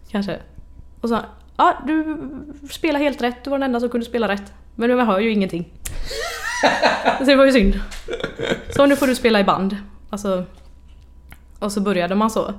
Kanske. 0.09 0.39
Och 1.01 1.09
så 1.09 1.19
ja 1.57 1.77
du 1.87 2.17
spelar 2.69 2.99
helt 2.99 3.21
rätt, 3.21 3.43
du 3.43 3.49
var 3.49 3.57
den 3.59 3.65
enda 3.65 3.79
som 3.79 3.89
kunde 3.89 4.05
spela 4.05 4.27
rätt. 4.27 4.53
Men 4.75 4.89
jag 4.89 5.05
hör 5.05 5.19
ju 5.19 5.31
ingenting. 5.31 5.73
Så 7.19 7.23
det 7.25 7.35
var 7.35 7.45
ju 7.45 7.51
synd. 7.51 7.79
Så 8.75 8.85
nu 8.85 8.95
får 8.95 9.07
du 9.07 9.15
spela 9.15 9.39
i 9.39 9.43
band. 9.43 9.77
Alltså, 10.09 10.45
och 11.59 11.71
så 11.71 11.81
började 11.81 12.15
man 12.15 12.29
så. 12.29 12.53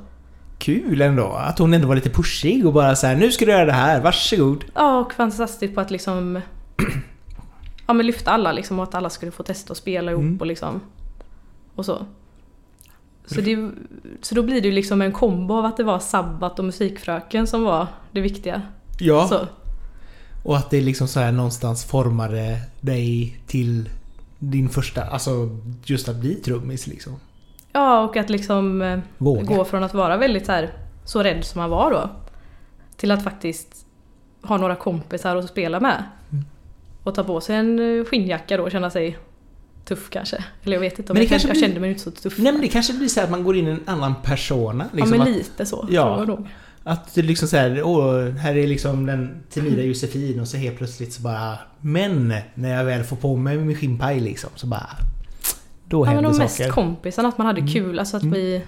Kul 0.58 1.00
ändå 1.02 1.32
att 1.32 1.58
hon 1.58 1.74
ändå 1.74 1.88
var 1.88 1.94
lite 1.94 2.10
pushig 2.10 2.66
och 2.66 2.72
bara 2.72 2.96
så 2.96 3.06
här, 3.06 3.16
nu 3.16 3.30
ska 3.32 3.44
du 3.44 3.52
göra 3.52 3.64
det 3.64 3.72
här, 3.72 4.00
varsågod. 4.00 4.64
Ja, 4.74 4.98
och 4.98 5.12
fantastiskt 5.14 5.74
på 5.74 5.80
att 5.80 5.90
liksom 5.90 6.40
ja, 7.86 7.92
men 7.94 8.06
lyfta 8.06 8.30
alla 8.30 8.52
liksom 8.52 8.78
och 8.78 8.82
att 8.82 8.94
alla 8.94 9.10
skulle 9.10 9.32
få 9.32 9.42
testa 9.42 9.72
att 9.72 9.76
spela 9.78 10.10
ihop 10.10 10.22
Mm. 10.22 10.38
och 10.40 10.46
liksom 10.46 10.80
och 11.74 11.84
så. 11.84 12.06
Så, 13.26 13.40
det, 13.40 13.70
så 14.20 14.34
då 14.34 14.42
blir 14.42 14.60
det 14.60 14.68
ju 14.68 14.74
liksom 14.74 15.02
en 15.02 15.12
kombo 15.12 15.54
av 15.54 15.64
att 15.64 15.76
det 15.76 15.84
var 15.84 15.98
Sabbat 15.98 16.58
och 16.58 16.64
Musikfröken 16.64 17.46
som 17.46 17.62
var 17.62 17.86
det 18.12 18.20
viktiga. 18.20 18.62
Ja. 19.04 19.28
Så. 19.28 19.40
Och 20.42 20.56
att 20.56 20.70
det 20.70 20.80
liksom 20.80 21.08
så 21.08 21.20
här 21.20 21.32
någonstans 21.32 21.84
formade 21.84 22.58
dig 22.80 23.36
till 23.46 23.88
din 24.38 24.68
första, 24.68 25.02
alltså 25.04 25.58
just 25.84 26.08
att 26.08 26.16
bli 26.16 26.34
trummis 26.34 26.86
liksom. 26.86 27.12
Ja, 27.72 28.00
och 28.00 28.16
att 28.16 28.30
liksom 28.30 28.82
eh, 28.82 28.98
Våga. 29.18 29.42
gå 29.56 29.64
från 29.64 29.84
att 29.84 29.94
vara 29.94 30.16
väldigt 30.16 30.46
så, 30.46 30.52
här, 30.52 30.72
så 31.04 31.22
rädd 31.22 31.44
som 31.44 31.60
man 31.60 31.70
var 31.70 31.90
då 31.90 32.10
till 32.96 33.10
att 33.10 33.24
faktiskt 33.24 33.86
ha 34.42 34.56
några 34.56 34.76
kompisar 34.76 35.36
att 35.36 35.48
spela 35.48 35.80
med. 35.80 36.04
Mm. 36.32 36.44
Och 37.02 37.14
ta 37.14 37.24
på 37.24 37.40
sig 37.40 37.56
en 37.56 37.98
eh, 37.98 38.04
skinnjacka 38.04 38.56
då 38.56 38.62
och 38.62 38.70
känna 38.70 38.90
sig 38.90 39.18
tuff 39.84 40.10
kanske. 40.10 40.44
Eller 40.62 40.76
jag 40.76 40.80
vet 40.80 40.98
inte 40.98 41.12
om 41.12 41.14
Men 41.14 41.20
det 41.20 41.24
jag, 41.24 41.30
kanske 41.30 41.48
jag 41.48 41.54
blir- 41.54 41.62
kände 41.62 41.80
mig 41.80 41.90
inte 41.90 42.02
så 42.02 42.10
tuff. 42.10 42.38
Nej 42.38 42.52
men 42.52 42.60
det 42.60 42.68
kanske 42.68 42.92
blir 42.92 43.08
så 43.08 43.20
att 43.20 43.30
man 43.30 43.44
går 43.44 43.56
in 43.56 43.68
i 43.68 43.70
en 43.70 43.80
annan 43.86 44.14
persona. 44.22 44.84
ja 44.92 44.96
Liksom 44.96 45.10
men 45.10 45.20
att, 45.20 45.28
lite 45.28 45.66
så. 45.66 45.86
Ja. 45.90 46.26
Att 46.84 47.14
det 47.14 47.22
liksom 47.22 47.48
så 47.48 47.56
här, 47.56 47.82
åh, 47.82 48.28
här 48.28 48.56
är 48.56 48.66
liksom 48.66 49.06
den 49.06 49.42
timida 49.50 49.82
Josefin 49.82 50.40
och 50.40 50.48
så 50.48 50.56
helt 50.56 50.76
plötsligt 50.78 51.12
så 51.12 51.22
bara 51.22 51.58
Men 51.80 52.34
när 52.54 52.76
jag 52.76 52.84
väl 52.84 53.04
får 53.04 53.16
på 53.16 53.36
mig 53.36 53.58
min 53.58 53.76
skinnpaj 53.76 54.20
liksom 54.20 54.50
så 54.54 54.66
bara 54.66 54.86
då 55.84 56.00
Ja 56.00 56.04
men 56.04 56.14
händer 56.14 56.30
de 56.30 56.48
saker. 56.48 56.64
mest 56.64 56.74
kompisarna, 56.74 57.28
att 57.28 57.38
man 57.38 57.46
hade 57.46 57.60
Mm. 57.60 57.72
kul. 57.72 57.98
Alltså 57.98 58.16
att 58.16 58.22
Mm. 58.22 58.34
vi... 58.34 58.62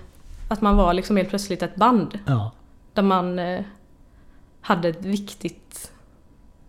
Att 0.48 0.60
man 0.60 0.76
var 0.76 0.94
liksom 0.94 1.16
helt 1.16 1.28
plötsligt 1.28 1.62
ett 1.62 1.76
band. 1.76 2.18
Ja. 2.26 2.52
Där 2.92 3.02
man 3.02 3.38
eh, 3.38 3.60
hade 4.60 4.88
ett 4.88 5.04
viktigt 5.04 5.92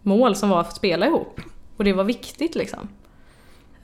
mål 0.01 0.35
som 0.35 0.49
var 0.49 0.59
att 0.61 0.75
spela 0.75 1.07
ihop. 1.07 1.41
Och 1.77 1.83
det 1.83 1.93
var 1.93 2.03
viktigt 2.03 2.55
liksom. 2.55 2.87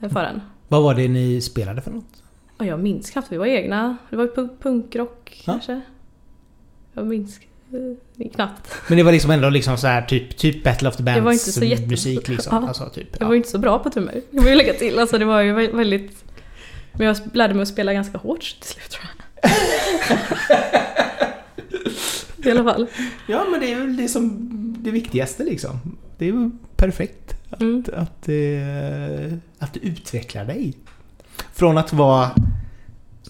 eh, 0.00 0.08
För 0.10 0.24
en. 0.24 0.40
Vad 0.68 0.82
var 0.82 0.94
det 0.94 1.08
ni 1.08 1.40
spelade 1.40 1.80
för 1.82 1.90
något? 1.90 2.22
Och 2.58 2.66
jag 2.66 2.80
minns 2.80 3.10
knappt, 3.10 3.32
vi 3.32 3.36
var 3.36 3.46
egna. 3.46 3.96
Det 4.10 4.16
var 4.16 4.26
punk- 4.26 4.62
punkrock 4.62 5.42
Ja. 5.46 5.52
kanske. 5.52 5.80
Jag 6.92 7.06
minns 7.06 7.40
knappt. 8.34 8.68
Men 8.88 8.98
det 8.98 9.04
var 9.04 9.12
liksom 9.12 9.30
ändå 9.30 9.50
liksom 9.50 9.76
så 9.78 9.86
här 9.86 10.02
typ, 10.02 10.36
typ 10.36 10.64
Battle 10.64 10.88
of 10.88 10.96
the 10.96 11.02
var 11.02 11.20
Bands 11.20 11.54
så 11.54 11.64
jätte- 11.64 11.86
musik 11.86 12.28
liksom. 12.28 12.56
Ja. 12.62 12.68
Alltså, 12.68 12.88
typ, 12.88 13.08
Jag 13.12 13.22
ja. 13.22 13.26
var 13.26 13.32
ju 13.34 13.36
inte 13.36 13.50
så 13.50 13.58
bra 13.58 13.78
på 13.78 13.90
trummor. 13.90 14.14
Jag 14.30 14.42
vill 14.42 14.58
lägga 14.58 14.72
till. 14.74 14.98
Alltså 14.98 15.18
det 15.18 15.24
var 15.24 15.40
ju 15.40 15.54
vä- 15.54 15.76
väldigt... 15.76 16.24
Men 16.92 17.06
jag 17.06 17.16
lärde 17.34 17.54
mig 17.54 17.62
att 17.62 17.68
spela 17.68 17.92
ganska 17.92 18.18
hårt 18.18 18.56
till 18.60 18.70
slut 18.70 18.90
tror 18.90 19.04
jag. 19.42 19.50
I 22.46 22.50
alla 22.50 22.64
fall. 22.64 22.86
ja 23.28 23.46
men 23.50 23.60
det 23.60 23.72
är 23.72 23.78
väl 23.80 23.96
det 23.96 24.08
som 24.08 24.48
det 24.78 24.90
viktigaste 24.90 25.44
liksom. 25.44 25.80
Det 26.18 26.28
är 26.28 26.32
väl 26.32 26.50
perfekt. 26.76 27.34
Mm. 27.60 27.84
Att, 27.96 28.28
eh, 28.28 29.38
att 29.58 29.74
du 29.74 29.80
utvecklar 29.82 30.44
dig. 30.44 30.74
Från 31.52 31.78
att 31.78 31.92
vara 31.92 32.30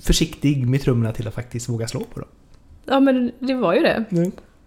försiktig 0.02 0.66
med 0.68 0.81
trummorna 0.83 1.12
till 1.12 1.28
att 1.28 1.35
faktiskt 1.35 1.68
våga 1.68 1.88
slå 1.88 2.00
på 2.00 2.20
dem. 2.20 2.28
Ja 2.85 3.01
men 3.01 3.33
det 3.38 3.55
var 3.55 3.75
ju 3.75 3.81
det. 3.81 4.05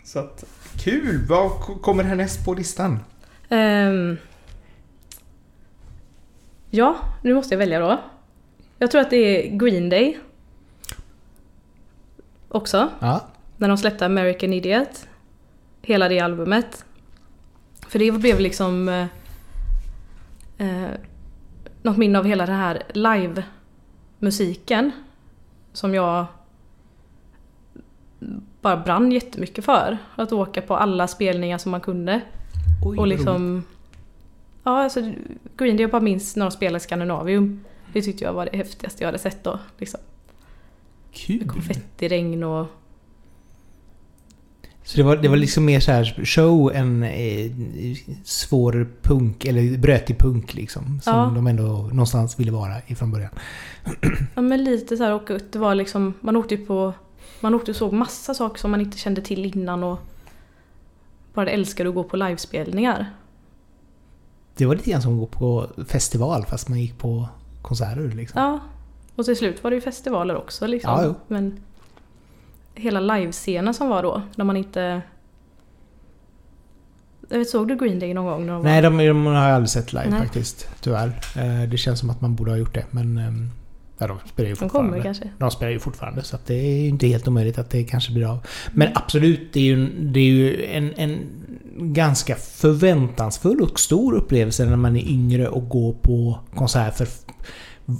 Så 0.03 0.19
att, 0.19 0.43
kul! 0.83 1.25
Vad 1.29 1.51
kommer 1.81 2.03
härnäst 2.03 2.45
på 2.45 2.53
listan? 2.53 2.99
Ehm. 3.49 4.17
ja, 6.69 6.95
nu 7.21 7.33
måste 7.33 7.53
jag 7.53 7.59
välja 7.59 7.79
då. 7.79 7.99
Jag 8.77 8.91
tror 8.91 9.01
att 9.01 9.09
det 9.09 9.17
är 9.17 9.57
Green 9.57 9.89
Day. 9.89 10.19
Också. 12.49 12.89
Ja. 12.99 13.25
När 13.57 13.67
de 13.67 13.77
släppte 13.77 14.05
American 14.05 14.53
Idiot. 14.53 15.07
Hela 15.81 16.09
det 16.09 16.19
albumet. 16.19 16.85
För 17.87 17.99
det 17.99 18.11
blev 18.11 18.39
liksom... 18.39 18.89
Eh, 18.89 19.07
eh, 20.57 20.89
något 21.81 21.97
minne 21.97 22.19
av 22.19 22.25
hela 22.25 22.45
den 22.45 22.55
här 22.55 22.83
live-musiken. 22.93 24.91
Som 25.73 25.93
jag 25.93 26.25
bara 28.61 28.77
brann 28.77 29.11
jättemycket 29.11 29.65
för. 29.65 29.97
Att 30.15 30.31
åka 30.31 30.61
på 30.61 30.75
alla 30.77 31.07
spelningar 31.07 31.57
som 31.57 31.71
man 31.71 31.81
kunde. 31.81 32.21
Oj, 32.85 32.97
Och 32.97 33.07
liksom... 33.07 33.63
Ja, 34.63 34.83
alltså 34.83 35.01
Green 35.57 35.75
Day, 35.77 35.81
jag 35.81 35.91
bara 35.91 36.01
minns 36.01 36.35
när 36.35 36.45
de 36.45 36.51
spelade 36.51 36.79
Scandinavium. 36.79 37.59
Det 37.93 38.01
tyckte 38.01 38.23
jag 38.23 38.33
var 38.33 38.45
det 38.51 38.57
häftigaste 38.57 39.03
jag 39.03 39.07
hade 39.07 39.17
sett 39.19 39.43
då. 39.43 39.59
Liksom. 39.77 39.99
Kul! 41.13 41.47
Konfettiregn 41.47 42.43
och... 42.43 42.65
Så 44.83 44.97
det 44.97 45.03
var, 45.03 45.17
det 45.17 45.27
var 45.27 45.35
liksom 45.37 45.65
mer 45.65 45.79
så 45.79 45.91
här 45.91 46.25
show 46.25 46.71
än 46.75 47.03
eh, 47.03 47.51
svår 48.23 48.87
punk, 49.01 49.45
eller 49.45 49.77
brötig 49.77 50.17
punk 50.17 50.53
liksom. 50.53 50.99
Som 51.03 51.13
Ja. 51.13 51.31
de 51.35 51.47
ändå 51.47 51.63
någonstans 51.63 52.39
ville 52.39 52.51
vara 52.51 52.73
ifrån 52.87 53.11
början. 53.11 53.31
Ja 54.35 54.41
men 54.41 54.63
lite 54.63 54.97
så 54.97 55.03
här 55.03 55.13
och 55.13 55.31
det 55.51 55.59
var 55.59 55.75
liksom... 55.75 56.13
Man 56.21 56.35
åkte 56.35 56.55
ju 56.55 56.65
på... 56.65 56.93
Man 57.39 57.53
åkte 57.55 57.71
och 57.71 57.77
såg 57.77 57.93
massa 57.93 58.33
saker 58.33 58.59
som 58.59 58.71
man 58.71 58.81
inte 58.81 58.97
kände 58.97 59.21
till 59.21 59.45
innan 59.57 59.83
och... 59.83 59.99
Bara 61.33 61.49
älskade 61.49 61.89
att 61.89 61.95
gå 61.95 62.03
på 62.03 62.17
livespelningar. 62.17 63.13
Det 64.57 64.65
var 64.65 64.75
lite 64.75 64.89
grann 64.91 65.01
som 65.01 65.13
att 65.13 65.19
gå 65.19 65.25
på 65.25 65.67
festival 65.87 66.45
fast 66.45 66.69
man 66.69 66.79
gick 66.79 66.97
på 66.97 67.29
konserter 67.61 68.11
liksom. 68.15 68.41
Ja. 68.41 68.59
Och 69.15 69.25
till 69.25 69.35
slut 69.37 69.63
var 69.63 69.71
det 69.71 69.75
ju 69.75 69.81
festivaler 69.81 70.35
också 70.37 70.67
liksom. 70.67 70.91
Ja, 70.91 71.03
jo. 71.05 71.15
Men... 71.27 71.59
Hela 72.77 72.99
livescenen 72.99 73.73
som 73.73 73.89
var 73.89 74.03
då, 74.03 74.21
när 74.35 74.45
man 74.45 74.57
inte... 74.57 75.01
Jag 77.29 77.37
vet, 77.37 77.49
såg 77.49 77.67
du 77.67 77.75
Green 77.75 77.99
Day 77.99 78.13
någon 78.13 78.25
gång? 78.25 78.45
När 78.45 78.53
de 78.53 78.57
var- 78.63 78.69
Nej, 78.69 78.81
de, 78.81 78.97
de 78.97 79.25
har 79.25 79.33
jag 79.33 79.55
aldrig 79.55 79.69
sett 79.69 79.93
live 79.93 80.09
Nej. 80.09 80.19
faktiskt. 80.19 80.69
Tyvärr. 80.81 81.07
Eh, 81.37 81.69
Det 81.69 81.77
känns 81.77 81.99
som 81.99 82.09
att 82.09 82.21
man 82.21 82.35
borde 82.35 82.51
ha 82.51 82.57
gjort 82.57 82.73
det 82.73 82.85
men... 82.91 83.49
Ja, 83.97 84.07
de 84.07 84.17
spelar 84.33 84.49
ju 84.49 84.53
De 84.55 84.59
fortfarande. 84.59 84.91
kommer 84.91 85.03
kanske. 85.03 85.29
De 85.37 85.51
spelar 85.51 85.71
ju 85.71 85.79
fortfarande 85.79 86.23
så 86.23 86.35
att 86.35 86.45
det 86.45 86.53
är 86.55 86.81
ju 86.81 86.87
inte 86.87 87.07
helt 87.07 87.27
omöjligt 87.27 87.57
att 87.57 87.69
det 87.69 87.83
kanske 87.83 88.13
blir 88.13 88.31
av. 88.31 88.39
Men 88.73 88.89
absolut, 88.95 89.53
det 89.53 89.59
är 89.59 89.63
ju, 89.63 89.89
det 90.11 90.19
är 90.19 90.23
ju 90.23 90.65
en, 90.65 90.93
en 90.93 91.19
ganska 91.77 92.35
förväntansfull 92.35 93.61
och 93.61 93.79
stor 93.79 94.13
upplevelse 94.13 94.65
när 94.65 94.75
man 94.75 94.95
är 94.95 95.07
yngre 95.09 95.47
och 95.47 95.69
går 95.69 95.93
på 95.93 96.39
konsert 96.55 96.97
för 96.97 97.07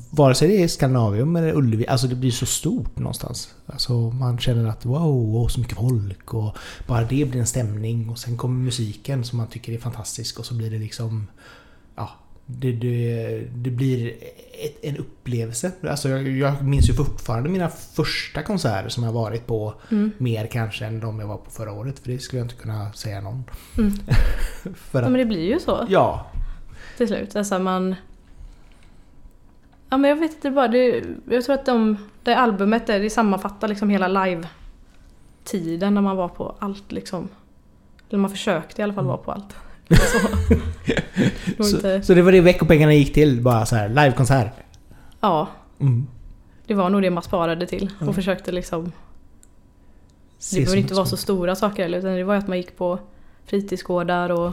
Vare 0.10 0.36
sig 0.36 0.47
det 0.47 0.63
är 0.63 0.67
Skandinavium 0.67 1.36
eller 1.36 1.53
Ullevi, 1.55 1.88
alltså 1.88 2.08
det 2.08 2.15
blir 2.15 2.31
så 2.31 2.45
stort 2.45 2.99
någonstans. 2.99 3.55
Alltså 3.65 3.93
man 3.93 4.39
känner 4.39 4.69
att 4.69 4.86
wow, 4.86 5.36
och 5.36 5.51
så 5.51 5.60
mycket 5.60 5.77
folk 5.77 6.34
och 6.34 6.58
bara 6.88 7.01
det 7.01 7.25
blir 7.25 7.36
en 7.39 7.47
stämning 7.47 8.10
och 8.10 8.19
sen 8.19 8.38
kommer 8.38 8.63
musiken 8.63 9.23
som 9.23 9.38
man 9.38 9.47
tycker 9.47 9.73
är 9.73 9.77
fantastisk 9.77 10.39
och 10.39 10.45
så 10.45 10.53
blir 10.53 10.71
det 10.71 10.77
liksom 10.77 11.27
Ja, 11.95 12.10
det, 12.45 12.71
det, 12.71 13.39
det 13.55 13.69
blir 13.69 14.13
ett, 14.63 14.84
en 14.84 14.97
upplevelse. 14.97 15.71
Alltså 15.89 16.10
jag, 16.10 16.27
jag 16.27 16.63
minns 16.63 16.89
ju 16.89 16.93
fortfarande 16.93 17.49
mina 17.49 17.69
första 17.69 18.43
konserter 18.43 18.89
som 18.89 19.03
jag 19.03 19.12
varit 19.12 19.47
på 19.47 19.73
Mm. 19.91 20.12
mer 20.17 20.47
kanske 20.47 20.86
än 20.86 20.99
de 20.99 21.19
jag 21.19 21.27
var 21.27 21.38
på 21.38 21.51
förra 21.51 21.71
året. 21.71 21.99
För 21.99 22.12
det 22.12 22.19
skulle 22.19 22.39
jag 22.39 22.45
inte 22.45 22.55
kunna 22.55 22.93
säga 22.93 23.21
någon. 23.21 23.43
Mm. 23.77 23.91
för 24.75 24.99
Ja 24.99 25.05
att, 25.05 25.12
men 25.12 25.19
det 25.19 25.25
blir 25.25 25.53
ju 25.53 25.60
så 25.60 25.86
ja, 25.89 26.25
till 26.97 27.08
slut. 27.08 27.36
Alltså 27.36 27.60
man... 27.60 27.95
Ja 29.89 29.97
men 29.97 30.10
jag 30.10 30.15
vet 30.17 30.34
inte 30.34 30.51
bara, 30.51 30.67
det, 30.67 31.03
jag 31.29 31.43
tror 31.43 31.55
att 31.55 31.65
de, 31.65 31.97
det 32.23 32.38
albumet 32.38 32.88
där, 32.88 32.99
det 32.99 33.10
sammanfattar 33.10 33.67
liksom 33.67 33.89
hela 33.89 34.25
live-tiden 34.25 35.93
när 35.93 36.01
man 36.01 36.17
var 36.17 36.27
på 36.27 36.55
allt 36.60 36.91
liksom. 36.91 37.29
Eller 38.10 38.19
man 38.19 38.29
försökte 38.29 38.81
i 38.81 38.84
alla 38.84 38.93
fall 38.93 39.05
vara 39.05 39.17
på 39.17 39.31
allt. 39.31 39.55
Så. 39.89 40.27
Det 41.45 41.59
var 41.59 41.65
så, 41.65 42.03
så 42.05 42.13
det 42.13 42.21
var 42.21 42.31
det 42.31 42.41
veckopengarna 42.41 42.93
gick 42.93 43.13
till. 43.13 43.41
Bara 43.41 43.65
så 43.65 43.75
här 43.75 43.89
livekonsert. 43.89 44.51
ja, 45.21 45.47
Mm. 45.79 46.07
det 46.67 46.73
var 46.73 46.89
nog 46.89 47.01
det 47.01 47.09
man 47.09 47.23
sparade 47.23 47.67
till 47.67 47.89
och 47.99 48.15
försökte 48.15 48.51
liksom. 48.51 48.91
Det 50.51 50.55
behöver 50.59 50.77
inte 50.77 50.93
vara 50.93 51.05
så 51.05 51.17
stora 51.17 51.55
saker 51.55 51.83
heller, 51.83 51.97
utan 51.97 52.15
det 52.15 52.23
var 52.23 52.33
ju 52.33 52.39
att 52.39 52.47
man 52.47 52.57
gick 52.57 52.77
på 52.77 52.99
fritidsgårdar 53.45 54.29
och 54.29 54.51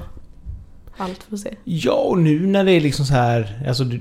allt 0.97 1.23
för 1.23 1.35
att 1.35 1.41
se. 1.41 1.55
Ja, 1.65 1.93
och 1.93 2.19
nu 2.19 2.47
när 2.47 2.65
det 2.65 2.73
är 2.73 2.81
liksom 2.81 3.05
så 3.07 3.15
här... 3.15 3.65
Alltså 3.69 3.85
det, 3.85 3.97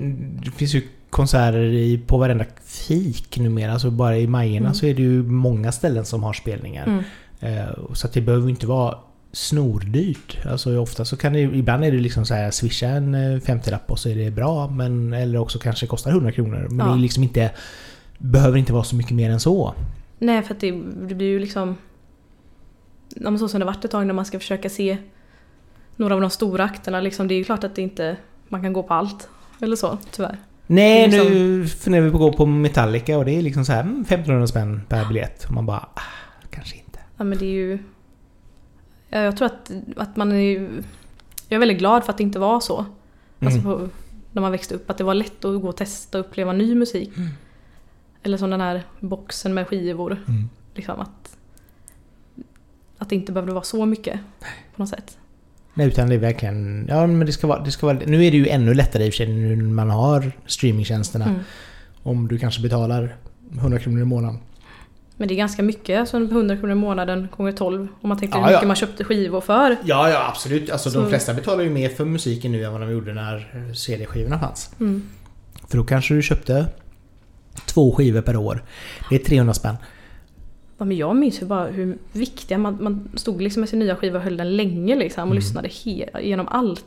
det 0.45 0.51
finns 0.51 0.73
ju 0.75 0.81
konserter 1.09 1.59
i, 1.63 1.97
på 2.07 2.17
varenda 2.17 2.45
fik 2.65 3.37
numera. 3.39 3.73
Alltså 3.73 3.91
bara 3.91 4.17
i 4.17 4.27
Majerna 4.27 4.65
Mm. 4.65 4.73
så 4.73 4.85
är 4.85 4.93
det 4.93 5.01
ju 5.01 5.23
många 5.23 5.71
ställen 5.71 6.05
som 6.05 6.23
har 6.23 6.33
spelningar. 6.33 6.85
Mm. 6.87 7.03
Eh, 7.59 7.69
så 7.93 8.07
att 8.07 8.13
det 8.13 8.21
behöver 8.21 8.49
inte 8.49 8.67
vara 8.67 8.97
snordyrt. 9.31 10.45
Alltså 10.45 10.77
ofta 10.79 11.05
så 11.05 11.17
kan 11.17 11.33
det 11.33 11.39
ibland 11.39 11.83
är 11.83 11.91
det 11.91 11.97
liksom 11.97 12.25
så 12.25 12.33
här 12.33 12.51
swisha 12.51 12.87
en 12.87 13.15
eh, 13.15 13.39
50-lapp 13.39 13.91
och 13.91 13.99
så 13.99 14.09
är 14.09 14.15
det 14.15 14.31
bra. 14.31 14.67
Men, 14.67 15.13
eller 15.13 15.39
också 15.39 15.59
kanske 15.59 15.87
kostar 15.87 16.11
100 16.11 16.31
kronor. 16.31 16.67
Men 16.69 16.79
Ja. 16.79 16.85
det 16.93 16.99
är 16.99 17.01
liksom 17.01 17.23
inte... 17.23 17.51
Behöver 18.17 18.57
inte 18.57 18.73
vara 18.73 18.83
så 18.83 18.95
mycket 18.95 19.11
mer 19.15 19.29
än 19.29 19.39
så. 19.39 19.73
Nej, 20.19 20.41
för 20.43 20.53
att 20.53 20.59
det, 20.59 20.71
det 21.07 21.15
blir 21.15 21.27
ju 21.27 21.39
liksom... 21.39 21.75
Så 23.39 23.47
som 23.47 23.59
det 23.59 23.65
varit 23.65 23.85
ett 23.85 23.91
tag 23.91 24.07
när 24.07 24.13
man 24.13 24.25
ska 24.25 24.39
försöka 24.39 24.69
se 24.69 24.97
några 25.95 26.13
av 26.15 26.21
de 26.21 26.29
stora 26.29 26.63
akterna. 26.63 27.01
Liksom, 27.01 27.27
det 27.27 27.33
är 27.33 27.37
ju 27.37 27.43
klart 27.43 27.63
att 27.63 27.75
det 27.75 27.81
inte, 27.81 28.17
man 28.47 28.61
kan 28.61 28.73
gå 28.73 28.83
på 28.83 28.93
allt. 28.93 29.29
Eller 29.61 29.75
så, 29.75 29.97
tyvärr. 30.11 30.37
Nej, 30.67 31.03
är 31.03 31.07
nu 31.29 31.67
funderar 31.67 32.03
vi 32.05 32.11
på 32.11 32.17
att 32.17 32.21
gå 32.21 32.33
på 32.33 32.45
Metallica 32.45 33.17
och 33.17 33.25
det 33.25 33.31
är 33.31 33.41
liksom 33.41 33.65
så 33.65 33.71
här 33.71 33.81
mm, 33.81 34.01
1500 34.01 34.47
spänn 34.47 34.81
per 34.89 35.05
biljett. 35.05 35.45
Och 35.45 35.51
man 35.51 35.65
bara, 35.65 35.89
ah, 35.93 36.01
kanske 36.49 36.75
inte. 36.75 36.99
Ja, 37.17 37.23
men 37.23 37.37
det 37.37 37.45
är 37.45 37.51
ju... 37.51 37.79
Ja, 39.11 39.19
jag 39.19 39.37
tror 39.37 39.45
att, 39.45 39.71
att 39.97 40.15
man 40.15 40.31
är. 40.31 40.51
Jag 41.47 41.55
är 41.55 41.59
väldigt 41.59 41.77
glad 41.79 42.03
för 42.03 42.11
att 42.11 42.17
det 42.17 42.23
inte 42.23 42.39
var 42.39 42.59
så. 42.59 42.85
Alltså 43.39 43.59
Mm. 43.59 43.63
på, 43.63 43.89
när 44.31 44.41
man 44.41 44.51
växte 44.51 44.75
upp. 44.75 44.89
Att 44.89 44.97
det 44.97 45.03
var 45.03 45.13
lätt 45.13 45.45
att 45.45 45.61
gå 45.61 45.67
och 45.69 45.77
testa 45.77 46.19
och 46.19 46.25
uppleva 46.25 46.53
ny 46.53 46.75
musik. 46.75 47.17
Mm. 47.17 47.29
Eller 48.23 48.37
som 48.37 48.49
den 48.49 48.61
här 48.61 48.83
boxen 48.99 49.53
med 49.53 49.67
skivor. 49.67 50.11
Mm. 50.27 50.49
Liksom 50.75 50.99
att, 50.99 51.37
att 52.97 53.09
det 53.09 53.15
inte 53.15 53.31
behövde 53.31 53.53
vara 53.53 53.63
så 53.63 53.85
mycket. 53.85 54.19
På 54.75 54.81
något 54.81 54.89
sätt. 54.89 55.17
Nej, 55.73 55.87
utan 55.87 56.09
det 56.09 56.15
är 56.15 56.19
verkligen... 56.19 56.85
Ja, 56.89 57.07
men 57.07 57.25
det 57.25 57.31
ska 57.31 57.47
vara... 57.47 57.63
Det 57.63 57.71
ska 57.71 57.85
vara 57.85 57.99
nu 58.05 58.25
är 58.25 58.31
det 58.31 58.37
ju 58.37 58.47
ännu 58.47 58.73
lättare 58.73 59.05
i 59.05 59.09
och 59.09 59.13
för 59.13 59.17
sig 59.17 59.27
nu 59.27 59.55
när 59.55 59.63
man 59.63 59.89
har 59.89 60.31
streamingtjänsterna. 60.45 61.25
Mm. 61.25 61.39
Om 62.03 62.27
du 62.27 62.39
kanske 62.39 62.61
betalar 62.61 63.15
100 63.51 63.79
kronor 63.79 64.01
i 64.01 64.05
månaden. 64.05 64.39
Men 65.21 65.27
det 65.27 65.33
är 65.33 65.37
ganska 65.37 65.63
mycket, 65.63 65.99
alltså 65.99 66.17
100 66.17 66.57
kronor 66.57 66.71
i 66.71 66.75
månaden 66.75 67.27
gånger 67.37 67.51
12. 67.51 67.87
Om 68.01 68.09
man 68.09 68.17
tänker 68.17 68.37
Ja, 68.37 68.41
hur 68.43 68.47
mycket 68.51 68.61
ja. 68.61 68.67
man 68.67 68.75
köpte 68.75 69.03
skivor 69.03 69.41
för. 69.41 69.77
Ja, 69.83 70.09
ja 70.09 70.27
absolut. 70.29 70.69
Alltså 70.69 70.89
de 70.89 71.03
Så- 71.03 71.09
flesta 71.09 71.33
betalar 71.33 71.63
ju 71.63 71.69
mer 71.69 71.89
för 71.89 72.05
musiken 72.05 72.51
nu 72.51 72.63
än 72.63 72.71
vad 72.71 72.81
de 72.81 72.91
gjorde 72.91 73.13
när 73.13 73.73
CD-skivorna 73.73 74.39
fanns. 74.39 74.71
Mm. 74.79 75.03
För 75.67 75.77
då 75.77 75.83
kanske 75.83 76.13
du 76.13 76.21
köpte 76.21 76.65
två 77.65 77.91
skivor 77.95 78.21
per 78.21 78.35
år. 78.35 78.63
Det 79.09 79.15
är 79.15 79.19
300 79.19 79.53
spänn. 79.53 79.75
Ja, 80.77 80.85
men 80.85 80.97
jag 80.97 81.15
minns 81.15 81.41
ju 81.41 81.45
bara 81.45 81.65
hur 81.67 81.97
viktiga 82.11 82.57
man, 82.57 82.77
man 82.83 83.09
stod 83.15 83.41
liksom 83.41 83.59
med 83.59 83.69
sin 83.69 83.79
nya 83.79 83.95
skiva 83.95 84.17
och 84.17 84.23
höll 84.23 84.37
den 84.37 84.55
länge 84.55 84.95
liksom 84.95 85.21
och 85.21 85.27
Mm. 85.27 85.35
lyssnade 85.35 85.67
he- 85.67 86.19
genom 86.21 86.47
allt. 86.47 86.85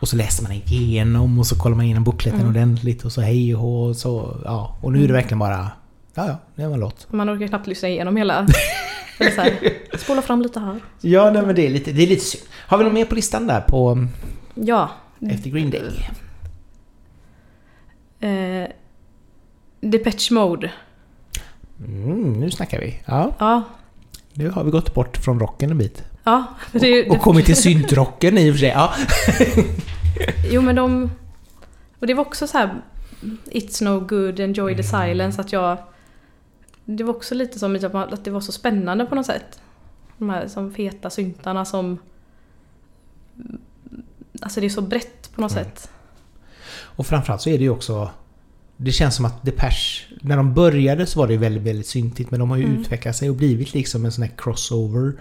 Och 0.00 0.08
så 0.08 0.16
läser 0.16 0.42
man 0.42 0.52
igenom 0.52 1.38
och 1.38 1.46
så 1.46 1.58
kollar 1.58 1.76
man 1.76 1.84
igenom 1.84 2.04
bokletten 2.04 2.40
Mm. 2.40 2.50
ordentligt 2.52 3.04
och 3.04 3.12
så 3.12 3.20
hej 3.20 3.54
och 3.56 3.96
så 3.96 4.40
ja. 4.44 4.76
Och 4.82 4.92
nu 4.92 4.98
är 4.98 5.02
det 5.02 5.04
Mm. 5.08 5.16
verkligen 5.16 5.38
bara 5.38 5.70
Ja 6.14 6.26
ja, 6.26 6.36
det 6.54 6.66
var 6.66 6.74
en 6.74 6.80
låt. 6.80 7.12
Man 7.12 7.30
orkar 7.30 7.46
knappt 7.48 7.66
lyssna 7.66 7.88
igenom 7.88 8.16
hela. 8.16 8.46
Här, 9.36 9.58
spola 9.98 10.22
fram 10.22 10.42
lite 10.42 10.60
här. 10.60 10.80
Ja 11.00 11.30
nej, 11.30 11.42
men 11.46 11.54
det 11.54 11.66
är 11.66 11.70
lite, 11.70 11.92
det 11.92 12.02
är 12.02 12.06
lite 12.06 12.24
synd. 12.24 12.44
Har 12.66 12.78
vi 12.78 12.84
något 12.84 12.92
mer 12.92 13.04
på 13.04 13.14
listan 13.14 13.46
där 13.46 13.60
på 13.60 14.06
Ja. 14.54 14.90
efter 15.30 15.50
Green 15.50 15.70
Day? 15.70 16.08
Eh, 18.20 18.68
Depeche 19.80 20.30
Mode. 20.34 20.72
Mm, 21.86 22.32
nu 22.40 22.50
snackar 22.50 22.80
vi. 22.80 23.02
Ja, 23.06 23.32
Ja. 23.38 23.62
nu 24.32 24.50
har 24.50 24.64
vi 24.64 24.70
gått 24.70 24.94
bort 24.94 25.16
från 25.16 25.40
rocken 25.40 25.70
en 25.70 25.78
bit. 25.78 26.04
Ja. 26.24 26.44
Ju- 26.72 27.08
Och 27.10 27.20
kommit 27.20 27.46
till 27.46 27.56
syntrocken 27.56 28.38
i 28.38 28.50
och 28.50 28.54
för 28.54 28.58
sig. 28.60 28.68
Ja. 28.68 28.92
Jo 30.50 30.62
men 30.62 30.76
de... 30.76 31.10
Och 31.98 32.06
det 32.06 32.14
var 32.14 32.24
också 32.24 32.46
så 32.46 32.58
här 32.58 32.74
It's 33.50 33.84
no 33.84 34.00
good, 34.00 34.40
enjoy 34.40 34.76
the 34.76 34.82
silence. 34.82 35.40
Att 35.40 35.52
jag... 35.52 35.78
Det 36.84 37.04
var 37.04 37.14
också 37.14 37.34
lite 37.34 37.58
som 37.58 37.76
att 37.92 38.24
det 38.24 38.30
var 38.30 38.40
så 38.40 38.52
spännande 38.52 39.04
på 39.04 39.14
något 39.14 39.26
sätt. 39.26 39.60
De 40.18 40.30
här 40.30 40.48
som 40.48 40.74
feta 40.74 41.10
syntarna 41.10 41.64
som... 41.64 41.98
Alltså 44.40 44.60
det 44.60 44.66
är 44.66 44.70
så 44.70 44.82
brett 44.82 45.30
på 45.34 45.40
något 45.40 45.52
Mm. 45.52 45.64
sätt. 45.64 45.90
Och 46.74 47.06
framförallt 47.06 47.42
så 47.42 47.50
är 47.50 47.58
det 47.58 47.64
ju 47.64 47.70
också... 47.70 48.10
Det 48.76 48.92
känns 48.92 49.14
som 49.16 49.24
att 49.24 49.42
Depeche... 49.42 50.04
När 50.20 50.36
de 50.36 50.54
började 50.54 51.06
så 51.06 51.18
var 51.18 51.28
det 51.28 51.36
väldigt, 51.36 51.62
väldigt 51.62 51.86
syntigt 51.86 52.30
men 52.30 52.40
de 52.40 52.50
har 52.50 52.56
ju 52.56 52.64
Mm. 52.64 52.80
utvecklat 52.80 53.16
sig 53.16 53.30
och 53.30 53.36
blivit 53.36 53.74
liksom 53.74 54.04
en 54.04 54.12
sån 54.12 54.22
här 54.22 54.32
crossover. 54.36 55.12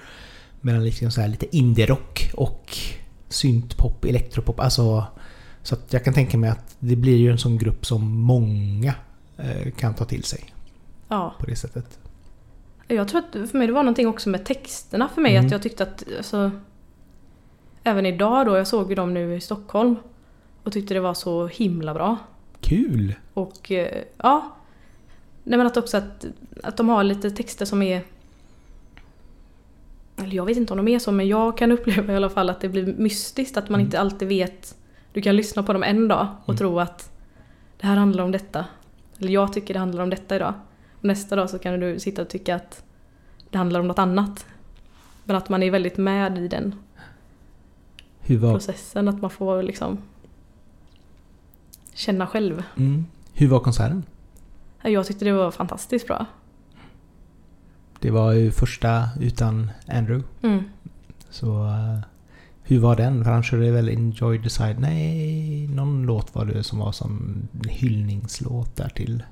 Mellan 0.62 0.84
liksom 0.84 1.12
så 1.12 1.22
här 1.22 1.28
lite 1.28 1.56
indie-rock 1.58 2.32
och 2.34 2.78
syntpop, 3.30 4.06
elektropop. 4.06 4.60
Alltså... 4.60 5.06
Så 5.64 5.76
att 5.76 5.94
jag 5.94 6.04
kan 6.04 6.14
tänka 6.14 6.38
mig 6.38 6.50
att 6.50 6.76
det 6.80 6.96
blir 6.96 7.18
ju 7.18 7.32
en 7.32 7.38
sån 7.38 7.58
grupp 7.58 7.86
som 7.86 8.22
många 8.22 8.94
eh, 9.38 9.72
kan 9.78 9.94
ta 9.94 10.06
till 10.06 10.24
sig 10.24 10.54
Ja. 11.12 11.34
på 11.40 11.46
det 11.46 11.56
sättet. 11.56 12.00
Jag 12.88 13.08
tror 13.08 13.20
att 13.20 13.50
för 13.50 13.58
mig 13.58 13.68
det 13.68 13.74
var 13.74 13.84
någonting 13.84 14.08
också 14.08 14.30
med 14.30 14.46
texterna 14.46 15.10
för 15.10 15.22
mig. 15.22 15.36
Mm. 15.36 15.46
Att 15.46 15.52
jag 15.52 15.62
tyckte 15.62 15.84
att... 15.84 16.04
Alltså, 16.18 16.52
även 17.84 18.06
idag 18.06 18.46
då, 18.46 18.58
jag 18.58 18.68
såg 18.68 18.90
ju 18.90 18.96
dem 18.96 19.14
nu 19.14 19.36
i 19.36 19.42
Stockholm. 19.42 19.96
Och 20.64 20.72
tyckte 20.74 20.94
det 20.94 21.00
var 21.00 21.14
så 21.14 21.48
himla 21.48 21.94
bra. 21.94 22.18
Kul! 22.62 23.16
Och 23.34 23.72
eh, 23.72 24.04
ja. 24.18 24.52
Nej 25.44 25.58
men 25.58 25.68
att 25.68 25.78
också 25.78 25.98
att, 25.98 26.26
att 26.64 26.78
de 26.78 26.90
har 26.90 27.04
lite 27.04 27.32
texter 27.32 27.66
som 27.66 27.82
är... 27.82 28.04
Eller 30.18 30.36
jag 30.36 30.46
vet 30.46 30.58
inte 30.58 30.74
om 30.74 30.78
de 30.78 30.88
är 30.88 31.00
så 31.00 31.12
men 31.12 31.28
jag 31.28 31.58
kan 31.58 31.72
uppleva 31.78 32.14
i 32.14 32.16
alla 32.16 32.30
fall 32.30 32.50
att 32.50 32.62
det 32.62 32.70
blir 32.70 32.86
mystiskt. 32.98 33.58
Att 33.58 33.70
man 33.70 33.80
Mm. 33.80 33.86
inte 33.88 34.00
alltid 34.00 34.28
vet. 34.28 34.76
Du 35.14 35.22
kan 35.22 35.36
lyssna 35.36 35.64
på 35.64 35.74
dem 35.74 35.84
en 35.84 36.08
dag 36.08 36.28
och 36.44 36.50
Mm. 36.50 36.58
tro 36.58 36.80
att 36.80 37.12
det 37.78 37.88
här 37.88 37.96
handlar 37.96 38.24
om 38.24 38.32
detta. 38.32 38.66
Eller 39.20 39.30
jag 39.34 39.54
tycker 39.54 39.74
det 39.74 39.80
handlar 39.80 40.04
om 40.04 40.10
detta 40.10 40.36
idag. 40.36 40.54
Nästa 41.02 41.36
dag 41.36 41.50
så 41.50 41.60
kan 41.60 41.80
du 41.80 42.00
sitta 42.00 42.22
och 42.22 42.30
tycka 42.30 42.56
att 42.56 42.84
det 43.50 43.58
handlar 43.58 43.80
om 43.80 43.88
något 43.88 44.00
annat. 44.00 44.46
Men 45.24 45.36
att 45.36 45.50
man 45.50 45.64
är 45.64 45.72
väldigt 45.72 45.98
med 45.98 46.38
i 46.38 46.48
den 46.48 46.76
processen. 48.28 49.08
Att 49.08 49.22
man 49.22 49.30
får 49.30 49.64
liksom 49.64 49.98
känna 51.94 52.28
själv. 52.28 52.64
mm, 52.78 53.06
hur 53.34 53.48
var 53.48 53.60
konserten? 53.60 54.04
Jag 54.82 55.06
tyckte 55.06 55.26
det 55.26 55.34
var 55.34 55.52
fantastiskt 55.52 56.08
bra. 56.08 56.26
Det 58.00 58.12
var 58.12 58.32
ju 58.32 58.52
första 58.52 59.10
utan 59.20 59.72
Andrew. 59.88 60.28
Mm. 60.42 60.64
Så 61.30 61.66
eh, 61.66 62.00
hur 62.64 62.80
var 62.80 62.96
den? 62.96 63.24
För 63.24 63.32
han 63.32 63.44
körde 63.44 63.72
väl 63.72 63.90
Enjoy 63.90 64.44
the 64.44 64.50
Side? 64.50 64.80
Nej, 64.80 65.68
någon 65.68 66.04
låt 66.04 66.36
var 66.36 66.46
det 66.46 66.64
som 66.64 66.80
var 66.80 66.92
som 66.92 67.34
hyllningslåt 67.68 68.76
där 68.76 68.90
till. 68.90 69.24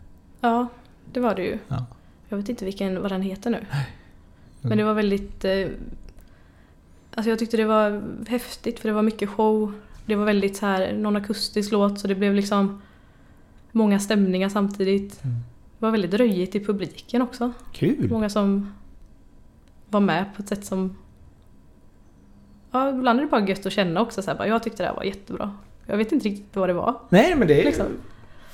Ja, 0.42 0.68
det 1.14 1.20
var 1.20 1.36
det 1.36 1.44
ju. 1.44 1.58
Ja. 1.68 1.86
Jag 2.30 2.38
vet 2.38 2.50
inte 2.50 2.66
vilken, 2.66 3.02
vad 3.02 3.12
den 3.12 3.22
heter 3.22 3.50
nu. 3.50 3.66
Men 4.62 4.78
det 4.78 4.84
var 4.84 4.94
väldigt... 4.94 5.46
Eh, 5.46 5.68
alltså 7.16 7.30
jag 7.30 7.40
tyckte 7.40 7.58
det 7.58 7.66
var 7.66 8.02
häftigt 8.28 8.80
för 8.80 8.90
det 8.90 8.94
var 8.94 9.02
mycket 9.02 9.30
show. 9.30 9.74
Det 10.06 10.16
var 10.16 10.26
väldigt 10.26 10.58
så 10.58 10.66
här, 10.66 10.94
någon 10.94 11.16
akustisk 11.16 11.72
låt 11.72 12.00
så 12.00 12.08
det 12.08 12.16
blev 12.16 12.36
liksom 12.36 12.82
många 13.72 14.00
stämningar 14.00 14.50
samtidigt. 14.50 15.24
Mm. 15.24 15.36
Det 15.80 15.86
var 15.86 15.92
väldigt 15.92 16.14
röjigt 16.14 16.56
i 16.56 16.60
publiken 16.66 17.22
också. 17.22 17.52
Kul! 17.74 18.10
Många 18.12 18.30
som 18.30 18.74
var 19.90 20.00
med 20.00 20.26
på 20.36 20.42
ett 20.42 20.50
sätt 20.50 20.66
som... 20.66 20.98
Ja, 22.72 22.90
ibland 22.90 23.20
är 23.20 23.24
det 23.24 23.30
bara 23.30 23.48
gött 23.48 23.66
att 23.66 23.74
känna 23.74 24.02
också 24.02 24.22
så 24.22 24.32
här, 24.32 24.38
bara, 24.38 24.48
jag 24.48 24.64
tyckte 24.64 24.84
det 24.84 24.88
här 24.88 24.96
var 24.96 25.04
jättebra. 25.04 25.58
Jag 25.86 25.98
vet 25.98 26.12
inte 26.12 26.30
riktigt 26.30 26.56
vad 26.56 26.70
det 26.70 26.74
var. 26.74 27.00
Nej 27.10 27.36
men 27.36 27.48
det 27.48 27.62
är 27.62 27.66
Liksom. 27.66 27.86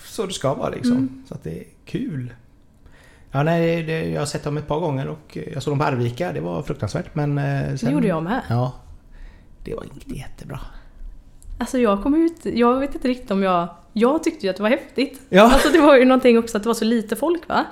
så 0.06 0.26
det 0.26 0.34
ska 0.34 0.54
vara 0.54 0.70
liksom. 0.70 0.92
Mm. 0.92 1.24
Så 1.28 1.34
att 1.34 1.44
det 1.44 1.60
är 1.60 1.64
kul. 1.86 2.34
Ja, 3.36 3.44
nej, 3.44 3.84
det, 3.84 4.10
jag 4.10 4.22
har 4.22 4.26
sett 4.26 4.44
dem 4.44 4.58
ett 4.58 4.68
par 4.68 4.80
gånger 4.80 5.08
och 5.08 5.38
jag 5.54 5.64
såg 5.64 5.72
dem 5.72 5.80
på 5.80 5.86
Arvika. 5.86 6.32
Det 6.34 6.40
var 6.42 6.62
fruktansvärt 6.62 7.16
men... 7.16 7.38
eh, 7.38 7.44
Det 7.72 7.78
sen- 7.78 7.92
gjorde 7.92 8.08
jag 8.08 8.24
med. 8.24 8.42
Ja. 8.50 8.74
Det 9.64 9.76
var 9.76 9.84
inte 9.84 10.16
jättebra. 10.18 10.60
Alltså 11.60 11.78
jag 11.78 12.04
kom 12.04 12.16
ut, 12.16 12.46
jag 12.46 12.80
vet 12.80 12.96
inte 12.96 13.08
riktigt 13.08 13.32
om 13.32 13.44
jag... 13.44 13.68
Jag 13.94 14.24
tyckte 14.24 14.46
ju 14.46 14.50
att 14.50 14.56
det 14.58 14.64
var 14.64 14.70
häftigt. 14.70 15.22
Ja. 15.30 15.44
Alltså 15.54 15.70
det 15.70 15.82
var 15.82 15.96
ju 15.98 16.06
någonting 16.06 16.38
också 16.38 16.58
att 16.58 16.64
det 16.64 16.70
var 16.70 16.74
så 16.74 16.86
lite 16.86 17.16
folk 17.16 17.48
va? 17.50 17.66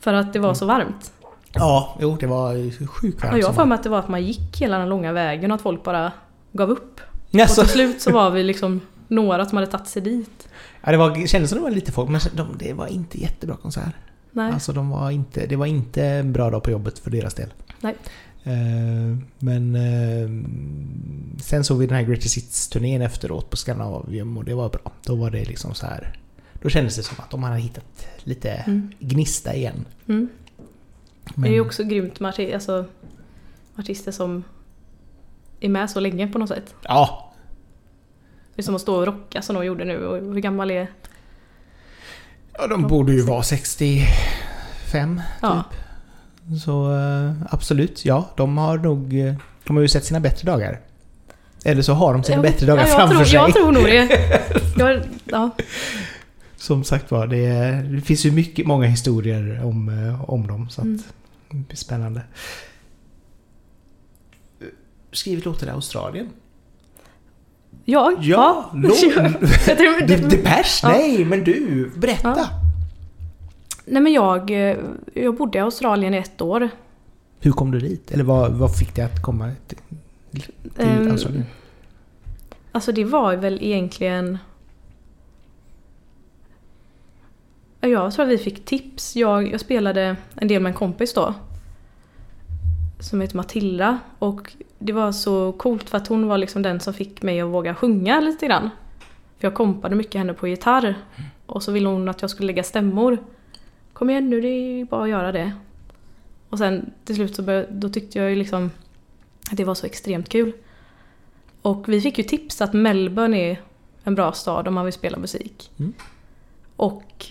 För 0.00 0.14
att 0.14 0.32
det 0.32 0.38
var 0.38 0.54
så 0.54 0.66
varmt. 0.66 1.12
Ja, 1.52 1.96
jo 2.00 2.16
det 2.20 2.26
var 2.26 2.52
ju 2.52 2.86
sjukt 2.86 3.24
Och 3.32 3.38
jag 3.38 3.46
har 3.46 3.52
för 3.52 3.64
mig 3.64 3.74
att 3.76 3.82
det 3.82 3.88
var 3.88 3.98
att 3.98 4.08
man 4.08 4.22
gick 4.22 4.60
hela 4.60 4.78
den 4.78 4.88
långa 4.88 5.12
vägen 5.12 5.50
och 5.50 5.54
att 5.54 5.62
folk 5.62 5.82
bara 5.84 6.12
gav 6.52 6.70
upp. 6.70 7.00
Jaså? 7.30 7.60
Och 7.60 7.66
till 7.66 7.72
slut 7.74 8.00
så 8.02 8.10
var 8.20 8.30
vi 8.30 8.42
liksom 8.42 8.80
några 9.08 9.44
som 9.46 9.56
hade 9.58 9.70
tagit 9.70 9.86
sig 9.88 10.02
dit. 10.02 10.48
Ja, 10.84 10.90
det 10.92 10.96
var, 10.98 11.26
kändes 11.26 11.50
som 11.50 11.58
det 11.58 11.62
var 11.64 11.70
lite 11.70 11.92
folk 11.92 12.10
men 12.10 12.20
de, 12.34 12.46
det 12.58 12.72
var 12.72 12.86
inte 12.86 13.20
jättebra 13.20 13.56
konsert. 13.56 13.94
Nej. 14.36 14.52
Alltså 14.52 14.72
de 14.72 14.90
var 14.90 15.10
inte, 15.10 15.46
det 15.46 15.56
var 15.56 15.66
inte 15.66 16.04
en 16.04 16.32
bra 16.32 16.50
dag 16.50 16.62
på 16.62 16.70
jobbet 16.70 16.98
för 16.98 17.10
deras 17.10 17.34
del. 17.34 17.52
Nej. 17.80 17.94
Eh, 18.44 19.16
men 19.38 19.74
eh, 19.76 20.28
sen 21.42 21.64
såg 21.64 21.78
vi 21.78 21.86
den 21.86 21.96
här 21.96 22.04
Greatest 22.04 22.36
Hits-turnén 22.36 23.02
efteråt 23.02 23.50
på 23.50 23.56
Scandinavium 23.56 24.36
och 24.38 24.44
det 24.44 24.54
var 24.54 24.68
bra. 24.68 24.92
Då 25.02 25.14
var 25.14 25.30
det 25.30 25.44
liksom 25.44 25.74
så 25.74 25.86
här. 25.86 26.18
Då 26.62 26.68
kändes 26.68 26.96
det 26.96 27.02
som 27.02 27.16
att 27.18 27.30
de 27.30 27.42
hade 27.42 27.56
hittat 27.60 28.06
lite 28.24 28.50
Mm. 28.50 28.92
gnista 28.98 29.54
igen. 29.54 29.84
Mm. 30.08 30.28
Men, 31.34 31.42
Det 31.42 31.48
är 31.48 31.52
ju 31.52 31.60
också 31.60 31.84
grymt 31.84 32.20
med 32.20 32.50
alltså, 32.54 32.84
artister 33.76 34.12
som 34.12 34.44
är 35.60 35.68
med 35.68 35.90
så 35.90 36.00
länge 36.00 36.28
på 36.28 36.38
något 36.38 36.48
sätt. 36.48 36.74
Ja, 36.82 37.32
Det 38.54 38.60
är 38.60 38.64
som 38.64 38.74
att 38.74 38.80
stå 38.80 38.96
och 38.96 39.06
rocka 39.06 39.42
som 39.42 39.54
de 39.56 39.64
gjorde 39.64 39.84
nu. 39.84 40.06
Och 40.06 40.16
hur 40.34 40.40
gammal 40.40 40.70
är... 40.70 40.88
ja, 42.58 42.66
de 42.66 42.82
borde 42.82 43.12
ju 43.12 43.22
vara 43.22 43.42
65 43.42 45.20
Ja. 45.42 45.64
typ. 45.70 45.80
Så 46.64 46.96
eh, 46.96 47.32
absolut, 47.50 48.04
ja. 48.04 48.30
De 48.36 48.58
har 48.58 48.78
nog... 48.78 49.18
eh, 49.18 49.34
De 49.64 49.76
har 49.76 49.82
ju 49.82 49.88
sett 49.88 50.04
sina 50.04 50.20
bättre 50.20 50.46
dagar. 50.50 50.80
Eller 51.64 51.82
så 51.82 51.92
har 51.92 52.12
de 52.12 52.22
sina 52.24 52.36
Jag- 52.36 52.42
bättre 52.42 52.66
dagar 52.66 52.82
ja, 52.82 52.88
jag 52.88 52.96
framför 52.96 53.14
tror, 53.16 53.24
sig. 53.24 53.34
Jag 53.34 53.52
tror 53.52 53.72
nog 53.72 53.84
det. 53.84 54.08
Jag, 54.76 55.00
ja. 55.24 55.50
Som 56.56 56.84
sagt 56.84 57.10
var, 57.10 57.26
det, 57.26 57.48
det 57.94 58.00
finns 58.00 58.26
ju 58.26 58.30
mycket, 58.32 58.66
många 58.66 58.86
historier 58.86 59.64
om, 59.64 59.88
eh, 59.88 60.30
om 60.30 60.46
dem. 60.46 60.68
Så 60.70 60.80
att 60.80 60.84
Mm. 60.84 61.02
det 61.50 61.56
blir 61.56 61.76
spännande. 61.76 62.22
Skrivit 65.12 65.44
låtar 65.44 65.66
i 65.66 65.70
Australien? 65.70 66.28
Jag? 67.84 68.14
Ja! 68.20 68.70
Ja. 68.74 69.28
det 70.28 70.42
pers? 70.44 70.80
Ja. 70.82 70.88
Nej, 70.88 71.24
men 71.24 71.44
du! 71.44 71.90
Berätta! 71.96 72.34
Ja. 72.36 72.48
Nej 73.86 74.02
men 74.02 74.12
jag, 74.12 74.50
eh, 74.50 74.76
jag 75.14 75.36
bodde 75.36 75.58
i 75.58 75.60
Australien 75.60 76.14
i 76.14 76.16
ett 76.16 76.40
år. 76.42 76.68
Hur 77.40 77.52
kom 77.52 77.70
du 77.70 77.78
dit? 77.78 78.10
Eller 78.10 78.24
vad, 78.24 78.52
vad 78.52 78.76
fick 78.78 78.94
dig 78.94 79.04
att 79.04 79.22
komma 79.22 79.50
till, 79.66 79.78
till 80.30 80.52
Ehm, 80.78 81.10
Australien? 81.10 81.44
Alltså 82.72 82.92
det 82.92 83.04
var 83.04 83.36
väl 83.36 83.58
egentligen... 83.62 84.38
Ja, 87.80 87.88
Jag 87.88 88.12
tror 88.12 88.24
att 88.24 88.30
vi 88.32 88.38
fick 88.38 88.64
tips. 88.64 89.16
Jag, 89.16 89.52
jag 89.52 89.60
spelade 89.60 90.16
en 90.36 90.48
del 90.48 90.62
med 90.62 90.70
en 90.70 90.76
kompis 90.76 91.14
då. 91.14 91.34
Som 93.00 93.20
heter 93.20 93.36
Matilda. 93.36 93.98
Och 94.18 94.52
det 94.78 94.92
var 94.92 95.12
så 95.12 95.52
coolt 95.52 95.90
för 95.90 95.98
att 95.98 96.08
hon 96.08 96.28
var 96.28 96.38
liksom 96.38 96.62
den 96.62 96.80
som 96.80 96.94
fick 96.94 97.22
mig 97.22 97.40
att 97.40 97.48
våga 97.48 97.74
sjunga 97.74 98.20
lite 98.20 98.46
grann. 98.46 98.70
För 99.38 99.46
jag 99.46 99.54
kompade 99.54 99.96
mycket 99.96 100.14
henne 100.14 100.34
på 100.34 100.48
gitarr. 100.48 100.94
Och 101.46 101.62
så 101.62 101.72
ville 101.72 101.88
hon 101.88 102.08
att 102.08 102.22
jag 102.22 102.30
skulle 102.30 102.46
lägga 102.46 102.62
stämmor. 102.62 103.18
Kom 103.92 104.10
igen 104.10 104.30
nu, 104.30 104.40
det 104.40 104.48
är 104.48 104.84
bara 104.84 105.02
att 105.02 105.08
göra 105.08 105.32
det. 105.32 105.52
Och 106.48 106.58
sen 106.58 106.90
till 107.04 107.14
slut 107.14 107.36
så 107.36 107.42
började, 107.42 107.66
då 107.70 107.88
tyckte 107.88 108.18
jag 108.18 108.30
ju 108.30 108.36
liksom 108.36 108.70
att 109.50 109.56
det 109.56 109.64
var 109.64 109.74
så 109.74 109.86
extremt 109.86 110.28
kul. 110.28 110.52
Och 111.62 111.88
vi 111.88 112.00
fick 112.00 112.18
ju 112.18 112.24
tips 112.24 112.60
att 112.60 112.72
Melbourne 112.72 113.36
är 113.36 113.60
en 114.04 114.14
bra 114.14 114.32
stad 114.32 114.68
om 114.68 114.74
man 114.74 114.84
vill 114.84 114.94
spela 114.94 115.18
musik. 115.18 115.70
Mm. 115.78 115.92
Och 116.76 117.26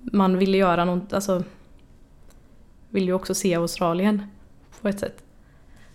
man 0.00 0.38
ville 0.38 0.56
göra 0.56 0.84
något, 0.84 1.12
alltså 1.12 1.42
vill 2.90 3.04
ju 3.04 3.12
också 3.12 3.34
se 3.34 3.54
Australien 3.54 4.22
på 4.82 4.88
ett 4.88 5.00
sätt. 5.00 5.22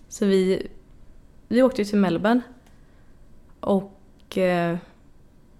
Så 0.09 0.25
vi, 0.25 0.67
vi 1.47 1.63
åkte 1.63 1.81
ju 1.81 1.85
till 1.85 1.99
Melbourne 1.99 2.41
och 3.59 4.37
eh, 4.37 4.77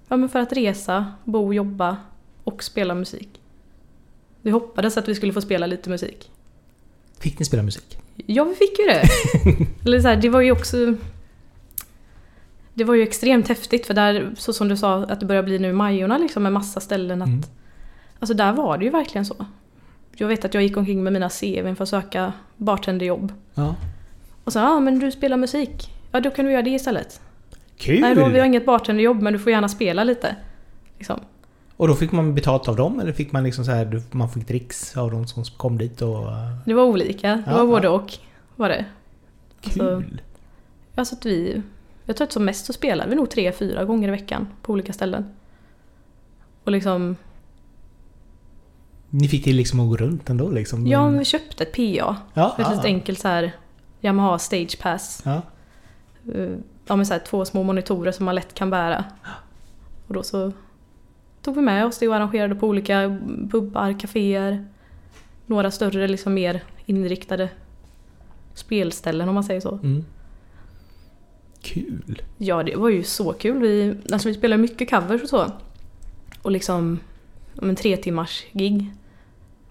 ja, 0.07 0.17
men 0.17 0.29
för 0.29 0.39
att 0.39 0.53
resa, 0.53 1.13
bo, 1.23 1.53
jobba 1.53 1.97
och 2.43 2.63
spela 2.63 2.95
musik. 2.95 3.41
Vi 4.41 4.51
hoppades 4.51 4.97
att 4.97 5.07
vi 5.07 5.15
skulle 5.15 5.33
få 5.33 5.41
spela 5.41 5.67
lite 5.67 5.89
musik. 5.89 6.31
Fick 7.19 7.39
ni 7.39 7.45
spela 7.45 7.63
musik? 7.63 7.97
Ja, 8.15 8.43
vi 8.43 8.55
fick 8.55 8.79
ju 8.79 8.85
det. 8.85 9.03
Eller 9.85 9.99
så 9.99 10.07
här, 10.07 10.15
det 10.15 10.29
var 10.29 10.41
ju 10.41 10.51
också... 10.51 10.95
Det 12.73 12.83
var 12.83 12.93
ju 12.93 13.03
extremt 13.03 13.47
häftigt 13.47 13.85
för 13.85 13.93
där, 13.93 14.35
så 14.37 14.53
som 14.53 14.67
du 14.67 14.77
sa, 14.77 15.03
att 15.03 15.19
det 15.19 15.25
börjar 15.25 15.43
bli 15.43 15.59
nu 15.59 15.69
i 15.69 15.73
Majorna 15.73 16.17
liksom 16.17 16.43
med 16.43 16.53
massa 16.53 16.79
ställen 16.79 17.21
att... 17.21 17.27
Mm. 17.27 17.43
Alltså 18.19 18.33
där 18.33 18.53
var 18.53 18.77
det 18.77 18.85
ju 18.85 18.91
verkligen 18.91 19.25
så. 19.25 19.45
Jag 20.15 20.27
vet 20.27 20.45
att 20.45 20.53
jag 20.53 20.63
gick 20.63 20.77
omkring 20.77 21.03
med 21.03 21.13
mina 21.13 21.29
CVn 21.29 21.75
för 21.75 21.83
att 21.83 21.89
söka 21.89 22.33
bartenderjobb. 22.57 23.33
Ja. 23.53 23.75
Och 24.43 24.53
så 24.53 24.59
ja 24.59 24.79
men 24.79 24.99
du 24.99 25.11
spelar 25.11 25.37
musik. 25.37 25.91
Ja 26.11 26.19
då 26.19 26.29
kan 26.31 26.45
du 26.45 26.51
göra 26.51 26.61
det 26.61 26.69
istället. 26.69 27.21
Kul! 27.77 28.01
Nej 28.01 28.15
då, 28.15 28.27
vi 28.29 28.39
har 28.39 28.45
inget 28.45 28.65
bartenderjobb 28.65 29.21
men 29.21 29.33
du 29.33 29.39
får 29.39 29.51
gärna 29.51 29.69
spela 29.69 30.03
lite. 30.03 30.35
Liksom. 30.97 31.19
Och 31.77 31.87
då 31.87 31.95
fick 31.95 32.11
man 32.11 32.35
betalt 32.35 32.67
av 32.67 32.75
dem 32.75 32.99
eller 32.99 33.13
fick 33.13 33.31
man 33.31 33.43
liksom 33.43 33.65
så 33.65 33.71
här, 33.71 34.01
man 34.11 34.29
fick 34.29 34.47
dricks 34.47 34.97
av 34.97 35.11
de 35.11 35.27
som 35.27 35.43
kom 35.43 35.77
dit 35.77 36.01
och... 36.01 36.25
Det 36.65 36.73
var 36.73 36.83
olika. 36.83 37.27
Det 37.35 37.43
Ja, 37.47 37.57
var 37.57 37.65
både 37.67 37.87
ja. 37.87 37.91
och. 37.91 38.13
Var 38.55 38.69
det. 38.69 38.85
Alltså- 39.63 39.79
Kul! 39.79 40.21
Alltså 40.95 41.15
att 41.15 41.25
vi... 41.25 41.61
Jag 42.05 42.17
tror 42.17 42.25
att 42.25 42.31
som 42.31 42.45
mest 42.45 42.65
så 42.65 42.73
spelade 42.73 43.09
vi 43.09 43.15
nog 43.15 43.29
tre, 43.29 43.51
fyra 43.51 43.85
gånger 43.85 44.07
i 44.07 44.11
veckan 44.11 44.47
på 44.61 44.73
olika 44.73 44.93
ställen. 44.93 45.25
Och 46.63 46.71
liksom... 46.71 47.15
Ni 49.13 49.27
fick 49.27 49.45
det 49.45 49.53
liksom 49.53 49.79
att 49.79 49.89
gå 49.89 49.97
runt 49.97 50.29
ändå 50.29 50.49
liksom? 50.49 50.87
Ja, 50.87 51.09
men 51.09 51.19
vi 51.19 51.25
köpte 51.25 51.63
ett 51.63 51.73
PA. 51.73 52.15
ja, 52.33 52.55
Ett 52.59 52.69
litet 52.69 52.85
enkelt 52.85 53.19
så 53.19 53.27
här 53.27 53.51
Yamaha 54.01 54.39
Stage 54.39 54.79
Pass. 54.81 55.21
Ja. 55.25 55.41
Eh, 56.35 56.49
Ja 56.85 56.95
men 56.95 57.05
så 57.05 57.13
här, 57.13 57.19
två 57.19 57.45
små 57.45 57.63
monitorer 57.63 58.11
som 58.11 58.25
man 58.25 58.35
lätt 58.35 58.53
kan 58.53 58.69
bära. 58.69 59.05
Och 60.07 60.13
då 60.13 60.23
så 60.23 60.51
tog 61.41 61.55
vi 61.55 61.61
med 61.61 61.85
oss 61.85 61.97
det 61.97 62.07
och 62.07 62.15
arrangerade 62.15 62.55
på 62.55 62.67
olika 62.67 63.19
pubbar, 63.51 63.99
kaféer. 63.99 64.65
Några 65.45 65.71
större 65.71 66.07
liksom 66.07 66.33
mer 66.33 66.63
inriktade 66.85 67.49
spelställen 68.53 69.29
om 69.29 69.35
man 69.35 69.43
säger 69.43 69.61
så. 69.61 69.79
Mm. 69.83 70.05
Kul! 71.61 72.21
Ja 72.37 72.63
det 72.63 72.75
var 72.75 72.89
ju 72.89 73.03
så 73.03 73.33
kul. 73.33 73.61
Vi, 73.61 73.95
alltså, 74.11 74.27
vi 74.27 74.33
spelade 74.33 74.61
mycket 74.61 74.89
covers 74.89 75.21
och 75.23 75.29
så. 75.29 75.51
Och 76.41 76.51
liksom 76.51 76.99
om 77.61 77.69
en 77.69 77.75
tre 77.75 77.97
timmars 77.97 78.43
gig. 78.51 78.91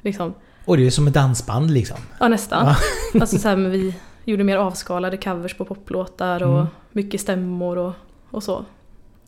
Liksom. 0.01 0.35
Och 0.65 0.77
det 0.77 0.87
är 0.87 0.91
som 0.91 1.07
ett 1.07 1.15
dansband 1.15 1.71
liksom? 1.71 1.97
Ja 2.21 2.29
nästan. 2.29 2.67
Ja. 2.67 2.77
Alltså 3.21 3.39
så 3.39 3.49
här, 3.49 3.57
men 3.57 3.71
vi 3.71 3.95
gjorde 4.25 4.45
mer 4.45 4.57
avskalade 4.57 5.17
covers 5.17 5.55
på 5.55 5.65
poplåtar 5.65 6.43
och 6.43 6.59
Mm. 6.61 6.67
mycket 6.93 7.21
stämmor 7.21 7.79
och, 7.79 7.93
och 8.31 8.43
så. 8.43 8.65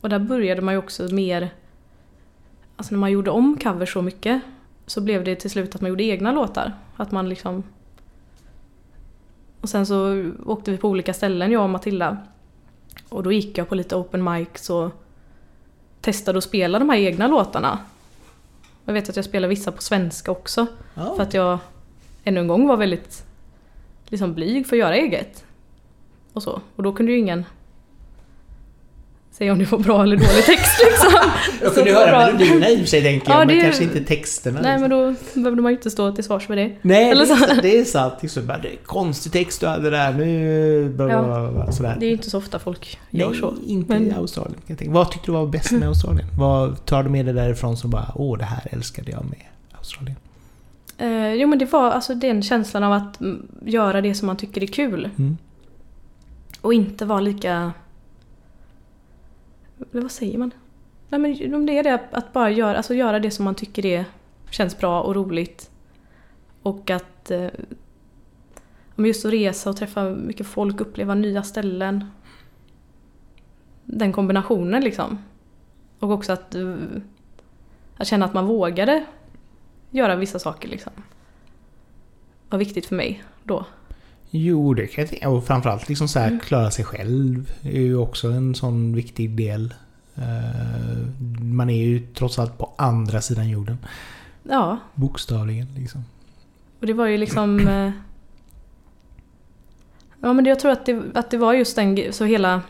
Och 0.01 0.09
där 0.09 0.19
började 0.19 0.61
man 0.61 0.73
ju 0.73 0.77
också 0.77 1.03
mer... 1.03 1.49
Alltså 2.75 2.93
när 2.95 2.99
man 2.99 3.11
gjorde 3.11 3.31
om 3.31 3.57
covers 3.63 3.93
så 3.93 4.01
mycket 4.01 4.41
så 4.85 5.01
blev 5.01 5.23
det 5.23 5.35
till 5.35 5.49
slut 5.49 5.75
att 5.75 5.81
man 5.81 5.89
gjorde 5.89 6.03
egna 6.03 6.31
låtar. 6.31 6.71
Att 6.97 7.11
man 7.11 7.29
liksom... 7.29 7.63
Och 9.61 9.69
sen 9.69 9.85
så 9.85 10.29
åkte 10.45 10.71
vi 10.71 10.77
på 10.77 10.89
olika 10.89 11.13
ställen 11.13 11.51
jag 11.51 11.63
och 11.63 11.69
Matilda. 11.69 12.17
Och 13.09 13.23
då 13.23 13.31
gick 13.31 13.57
jag 13.57 13.69
på 13.69 13.75
lite 13.75 13.95
open 13.95 14.23
mics 14.23 14.69
och 14.69 14.91
testade 16.01 16.37
att 16.37 16.43
spela 16.43 16.79
de 16.79 16.89
här 16.89 16.97
egna 16.97 17.27
låtarna. 17.27 17.79
Jag 18.85 18.93
vet 18.93 19.09
att 19.09 19.15
jag 19.15 19.25
spelar 19.25 19.47
vissa 19.47 19.71
på 19.71 19.81
svenska 19.81 20.31
också. 20.31 20.67
Ja. 20.93 21.15
För 21.15 21.23
att 21.23 21.33
jag 21.33 21.59
ännu 22.23 22.39
en 22.39 22.47
gång 22.47 22.67
var 22.67 22.77
väldigt 22.77 23.25
liksom 24.07 24.33
blyg 24.33 24.67
för 24.67 24.75
att 24.75 24.79
göra 24.79 24.95
eget. 24.95 25.45
Och 26.33 26.43
så. 26.43 26.61
Och 26.75 26.83
då 26.83 26.93
kunde 26.93 27.11
ju 27.11 27.17
ingen 27.17 27.45
säga 29.33 29.51
om 29.51 29.59
det 29.59 29.71
var 29.71 29.79
bra 29.79 30.03
eller 30.03 30.15
dålig 30.17 30.45
text 30.45 30.83
liksom. 30.83 31.19
Jag 31.61 31.73
kunde 31.73 31.89
det 31.91 31.97
höra 31.97 32.09
bra. 32.11 32.25
melodierna 32.25 32.69
i 32.69 32.75
och 32.75 32.79
för 32.79 32.85
sig 32.85 33.01
tänker 33.03 33.29
jag, 33.31 33.41
Ja, 33.41 33.45
men 33.45 33.55
det- 33.55 33.61
kanske 33.61 33.83
inte 33.83 34.03
texterna. 34.03 34.61
Nej 34.61 34.79
liksom. 34.79 34.89
men 34.99 35.15
då 35.35 35.39
behövde 35.41 35.61
man 35.61 35.71
ju 35.71 35.77
inte 35.77 35.89
stå 35.91 36.11
till 36.11 36.23
svars 36.23 36.47
för 36.47 36.55
det. 36.55 36.71
Nej, 36.81 37.09
Eller 37.09 37.21
det, 37.25 37.35
så. 37.35 37.45
är, 37.45 37.61
det 37.61 37.79
är 37.79 37.85
sant. 37.85 38.13
Liksom, 38.21 38.47
bara, 38.47 38.57
det 38.57 38.67
är 38.67 38.75
konstig 38.85 39.31
text 39.31 39.61
du 39.61 39.67
hade 39.67 39.89
där. 39.89 40.13
Nu... 40.13 40.89
Bla, 40.95 41.05
bla, 41.05 41.23
bla, 41.23 41.51
bla, 41.51 41.71
sådär. 41.71 41.95
Det 41.99 42.05
är 42.05 42.07
ju 42.07 42.13
inte 42.13 42.29
så 42.29 42.37
ofta 42.37 42.59
folk 42.59 42.97
gör 43.09 43.29
Nej, 43.29 43.39
så. 43.39 43.53
inte 43.65 43.93
i 43.93 43.99
Men- 43.99 44.15
Australien. 44.17 44.53
kan 44.55 44.63
jag 44.67 44.77
tänka. 44.77 44.93
Vad 44.93 45.11
tyckte 45.11 45.27
du 45.27 45.31
var 45.31 45.47
bäst 45.47 45.71
med 45.71 45.83
Australien? 45.87 46.27
Vad 46.39 46.85
tar 46.85 47.03
du 47.03 47.09
med 47.09 47.25
dig 47.25 47.33
därifrån 47.33 47.77
som 47.77 47.89
bara 47.89 48.11
åh, 48.15 48.37
det 48.37 48.45
här 48.45 48.67
älskade 48.71 49.11
jag 49.11 49.25
med 49.25 49.41
Australien? 49.77 50.15
Eh, 50.97 51.33
jo 51.33 51.47
men 51.47 51.59
det 51.59 51.65
var 51.73 51.91
alltså 51.91 52.15
den 52.15 52.41
känslan 52.43 52.83
av 52.83 52.91
att 52.93 53.17
göra 53.65 54.01
det 54.01 54.15
som 54.15 54.25
man 54.27 54.37
tycker 54.37 54.63
är 54.63 54.67
kul. 54.67 55.09
Mm. 55.17 55.37
Och 56.61 56.73
inte 56.73 57.05
vara 57.05 57.19
lika... 57.19 57.71
Eller 59.91 60.01
vad 60.01 60.11
säger 60.11 60.37
man? 60.37 60.51
Nej 61.09 61.19
men 61.19 61.53
om 61.55 61.65
det 61.65 61.77
är 61.77 61.83
det 61.83 61.99
att 62.11 62.33
bara 62.33 62.51
göra, 62.51 62.77
alltså 62.77 62.93
göra 62.93 63.19
det 63.19 63.31
som 63.31 63.45
man 63.45 63.55
tycker 63.55 63.85
är, 63.85 64.05
känns 64.49 64.77
bra 64.77 65.01
och 65.01 65.15
roligt. 65.15 65.71
Och 66.61 66.89
att... 66.89 67.31
Eh, 67.31 67.47
just 68.95 69.25
att 69.25 69.31
resa 69.31 69.69
och 69.69 69.77
träffa 69.77 70.09
mycket 70.09 70.47
folk, 70.47 70.81
uppleva 70.81 71.15
nya 71.15 71.43
ställen. 71.43 72.05
Den 73.83 74.11
kombinationen 74.11 74.83
liksom. 74.83 75.17
Och 75.99 76.11
också 76.11 76.33
att... 76.33 76.55
Eh, 76.55 76.75
att 77.97 78.07
känna 78.07 78.25
att 78.25 78.33
man 78.33 78.45
vågade 78.45 79.05
göra 79.89 80.15
vissa 80.15 80.39
saker 80.39 80.69
liksom. 80.69 80.93
Var 82.49 82.59
viktigt 82.59 82.85
för 82.85 82.95
mig 82.95 83.23
då. 83.43 83.65
Jo, 84.35 84.73
det 84.73 84.87
kan 84.87 85.01
jag 85.01 85.09
tänka. 85.09 85.29
Och 85.29 85.43
framförallt 85.45 85.89
liksom 85.89 86.07
så 86.07 86.19
här, 86.19 86.27
Mm. 86.27 86.39
klara 86.39 86.71
sig 86.71 86.85
själv 86.85 87.51
är 87.63 87.81
ju 87.81 87.97
också 87.97 88.27
en 88.27 88.55
sån 88.55 88.95
viktig 88.95 89.29
del. 89.37 89.73
Eh, 90.15 91.07
man 91.41 91.69
är 91.69 91.85
ju 91.85 91.99
trots 92.13 92.39
allt 92.39 92.57
på 92.57 92.69
andra 92.75 93.21
sidan 93.21 93.49
jorden. 93.49 93.77
Ja, 94.43 94.77
Bokstavligen 94.95 95.67
liksom. 95.77 96.05
Och 96.79 96.87
det 96.87 96.93
var 96.93 97.05
ju 97.07 97.17
liksom... 97.17 97.67
eh, 97.67 97.91
Ja 100.21 100.33
men 100.33 100.45
jag 100.45 100.59
tror 100.59 100.71
att 100.71 100.85
det, 100.85 101.01
att 101.13 101.31
det 101.31 101.37
var 101.37 101.53
just 101.53 101.75
den 101.75 102.13
så 102.13 102.25
hela 102.25 102.61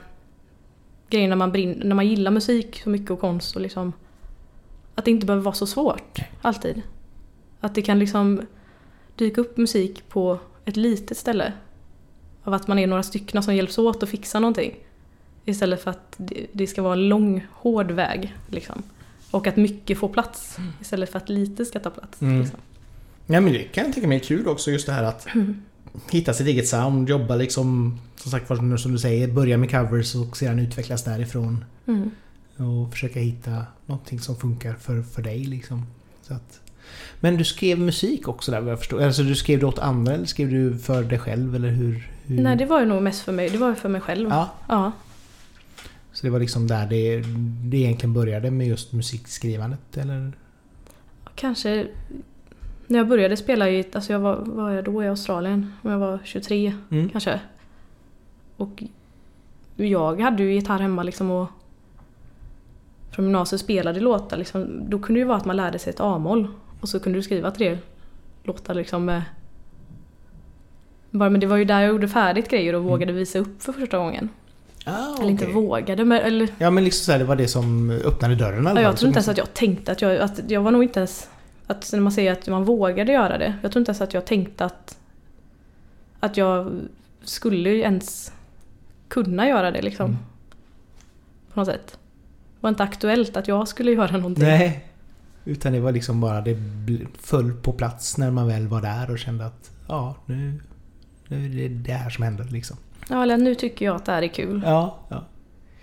grejen 1.09 1.29
när 1.29 1.35
man, 1.37 1.51
brinn, 1.51 1.81
när 1.83 1.95
man 1.95 2.07
gillar 2.07 2.31
musik 2.31 2.81
så 2.83 2.89
mycket 2.89 3.11
och 3.11 3.19
konst 3.19 3.55
och 3.55 3.61
liksom... 3.61 3.93
Att 4.95 5.05
det 5.05 5.11
inte 5.11 5.25
behöver 5.25 5.43
vara 5.43 5.55
så 5.55 5.67
svårt, 5.67 6.19
alltid. 6.41 6.81
Att 7.59 7.75
det 7.75 7.81
kan 7.81 7.99
liksom 7.99 8.41
dyka 9.15 9.41
upp 9.41 9.57
musik 9.57 10.03
på 10.09 10.39
ett 10.65 10.77
litet 10.77 11.17
ställe. 11.17 11.53
Av 12.43 12.53
att 12.53 12.67
man 12.67 12.79
är 12.79 12.87
några 12.87 13.03
stycken 13.03 13.43
som 13.43 13.55
hjälps 13.55 13.77
åt 13.77 14.03
att 14.03 14.09
fixa 14.09 14.39
någonting. 14.39 14.75
Istället 15.45 15.81
för 15.81 15.91
att 15.91 16.19
det, 16.53 16.67
ska 16.67 16.81
vara 16.81 16.93
en 16.93 17.09
lång, 17.09 17.47
hård 17.51 17.91
väg. 17.91 18.35
Liksom. 18.49 18.83
Och 19.31 19.47
att 19.47 19.55
mycket 19.55 19.97
får 19.97 20.09
plats 20.09 20.57
istället 20.81 21.11
för 21.11 21.17
att 21.17 21.29
lite 21.29 21.65
ska 21.65 21.79
ta 21.79 21.89
plats. 21.89 22.21
Mm. 22.21 22.41
Liksom. 22.41 22.59
Ja 23.25 23.41
men 23.41 23.53
det 23.53 23.63
kan 23.63 23.85
jag 23.85 23.93
tänka 23.93 24.07
mig 24.07 24.17
är 24.17 24.23
kul 24.23 24.47
också 24.47 24.71
just 24.71 24.85
det 24.85 24.93
här 24.93 25.03
att 25.03 25.27
hitta 26.11 26.33
sitt 26.33 26.47
eget 26.47 26.67
sound, 26.67 27.09
jobba 27.09 27.35
liksom 27.35 27.99
som 28.15 28.31
sagt 28.31 28.49
var 28.49 28.77
som 28.77 28.91
du 28.91 28.99
säger, 28.99 29.27
börja 29.27 29.57
med 29.57 29.71
covers 29.71 30.15
och 30.15 30.37
sedan 30.37 30.59
utvecklas 30.59 31.03
därifrån. 31.03 31.65
Mm. 31.87 32.11
Och 32.57 32.91
försöka 32.91 33.19
hitta 33.19 33.65
någonting 33.85 34.19
som 34.19 34.35
funkar 34.35 34.73
för, 34.73 35.01
för 35.01 35.21
dig 35.21 35.39
liksom. 35.45 35.85
Så 36.21 36.33
att, 36.33 36.59
men 37.19 37.37
du 37.37 37.43
skrev 37.43 37.79
musik 37.79 38.27
också 38.27 38.51
där 38.51 38.61
vad 38.61 38.71
jag 38.71 38.79
förstår. 38.79 39.01
Alltså 39.03 39.23
du 39.23 39.35
skrev 39.35 39.59
det 39.59 39.65
åt 39.65 39.79
andra 39.79 40.13
eller 40.13 40.25
skrev 40.25 40.49
du 40.49 40.77
för 40.77 41.03
dig 41.03 41.19
själv 41.19 41.55
eller 41.55 41.69
hur? 41.69 42.07
hur? 42.25 42.41
Nej, 42.41 42.55
det 42.55 42.65
var 42.65 42.79
ju 42.79 42.85
nog 42.85 43.01
mest 43.01 43.21
för 43.21 43.31
mig. 43.31 43.49
Det 43.49 43.57
var 43.57 43.73
för 43.73 43.89
mig 43.89 44.01
själv. 44.01 44.29
Ja, 44.29 44.49
Ja. 44.67 44.91
så 46.11 46.25
det 46.25 46.29
var 46.31 46.39
liksom 46.39 46.67
där 46.67 46.85
det, 46.87 47.21
det 47.69 47.77
egentligen 47.77 48.13
började 48.13 48.51
med 48.51 48.67
just 48.67 48.91
musikskrivandet 48.93 49.97
eller? 49.97 50.31
Kanske... 51.35 51.87
När 52.87 52.97
jag 52.99 53.07
började 53.07 53.37
spela 53.37 53.69
i... 53.69 53.85
Alltså 53.93 54.13
jag 54.13 54.19
var, 54.19 54.35
var 54.35 54.71
jag 54.71 54.83
då 54.85 55.03
i 55.03 55.07
Australien? 55.07 55.73
Om 55.81 55.91
jag 55.91 55.99
var 55.99 56.19
23 56.23 56.73
Mm. 56.91 57.09
kanske. 57.09 57.39
Och 58.57 58.83
jag 59.75 60.21
hade 60.21 60.43
ju 60.43 60.53
gitarr 60.53 60.79
hemma 60.79 61.03
liksom 61.03 61.31
och... 61.31 61.47
Från 63.11 63.25
gymnasiet 63.25 63.61
spelade 63.61 63.99
låtar 63.99 64.37
liksom. 64.37 64.81
Då 64.89 64.99
kunde 64.99 65.13
det 65.19 65.19
ju 65.23 65.27
vara 65.27 65.37
att 65.37 65.45
man 65.45 65.57
lärde 65.57 65.79
sig 65.79 65.89
ett 65.93 65.99
A-moll. 65.99 66.47
Och 66.83 66.89
så 66.89 66.99
kunde 66.99 67.19
du 67.19 67.23
skriva 67.23 67.51
tre 67.51 67.77
låtar 68.43 68.73
liksom 68.73 69.05
med... 69.05 69.21
Bara, 71.11 71.29
men 71.29 71.41
det 71.41 71.47
var 71.47 71.57
ju 71.57 71.65
där 71.65 71.81
jag 71.81 71.89
gjorde 71.89 72.07
färdigt 72.07 72.49
grejer 72.49 72.75
och 72.75 72.83
vågade 72.83 73.13
visa 73.13 73.39
upp 73.39 73.63
för 73.63 73.73
första 73.73 73.97
gången. 73.97 74.29
Ah, 74.85 75.15
Eller 75.19 75.29
inte 75.29 75.43
okej. 75.43 75.55
vågade 75.55 76.05
men... 76.05 76.21
Eller, 76.21 76.49
Ja 76.57 76.69
men 76.69 76.83
liksom 76.83 77.05
så 77.05 77.11
här, 77.11 77.19
det 77.19 77.25
var 77.25 77.35
det 77.35 77.47
som 77.47 77.89
öppnade 77.89 78.35
dörren 78.35 78.67
alla 78.67 78.81
Ja, 78.81 78.87
jag 78.87 78.97
tror 78.97 79.07
inte 79.07 79.17
ens 79.17 79.27
att 79.27 79.37
jag 79.37 79.53
tänkte 79.53 79.91
att 79.91 80.01
jag... 80.01 80.17
Att 80.17 80.51
jag 80.51 80.61
var 80.61 80.71
nog 80.71 80.83
inte 80.83 80.99
ens... 80.99 81.29
Att 81.67 81.89
när 81.93 81.99
man 81.99 82.11
säger 82.11 82.31
att 82.31 82.47
man 82.47 82.65
vågade 82.65 83.11
göra 83.11 83.37
det. 83.37 83.53
Jag 83.61 83.71
tror 83.71 83.81
inte 83.81 83.89
ens 83.89 84.01
att 84.01 84.13
jag 84.13 84.25
tänkte 84.25 84.65
att... 84.65 84.97
Att 86.19 86.37
jag 86.37 86.71
skulle 87.23 87.69
ens 87.69 88.33
kunna 89.07 89.47
göra 89.47 89.71
det 89.71 89.81
liksom. 89.81 90.05
Mm. 90.05 90.17
På 91.53 91.59
något 91.59 91.67
sätt. 91.67 91.87
Det 91.87 92.59
var 92.59 92.69
inte 92.69 92.83
aktuellt 92.83 93.37
att 93.37 93.47
jag 93.47 93.67
skulle 93.67 93.91
göra 93.91 94.17
någonting. 94.17 94.43
Nej. 94.43 94.92
Utan 95.45 95.73
det 95.73 95.79
var 95.79 95.91
liksom 95.91 96.21
bara 96.21 96.41
det 96.41 96.57
föll 97.19 97.53
på 97.53 97.73
plats 97.73 98.17
när 98.17 98.31
man 98.31 98.47
väl 98.47 98.67
var 98.67 98.81
där 98.81 99.11
och 99.11 99.19
kände 99.19 99.45
att 99.45 99.71
ja, 99.87 100.15
nu, 100.25 100.61
nu 101.27 101.45
är 101.45 101.49
det 101.49 101.67
det 101.67 101.93
här 101.93 102.09
som 102.09 102.23
händer 102.23 102.43
liksom. 102.43 102.77
Ja, 103.09 103.23
eller 103.23 103.37
nu 103.37 103.55
tycker 103.55 103.85
jag 103.85 103.95
att 103.95 104.05
det 104.05 104.11
här 104.11 104.21
är 104.21 104.27
kul. 104.27 104.61
Ja, 104.65 104.97
ja. 105.09 105.23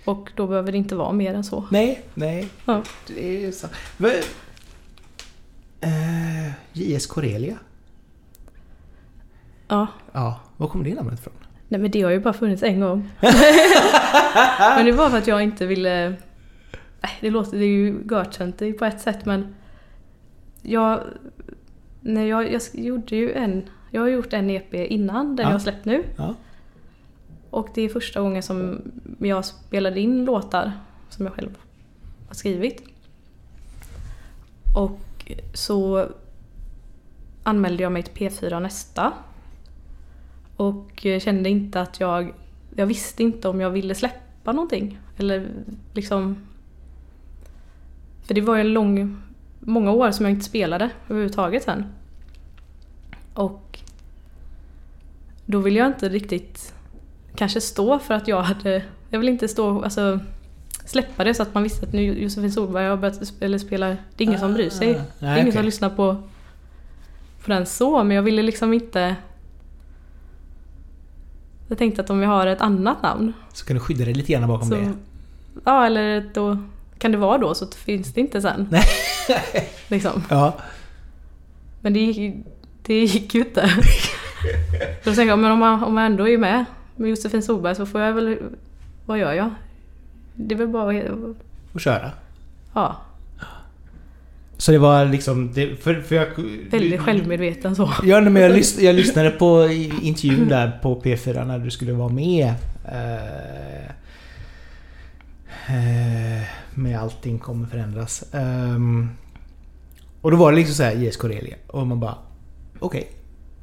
Och 0.05 0.31
då 0.37 0.47
behöver 0.47 0.73
det 0.73 0.79
inte 0.79 0.97
vara 0.97 1.13
mer 1.13 1.35
än 1.35 1.45
så. 1.45 1.65
Nej, 1.71 2.03
nej. 2.15 2.49
Ja. 2.65 2.83
Det 3.07 3.47
är 3.47 3.53
så. 3.53 3.67
Men, 3.97 4.11
eh, 5.81 6.53
JS 6.73 7.07
Corelia. 7.07 7.59
Ja. 9.69 9.87
Ja, 10.13 10.41
var 10.57 10.69
kommer 10.69 10.85
det 10.85 10.95
namnet 10.95 11.21
ifrån? 11.21 11.35
Nej 11.69 11.81
men 11.81 11.91
det 11.91 12.03
har 12.03 12.11
ju 12.11 12.21
bara 12.21 12.35
funnits 12.35 12.63
en 12.63 12.81
gång. 12.81 13.11
men 14.59 14.87
det 14.87 14.93
var 14.93 15.11
för 15.11 15.19
att 15.19 15.27
jag 15.27 15.43
inte 15.43 15.67
ville... 15.67 16.15
Nej, 17.03 17.13
det 17.21 17.31
låter 17.31 17.59
det 17.59 17.65
är 17.65 17.69
ju 17.69 18.03
görtöntigt 18.11 18.79
på 18.79 18.85
ett 18.85 19.01
sätt 19.01 19.27
men... 19.27 19.55
Jag... 20.63 21.01
När 22.01 22.25
jag, 22.25 22.53
jag 22.53 22.63
gjorde 22.73 23.17
ju 23.17 23.33
en... 23.33 23.69
Jag 23.91 24.01
har 24.01 24.09
gjort 24.09 24.33
en 24.33 24.51
EP 24.51 24.75
innan, 24.75 25.37
den 25.37 25.45
Ja. 25.45 25.51
jag 25.51 25.55
har 25.55 25.59
släppt 25.59 25.85
nu. 25.85 26.05
Ja. 26.17 26.35
Och 27.51 27.69
det 27.75 27.83
är 27.83 27.89
första 27.89 28.21
gången 28.21 28.43
som 28.43 28.83
jag 29.19 29.45
spelade 29.45 30.01
in 30.01 30.25
låtar 30.25 30.73
som 31.09 31.27
jag 31.27 31.35
själv 31.35 31.59
har 32.29 32.35
skrivit. 32.35 32.83
Och 34.77 35.01
så 35.55 36.07
anmälde 37.43 37.83
jag 37.83 37.93
mig 37.93 38.03
till 38.03 38.29
P4 38.29 38.61
Nästa. 38.61 39.13
Och 40.57 41.07
kände 41.21 41.49
inte 41.49 41.81
att 41.81 42.01
jag... 42.01 42.33
Jag 42.77 42.87
visste 42.87 43.23
inte 43.23 43.49
om 43.49 43.61
jag 43.61 43.71
ville 43.71 43.95
släppa 43.95 44.53
någonting. 44.53 44.99
Eller 45.19 45.49
liksom... 45.95 46.37
För 48.31 48.35
det 48.35 48.41
var 48.41 48.57
ju 48.57 48.65
lång... 48.65 49.23
Många 49.61 49.91
år 49.93 50.11
som 50.11 50.25
jag 50.27 50.33
inte 50.33 50.45
spelade 50.45 50.91
överhuvudtaget 51.09 51.63
sen. 51.63 51.85
Och 53.35 53.79
då 55.47 55.59
ville 55.59 55.79
jag 55.79 55.87
inte 55.87 56.09
riktigt 56.09 56.75
kanske 57.35 57.61
stå 57.61 57.99
för 57.99 58.15
att 58.15 58.29
jag 58.29 58.43
hade... 58.43 58.83
Jag 59.11 59.19
vill 59.19 59.29
inte 59.29 59.49
stå... 59.49 59.83
Alltså, 59.83 60.21
släppa 60.85 61.25
det 61.25 61.35
så 61.35 61.43
att 61.43 61.55
man 61.55 61.63
visste 61.63 61.87
att 61.87 61.93
nu 61.93 62.23
Josefin 62.23 62.53
Solberg 62.53 62.89
har 62.89 62.97
börjat 62.97 63.21
sp- 63.21 63.45
eller 63.45 63.59
spelar... 63.59 63.97
Det 64.17 64.25
är 64.25 64.29
ingen 64.29 64.41
som 64.41 64.55
bryr 64.55 64.71
sig. 64.71 64.97
Ah, 64.97 65.03
det 65.19 65.27
är 65.27 65.41
ingen 65.41 65.53
som 65.53 65.65
lyssnar 65.65 65.91
på, 65.91 66.17
på 67.45 67.51
den 67.51 67.67
så, 67.67 68.05
men 68.05 68.17
jag 68.17 68.23
ville 68.23 68.43
liksom 68.43 68.73
inte... 68.73 69.17
Jag 71.69 71.79
tänkte 71.79 72.03
att 72.03 72.11
om 72.11 72.21
vi 72.21 72.27
har 72.27 72.47
ett 72.47 72.61
annat 72.61 73.03
namn 73.03 73.33
Så 73.53 73.67
kan 73.67 73.75
du 73.75 73.81
skydda 73.81 74.05
dig 74.05 74.15
lite 74.15 74.33
grann 74.33 74.49
bakom 74.49 74.69
så... 74.69 74.75
det. 74.75 74.93
Ja, 75.65 75.87
eller 75.87 76.31
då 76.35 76.59
kan 77.01 77.13
det 77.13 77.19
vara 77.19 77.39
då 77.39 77.55
så 77.55 77.67
finns 77.67 78.13
det 78.13 78.21
inte 78.21 78.41
sen. 78.41 78.69
Nej. 78.71 78.85
liksom. 79.89 80.23
Ja. 80.31 80.55
Men 81.81 81.93
det 81.93 82.01
gick, 82.01 82.35
det 82.83 83.05
gick 83.05 83.35
ju 83.35 83.41
inte. 83.41 83.71
Då 85.05 85.15
tänkte 85.15 85.23
jag, 85.23 85.39
men 85.39 85.53
om 85.53 85.59
man, 85.59 85.85
om 85.85 85.95
man 85.95 86.05
ändå 86.05 86.29
är 86.29 86.39
med 86.39 86.65
med 87.01 87.11
Josefin 87.11 87.43
Solberg 87.43 87.75
så 87.75 87.87
får 87.87 88.01
jag 88.01 88.13
väl... 88.13 88.39
Vad 89.07 89.19
gör 89.19 89.33
jag? 89.33 89.51
Det 90.35 90.55
är 90.55 90.59
väl 90.59 90.69
bara 90.69 90.99
att... 90.99 91.37
Och 91.73 91.81
köra. 91.81 92.11
Ja, 92.75 92.97
Så 94.57 94.73
det 94.73 94.79
var 94.79 95.05
liksom... 95.05 95.53
Det, 95.53 95.83
för, 95.83 96.01
för 96.01 96.17
jag, 96.17 96.27
väldigt 96.71 97.01
självmedveten 97.01 97.77
så. 97.77 97.93
Ja, 98.03 98.21
men 98.21 98.43
jag, 98.43 98.53
lys, 98.53 98.81
jag 98.81 98.95
lyssnade 98.95 99.31
på 99.31 99.69
intervjun 100.03 100.49
där 100.49 100.79
på 100.83 101.01
P4 101.01 101.45
när 101.45 101.59
du 101.59 101.71
skulle 101.71 101.93
vara 101.93 102.09
med. 102.09 102.55
Eh, 102.85 103.91
med 106.75 106.99
allting 107.01 107.39
kommer 107.39 107.67
förändras. 107.67 108.25
Ehm, 108.35 109.09
och 110.21 110.31
då 110.31 110.37
var 110.37 110.51
det 110.53 110.57
liksom 110.59 110.75
så 110.75 110.83
här 110.83 110.93
JS 110.93 111.17
Corelia. 111.17 111.57
Och 111.67 111.87
man 111.87 112.01
bara... 112.01 112.15
Okej. 112.79 113.11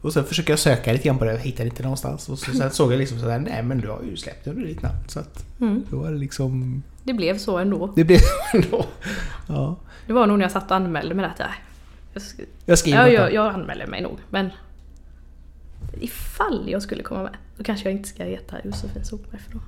Och 0.02 0.14
sen 0.14 0.24
försöker 0.24 0.52
jag 0.52 0.60
söka 0.60 0.92
lite 0.92 1.04
grann 1.08 1.18
på 1.18 1.26
det 1.26 1.34
och 1.34 1.40
hittade 1.40 1.70
inte 1.70 1.84
någonstans. 1.84 2.30
Och 2.30 2.40
så, 2.40 2.52
sen 2.52 2.72
såg 2.72 2.92
jag 2.94 2.98
liksom 3.00 3.20
sådär, 3.20 3.40
nej 3.40 3.64
men 3.64 3.82
du 3.82 3.90
har 3.90 4.02
ju 4.04 4.18
släppt 4.18 4.48
under 4.48 4.66
ditt 4.68 4.82
namn. 4.82 4.98
Så 5.08 5.20
att 5.20 5.46
Mm. 5.62 5.84
då 5.90 5.98
var 6.00 6.12
det 6.12 6.18
liksom... 6.18 6.84
Det 7.04 7.14
blev 7.14 7.38
så 7.38 7.58
ändå. 7.58 7.94
Det 7.96 8.04
blev 8.04 8.20
ändå... 8.54 8.86
Ja. 9.48 9.76
Det 10.08 10.14
var 10.14 10.28
nog 10.28 10.38
när 10.38 10.46
jag 10.46 10.52
satt 10.52 10.72
och 10.72 10.78
anmälde 10.78 11.16
mig 11.16 11.26
att 11.26 11.40
jag, 11.40 11.48
jag, 12.14 12.22
sk- 12.22 12.46
Jag 12.66 12.78
skriver 12.80 13.08
ja, 13.08 13.14
jag, 13.14 13.34
jag 13.34 13.54
anmäler 13.54 13.88
mig 13.88 14.02
nog. 14.02 14.18
Men 14.30 14.50
ifall 16.02 16.66
jag 16.70 16.82
skulle 16.82 17.04
komma 17.04 17.24
med, 17.24 17.34
då 17.58 17.64
kanske 17.64 17.90
jag 17.90 17.98
inte 17.98 18.10
ska 18.10 18.24
heta 18.24 18.56
Josefin 18.66 19.06
Solberg 19.06 19.40
för 19.42 19.52
då 19.54 19.60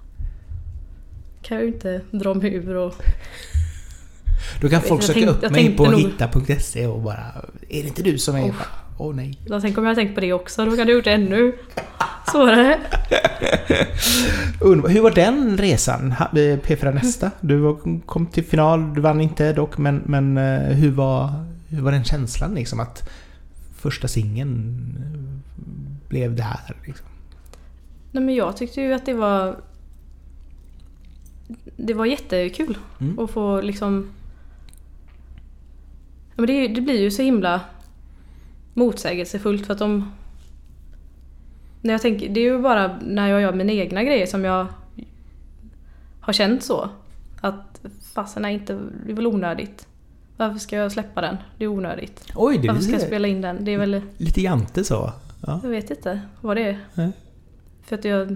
kan 1.41 1.57
jag 1.57 1.65
ju 1.65 1.73
inte 1.73 2.01
dra 2.11 2.33
mig 2.33 2.53
ur 2.53 2.75
och... 2.75 2.95
Då 4.61 4.69
kan 4.69 4.81
folk 4.81 5.01
Jag 5.01 5.07
söka 5.07 5.29
upp 5.29 5.43
jag 5.43 5.51
mig 5.51 5.77
på 5.77 5.85
nog- 5.85 5.99
hitta.se 5.99 6.87
och 6.87 7.01
bara... 7.01 7.23
Är 7.69 7.81
det 7.81 7.87
inte 7.87 8.03
du 8.03 8.17
som 8.17 8.35
är... 8.35 8.43
Oh. 8.43 8.55
Åh 8.97 9.09
oh, 9.09 9.15
nej. 9.15 9.39
Jag 9.45 9.61
tänker 9.61 9.79
om 9.79 9.85
jag 9.85 9.91
har 9.91 9.95
tänkt 9.95 10.15
på 10.15 10.21
det 10.21 10.33
också, 10.33 10.65
då 10.65 10.75
kan 10.75 10.87
det 10.87 10.93
gjort 10.93 11.03
det 11.03 11.11
ännu 11.11 11.53
svårare. 12.31 12.79
Hur 14.89 15.01
var 15.01 15.11
den 15.11 15.57
resan? 15.57 16.11
Eh, 16.11 16.35
P4 16.35 16.93
Nästa? 16.93 17.31
Du 17.41 17.57
var, 17.57 17.99
kom 18.05 18.25
till 18.25 18.43
final, 18.43 18.93
du 18.93 19.01
vann 19.01 19.21
inte 19.21 19.53
dock, 19.53 19.77
men, 19.77 20.01
men 20.05 20.37
eh, 20.37 20.59
hur, 20.59 20.91
var, 20.91 21.45
hur 21.67 21.81
var 21.81 21.91
den 21.91 22.03
känslan 22.03 22.55
liksom 22.55 22.79
att 22.79 23.09
första 23.75 24.07
singeln 24.07 24.95
eh, 24.97 26.09
blev 26.09 26.35
det 26.35 26.43
här? 26.43 26.75
Liksom? 26.85 27.07
Nej 28.11 28.23
men 28.23 28.35
jag 28.35 28.57
tyckte 28.57 28.81
ju 28.81 28.93
att 28.93 29.05
det 29.05 29.13
var... 29.13 29.55
Det 31.75 31.93
var 31.93 32.05
jättekul 32.05 32.77
Mm. 32.99 33.19
att 33.19 33.31
få 33.31 33.61
liksom... 33.61 34.09
Ja, 36.29 36.33
men 36.35 36.47
det, 36.47 36.67
det 36.67 36.81
blir 36.81 37.01
ju 37.01 37.11
så 37.11 37.21
himla 37.21 37.61
motsägelsefullt 38.73 39.65
för 39.65 39.73
att 39.73 39.79
de... 39.79 40.11
När 41.81 41.93
jag 41.93 42.01
tänker, 42.01 42.29
det 42.29 42.39
är 42.39 42.43
ju 42.43 42.59
bara 42.61 42.99
när 43.01 43.27
jag 43.27 43.41
gör 43.41 43.53
mina 43.53 43.71
egna 43.73 44.03
grejer 44.03 44.25
som 44.25 44.43
jag 44.45 44.67
har 46.19 46.33
känt 46.33 46.63
så. 46.63 46.89
Att 47.41 47.81
fasen 48.13 48.45
är 48.45 48.49
inte, 48.49 48.79
det 49.05 49.11
är 49.11 49.15
väl 49.15 49.27
onödigt. 49.27 49.87
Varför 50.37 50.59
ska 50.59 50.75
jag 50.75 50.91
släppa 50.91 51.21
den? 51.21 51.37
Det 51.57 51.63
är 51.63 51.67
onödigt. 51.67 52.31
Oj, 52.35 52.57
det 52.57 52.67
Varför 52.67 52.81
ska 52.83 52.91
jag 52.91 53.01
spela 53.01 53.27
in 53.27 53.41
den? 53.41 53.65
Det 53.65 53.71
är 53.73 53.77
väl... 53.77 54.01
lite 54.17 54.41
jante 54.41 54.83
så. 54.83 55.11
Ja. 55.45 55.59
Jag 55.63 55.69
vet 55.69 55.91
inte 55.91 56.21
vad 56.41 56.57
det 56.57 56.63
är. 56.63 56.79
Nej. 56.93 57.11
För 57.83 57.95
att 57.95 58.05
jag... 58.05 58.35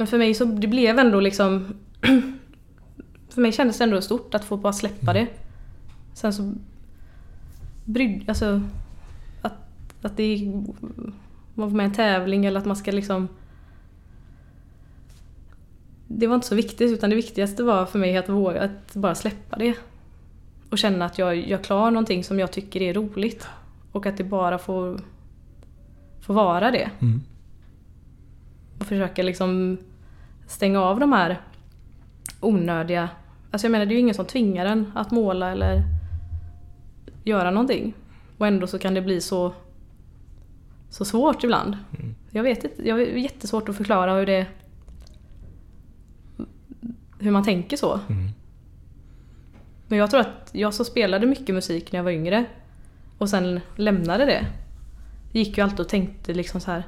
Men 0.00 0.06
för 0.06 0.18
mig 0.18 0.34
så 0.34 0.44
det 0.44 0.66
blev 0.66 0.98
ändå 0.98 1.20
liksom... 1.20 1.74
för 3.28 3.40
mig 3.40 3.52
kändes 3.52 3.78
det 3.78 3.84
ändå 3.84 4.00
stort 4.00 4.34
att 4.34 4.44
få 4.44 4.56
bara 4.56 4.72
släppa 4.72 5.12
det. 5.12 5.26
Sen 6.14 6.32
så... 6.32 6.54
Bryd, 7.84 8.28
alltså... 8.28 8.62
Att, 9.42 9.52
att 10.02 10.16
det 10.16 10.52
man 11.54 11.68
var 11.68 11.76
med 11.76 11.84
i 11.84 11.86
en 11.86 11.94
tävling 11.94 12.46
eller 12.46 12.60
att 12.60 12.66
man 12.66 12.76
ska 12.76 12.90
liksom... 12.90 13.28
Det 16.06 16.26
var 16.26 16.34
inte 16.34 16.46
så 16.46 16.54
viktigt 16.54 16.92
utan 16.92 17.10
det 17.10 17.16
viktigaste 17.16 17.62
var 17.62 17.86
för 17.86 17.98
mig 17.98 18.16
att 18.16 18.28
våga 18.28 18.62
att 18.62 18.94
bara 18.94 19.14
släppa 19.14 19.56
det. 19.56 19.74
Och 20.70 20.78
känna 20.78 21.04
att 21.04 21.18
jag 21.18 21.36
gör 21.36 21.58
klar 21.58 21.90
någonting 21.90 22.24
som 22.24 22.38
jag 22.38 22.52
tycker 22.52 22.82
är 22.82 22.94
roligt. 22.94 23.48
Och 23.92 24.06
att 24.06 24.16
det 24.16 24.24
bara 24.24 24.58
får, 24.58 25.00
får 26.20 26.34
vara 26.34 26.70
det. 26.70 26.90
Mm. 27.00 27.20
Och 28.78 28.86
försöka 28.86 29.22
liksom 29.22 29.78
stänga 30.50 30.80
av 30.80 31.00
de 31.00 31.12
här 31.12 31.40
onödiga... 32.40 33.08
Alltså 33.50 33.66
jag 33.66 33.72
menar 33.72 33.86
det 33.86 33.92
är 33.92 33.96
ju 33.96 34.00
ingen 34.00 34.14
som 34.14 34.24
tvingar 34.24 34.66
en 34.66 34.92
att 34.94 35.10
måla 35.10 35.50
eller 35.50 35.82
göra 37.24 37.50
någonting. 37.50 37.94
Och 38.38 38.46
ändå 38.46 38.66
så 38.66 38.78
kan 38.78 38.94
det 38.94 39.02
bli 39.02 39.20
så, 39.20 39.52
så 40.88 41.04
svårt 41.04 41.44
ibland. 41.44 41.76
Mm. 41.98 42.14
Jag 42.30 42.42
vet 42.42 42.64
inte, 42.64 42.88
jag 42.88 43.02
är 43.02 43.16
jättesvårt 43.16 43.68
att 43.68 43.76
förklara 43.76 44.14
hur 44.14 44.26
det... 44.26 44.46
Hur 47.18 47.30
man 47.30 47.44
tänker 47.44 47.76
så. 47.76 48.00
Mm. 48.08 48.28
Men 49.88 49.98
jag 49.98 50.10
tror 50.10 50.20
att 50.20 50.50
jag 50.52 50.74
så 50.74 50.84
spelade 50.84 51.26
mycket 51.26 51.54
musik 51.54 51.92
när 51.92 51.98
jag 51.98 52.04
var 52.04 52.10
yngre 52.10 52.44
och 53.18 53.28
sen 53.28 53.60
lämnade 53.76 54.24
det. 54.24 54.46
Gick 55.32 55.58
ju 55.58 55.64
alltid 55.64 55.80
och 55.80 55.88
tänkte 55.88 56.34
liksom 56.34 56.60
så 56.60 56.70
här. 56.70 56.86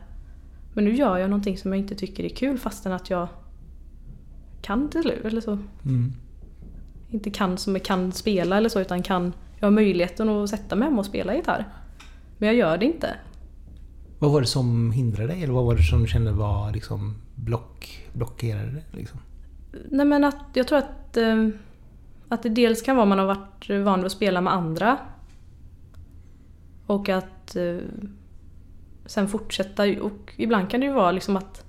Men 0.74 0.84
nu 0.84 0.94
gör 0.94 1.18
jag 1.18 1.30
någonting 1.30 1.58
som 1.58 1.72
jag 1.72 1.78
inte 1.78 1.94
tycker 1.94 2.24
är 2.24 2.28
kul 2.28 2.58
fastän 2.58 2.92
att 2.92 3.10
jag 3.10 3.28
kan 4.62 4.90
till 4.90 5.02
slut 5.02 5.24
eller 5.24 5.40
så. 5.40 5.58
Mm. 5.84 6.12
Inte 7.10 7.30
kan 7.30 7.58
som 7.58 7.74
jag 7.74 7.84
kan 7.84 8.12
spela 8.12 8.56
eller 8.56 8.68
så 8.68 8.80
utan 8.80 9.02
kan. 9.02 9.32
Jag 9.58 9.66
har 9.66 9.72
möjligheten 9.72 10.28
att 10.28 10.50
sätta 10.50 10.76
mig 10.76 10.88
hemma 10.88 11.00
och 11.00 11.06
spela 11.06 11.34
gitarr. 11.34 11.68
Men 12.38 12.46
jag 12.46 12.56
gör 12.56 12.78
det 12.78 12.86
inte. 12.86 13.16
Vad 14.18 14.32
var 14.32 14.40
det 14.40 14.46
som 14.46 14.92
hindrade 14.92 15.28
dig? 15.28 15.42
Eller 15.42 15.52
vad 15.52 15.64
var 15.64 15.74
det 15.74 15.82
som 15.82 16.02
du 16.02 16.08
kände 16.08 16.32
var 16.32 16.72
liksom 16.72 17.14
block, 17.34 18.08
blockerade 18.12 18.70
det? 18.70 18.96
Liksom? 18.96 19.18
Nej 19.88 20.06
men 20.06 20.24
att 20.24 20.46
jag 20.52 20.68
tror 20.68 20.78
att, 20.78 21.16
eh, 21.16 21.48
att 22.28 22.42
det 22.42 22.48
dels 22.48 22.82
kan 22.82 22.96
vara 22.96 23.06
man 23.06 23.18
har 23.18 23.26
varit 23.26 23.84
van 23.84 23.98
vid 23.98 24.06
att 24.06 24.12
spela 24.12 24.40
med 24.40 24.52
andra. 24.52 24.98
Och 26.86 27.08
att 27.08 27.56
eh, 27.56 27.76
sen 29.06 29.28
fortsätta. 29.28 29.82
Och 30.02 30.32
ibland 30.36 30.70
kan 30.70 30.80
det 30.80 30.86
ju 30.86 30.92
vara 30.92 31.12
liksom 31.12 31.36
att 31.36 31.61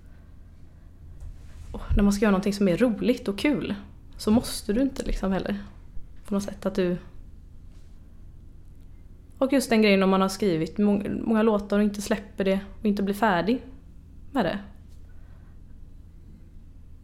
när 1.96 2.04
man 2.04 2.14
ska 2.14 2.26
göra 2.26 2.32
någonting 2.32 2.54
som 2.54 2.68
är 2.68 2.78
roligt 2.78 3.28
och 3.28 3.40
kul 3.40 3.76
så 4.18 4.32
måste 4.32 4.74
du 4.74 4.82
inte 4.82 5.04
liksom 5.06 5.32
heller. 5.32 5.58
På 6.26 6.34
något 6.34 6.44
sätt 6.44 6.66
att 6.66 6.76
du... 6.76 6.98
Och 9.38 9.54
just 9.54 9.70
den 9.70 9.82
grejen 9.82 10.04
om 10.04 10.10
man 10.10 10.22
har 10.22 10.30
skrivit 10.30 10.78
många, 10.78 11.10
många 11.10 11.44
låtar 11.44 11.78
och 11.78 11.84
inte 11.84 12.02
släpper 12.02 12.44
det 12.46 12.60
och 12.80 12.86
inte 12.86 13.04
blir 13.04 13.16
färdig 13.16 13.62
med 14.32 14.46
det. 14.46 14.60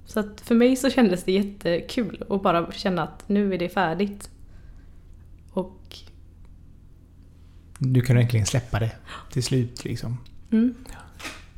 Så 0.05 0.19
att 0.19 0.41
för 0.41 0.55
mig 0.55 0.75
så 0.75 0.89
kändes 0.89 1.23
det 1.23 1.31
jättekul 1.31 2.23
att 2.29 2.43
bara 2.43 2.71
känna 2.71 3.03
att 3.03 3.29
nu 3.29 3.53
är 3.53 3.57
det 3.57 3.69
färdigt. 3.69 4.29
Och 5.51 5.97
Du 7.79 8.01
kan 8.01 8.17
äntligen 8.17 8.45
släppa 8.45 8.79
det 8.79 8.91
till 9.31 9.43
slut 9.43 9.83
liksom. 9.83 10.17
mm, 10.51 10.75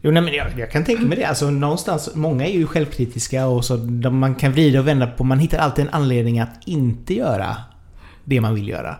Jo, 0.02 0.12
nej, 0.12 0.22
men 0.24 0.34
jag, 0.34 0.60
jag 0.60 0.72
kan 0.72 0.84
tänka 0.86 1.04
mig 1.04 1.18
det. 1.18 1.26
Alltså 1.26 1.50
någonstans, 1.50 2.10
många 2.16 2.48
är 2.48 2.52
ju 2.54 2.68
självkritiska 2.68 3.48
och 3.48 3.66
så 3.66 3.78
man 3.78 4.36
kan 4.36 4.52
vrida 4.52 4.80
och 4.80 4.88
vända 4.88 5.08
på. 5.08 5.24
Man 5.24 5.40
hittar 5.40 5.58
alltid 5.58 5.86
en 5.86 5.94
anledning 5.94 6.40
att 6.40 6.60
inte 6.66 7.14
göra 7.14 7.58
det 8.24 8.42
man 8.42 8.56
vill 8.56 8.68
göra. 8.68 8.96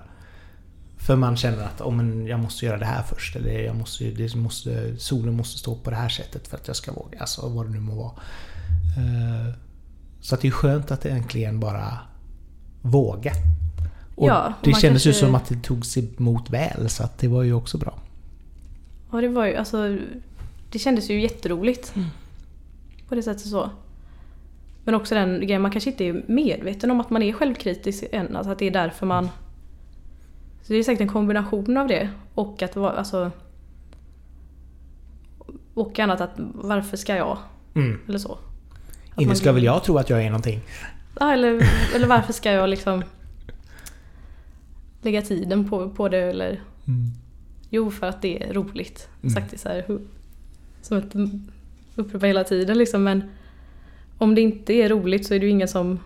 För 0.98 1.16
man 1.16 1.38
känner 1.38 1.64
att 1.64 1.82
oh, 1.82 1.92
men 1.94 2.28
jag 2.28 2.40
måste 2.40 2.66
göra 2.66 2.78
det 2.78 2.86
här 2.86 3.04
först. 3.04 3.36
Eller 3.36 3.60
jag 3.60 3.76
måste, 3.76 4.04
det 4.04 4.36
måste, 4.36 4.98
solen 4.98 5.34
måste 5.38 5.60
stå 5.60 5.76
på 5.76 5.90
det 5.90 5.96
här 5.96 6.10
sättet 6.10 6.48
för 6.48 6.58
att 6.58 6.68
jag 6.68 6.76
ska 6.76 6.92
våga. 6.94 7.20
Alltså 7.20 7.50
vad 7.50 7.66
det 7.66 7.72
nu 7.72 7.80
må 7.80 7.96
vara. 7.96 8.12
Eh, 8.98 9.54
Så 10.22 10.36
att 10.36 10.42
det 10.42 10.48
är 10.48 10.52
skönt 10.52 10.92
att 10.92 11.06
äntligen 11.06 11.60
bara 11.60 11.98
våga. 12.82 13.32
Och 14.16 14.28
Ja, 14.28 14.54
det 14.64 14.74
kändes 14.74 15.06
ju 15.06 15.12
kanske- 15.12 15.26
som 15.26 15.36
att 15.36 15.46
det 15.50 15.62
togs 15.64 15.98
emot 15.98 16.50
väl. 16.50 16.90
Så 16.90 17.04
att 17.04 17.18
det 17.18 17.28
var 17.28 17.44
ju 17.44 17.54
också 17.54 17.78
bra. 17.78 17.94
ja, 19.12 19.22
det 19.22 19.28
var 19.28 19.46
ju 19.46 19.56
alltså... 19.56 19.98
Det 20.72 20.80
kändes 20.80 21.10
ju 21.10 21.22
jätteroligt. 21.22 21.94
På 23.08 23.16
det 23.16 23.24
sättet 23.24 23.48
så. 23.48 23.70
Men 24.84 24.96
också 24.96 25.16
den 25.16 25.40
grejen, 25.40 25.62
man 25.62 25.72
kanske 25.72 25.90
inte 25.90 26.04
är 26.06 26.24
medveten 26.28 26.92
om 26.92 27.00
att 27.00 27.10
man 27.10 27.24
är 27.24 27.34
självkritisk 27.34 28.04
än. 28.12 28.36
Alltså 28.36 28.52
att 28.52 28.60
det 28.60 28.66
är 28.68 28.72
därför 28.72 29.06
man... 29.06 29.30
Så 30.64 30.74
det 30.74 30.80
är 30.80 30.84
säkert 30.84 31.02
en 31.02 31.08
kombination 31.08 31.78
av 31.78 31.88
det. 31.88 32.10
Och 32.34 32.62
att 32.62 32.76
vara, 32.76 32.92
alltså... 32.92 33.32
Och 35.74 36.00
annat 36.00 36.22
att 36.22 36.32
varför 36.54 36.98
ska 36.98 37.16
jag? 37.16 37.38
Mm. 37.76 38.00
Eller 38.08 38.20
så. 38.20 38.32
Att 38.32 38.40
Inte 39.22 39.26
man- 39.28 39.36
ska 39.36 39.52
väl 39.52 39.64
jag 39.64 39.84
tro 39.84 39.98
att 39.98 40.10
jag 40.10 40.24
är 40.24 40.30
någonting. 40.30 40.60
Ja, 41.20 41.34
eller, 41.34 41.70
eller 41.96 42.08
varför 42.08 42.34
ska 42.34 42.52
jag 42.52 42.70
liksom 42.70 43.04
lägga 45.02 45.22
tiden 45.22 45.70
på, 45.70 45.90
på 45.90 46.10
det 46.10 46.18
eller 46.18 46.62
Jo, 47.70 47.92
för 47.92 48.08
att 48.08 48.22
det 48.22 48.44
är 48.44 48.54
roligt. 48.54 49.10
Mm. 49.22 49.30
Sagt 49.36 49.52
det 49.52 49.58
så 49.58 49.70
här, 49.70 49.86
som 50.82 50.98
ett 50.98 51.14
upprepa 51.96 52.26
hela 52.26 52.44
tiden 52.44 52.78
liksom. 52.78 53.04
Men 53.04 53.24
om 54.18 54.36
det 54.36 54.42
inte 54.42 54.74
är 54.74 54.90
roligt 54.90 55.28
så 55.28 55.34
är 55.34 55.40
det 55.40 55.46
ju 55.46 55.52
ingen 55.52 55.68
som, 55.68 56.00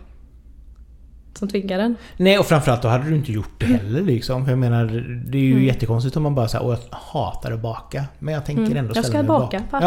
som 1.34 1.48
tvingar 1.48 1.78
en. 1.78 1.96
Nej, 2.16 2.38
och 2.38 2.46
framförallt 2.46 2.82
då 2.82 2.88
hade 2.88 3.08
du 3.10 3.16
inte 3.16 3.32
gjort 3.32 3.50
det 3.60 3.66
heller 3.66 4.02
liksom. 4.02 4.44
För 4.44 4.52
jag 4.52 4.58
menar, 4.58 4.86
det 5.26 5.38
är 5.38 5.42
ju 5.42 5.52
Mm. 5.52 5.64
jättekonstigt 5.64 6.16
om 6.16 6.22
man 6.22 6.34
bara 6.34 6.48
säger 6.48 6.64
åh 6.66 6.76
jag 6.90 6.96
hatar 6.98 7.52
att 7.52 7.60
baka. 7.62 8.04
Men 8.18 8.34
jag 8.34 8.44
tänker 8.46 8.62
Mm. 8.62 8.76
ändå 8.76 8.88
Jag 8.94 9.04
ställa 9.04 9.08
ska 9.08 9.18
mig 9.18 9.26
baka 9.26 9.62
baka. 9.70 9.86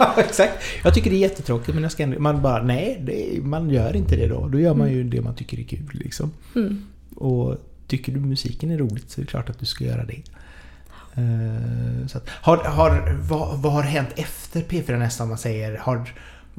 Ja, 0.00 0.14
exakt. 0.18 0.52
Jag 0.84 0.94
tycker 0.94 1.10
det 1.10 1.16
är 1.16 1.20
jättetråkigt 1.20 1.74
men 1.74 1.82
jag 1.82 1.92
ska 1.92 2.02
ändå, 2.02 2.18
man 2.20 2.42
bara 2.42 2.62
nej, 2.62 3.00
det, 3.06 3.44
man 3.44 3.70
gör 3.70 3.96
inte 3.96 4.16
det 4.16 4.26
då. 4.26 4.48
Då 4.48 4.60
gör 4.60 4.74
man 4.74 4.92
ju 4.92 5.04
det 5.04 5.20
man 5.20 5.34
tycker 5.34 5.58
är 5.58 5.62
kul 5.62 5.88
liksom. 5.92 6.32
Mm. 6.56 6.86
Och 7.16 7.56
tycker 7.86 8.12
du 8.12 8.20
musiken 8.20 8.70
är 8.70 8.78
roligt 8.78 9.10
så 9.10 9.20
är 9.20 9.24
det 9.24 9.30
klart 9.30 9.50
att 9.50 9.58
du 9.58 9.66
ska 9.66 9.84
göra 9.84 10.04
det. 10.04 10.22
Eh, 11.14 12.06
Så 12.06 12.18
att, 12.18 12.28
har, 12.28 12.56
har, 12.56 13.18
vad, 13.28 13.58
vad 13.58 13.72
har 13.72 13.82
hänt 13.82 14.08
efter 14.16 14.60
P4 14.60 14.98
nästan 14.98 15.28
man 15.28 15.38
säger? 15.38 15.76
Har, 15.78 16.14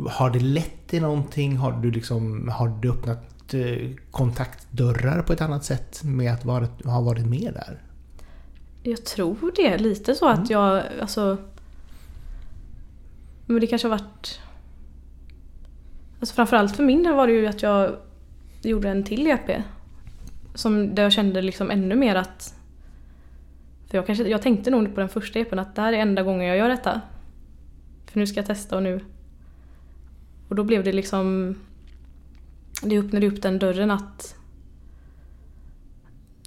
har 0.10 0.30
det 0.30 0.40
lett 0.40 0.88
till 0.88 1.02
någonting? 1.02 1.58
Har 1.58 1.72
du, 1.72 1.92
liksom, 1.92 2.48
har 2.50 2.68
du 2.82 2.92
öppnat 2.92 3.54
eh, 3.54 3.90
kontaktdörrar 4.12 5.22
på 5.22 5.34
ett 5.34 5.42
annat 5.42 5.66
sätt 5.66 6.02
med 6.04 6.34
att 6.34 6.46
vara, 6.46 6.68
ha 6.84 7.02
varit 7.02 7.26
med 7.26 7.54
där? 7.54 7.82
Jag 8.84 9.06
tror 9.06 9.52
det. 9.56 9.78
Lite 9.78 10.16
så 10.16 10.28
att 10.30 10.38
Mm. 10.38 10.48
jag, 10.50 10.84
alltså... 11.02 11.38
Men 13.46 13.60
det 13.62 13.68
kanske 13.68 13.88
har 13.88 13.98
varit... 13.98 14.40
Alltså 16.20 16.36
framförallt 16.36 16.76
för 16.76 16.84
min 16.84 17.04
del 17.04 17.14
var 17.14 17.28
det 17.28 17.34
ju 17.34 17.48
att 17.48 17.62
jag 17.62 17.96
gjorde 18.62 18.90
en 18.90 19.04
till 19.04 19.28
EP. 19.28 19.50
Som, 20.56 20.96
där 20.96 21.04
jag 21.04 21.12
kände 21.12 21.42
liksom 21.42 21.72
ännu 21.72 21.96
mer 21.96 22.16
att... 22.16 22.54
För 23.92 23.98
jag, 23.98 24.06
kanske, 24.06 24.28
jag 24.28 24.42
tänkte 24.42 24.72
nog 24.72 24.96
på 24.96 25.00
den 25.00 25.10
första 25.10 25.40
EPn 25.40 25.60
att 25.60 25.76
det 25.76 25.82
här 25.82 25.94
är 25.94 25.98
enda 25.98 26.24
gången 26.24 26.48
jag 26.48 26.58
gör 26.58 26.70
detta. 26.70 27.02
För 28.06 28.20
nu 28.20 28.28
ska 28.28 28.40
jag 28.40 28.46
testa 28.46 28.76
och 28.76 28.84
nu... 28.84 29.00
Och 30.48 30.56
då 30.56 30.64
blev 30.64 30.84
det 30.84 30.94
liksom... 30.94 31.56
Det 32.84 33.00
öppnade 33.00 33.28
upp 33.28 33.42
den 33.42 33.60
dörren 33.60 33.92
att... 33.92 34.36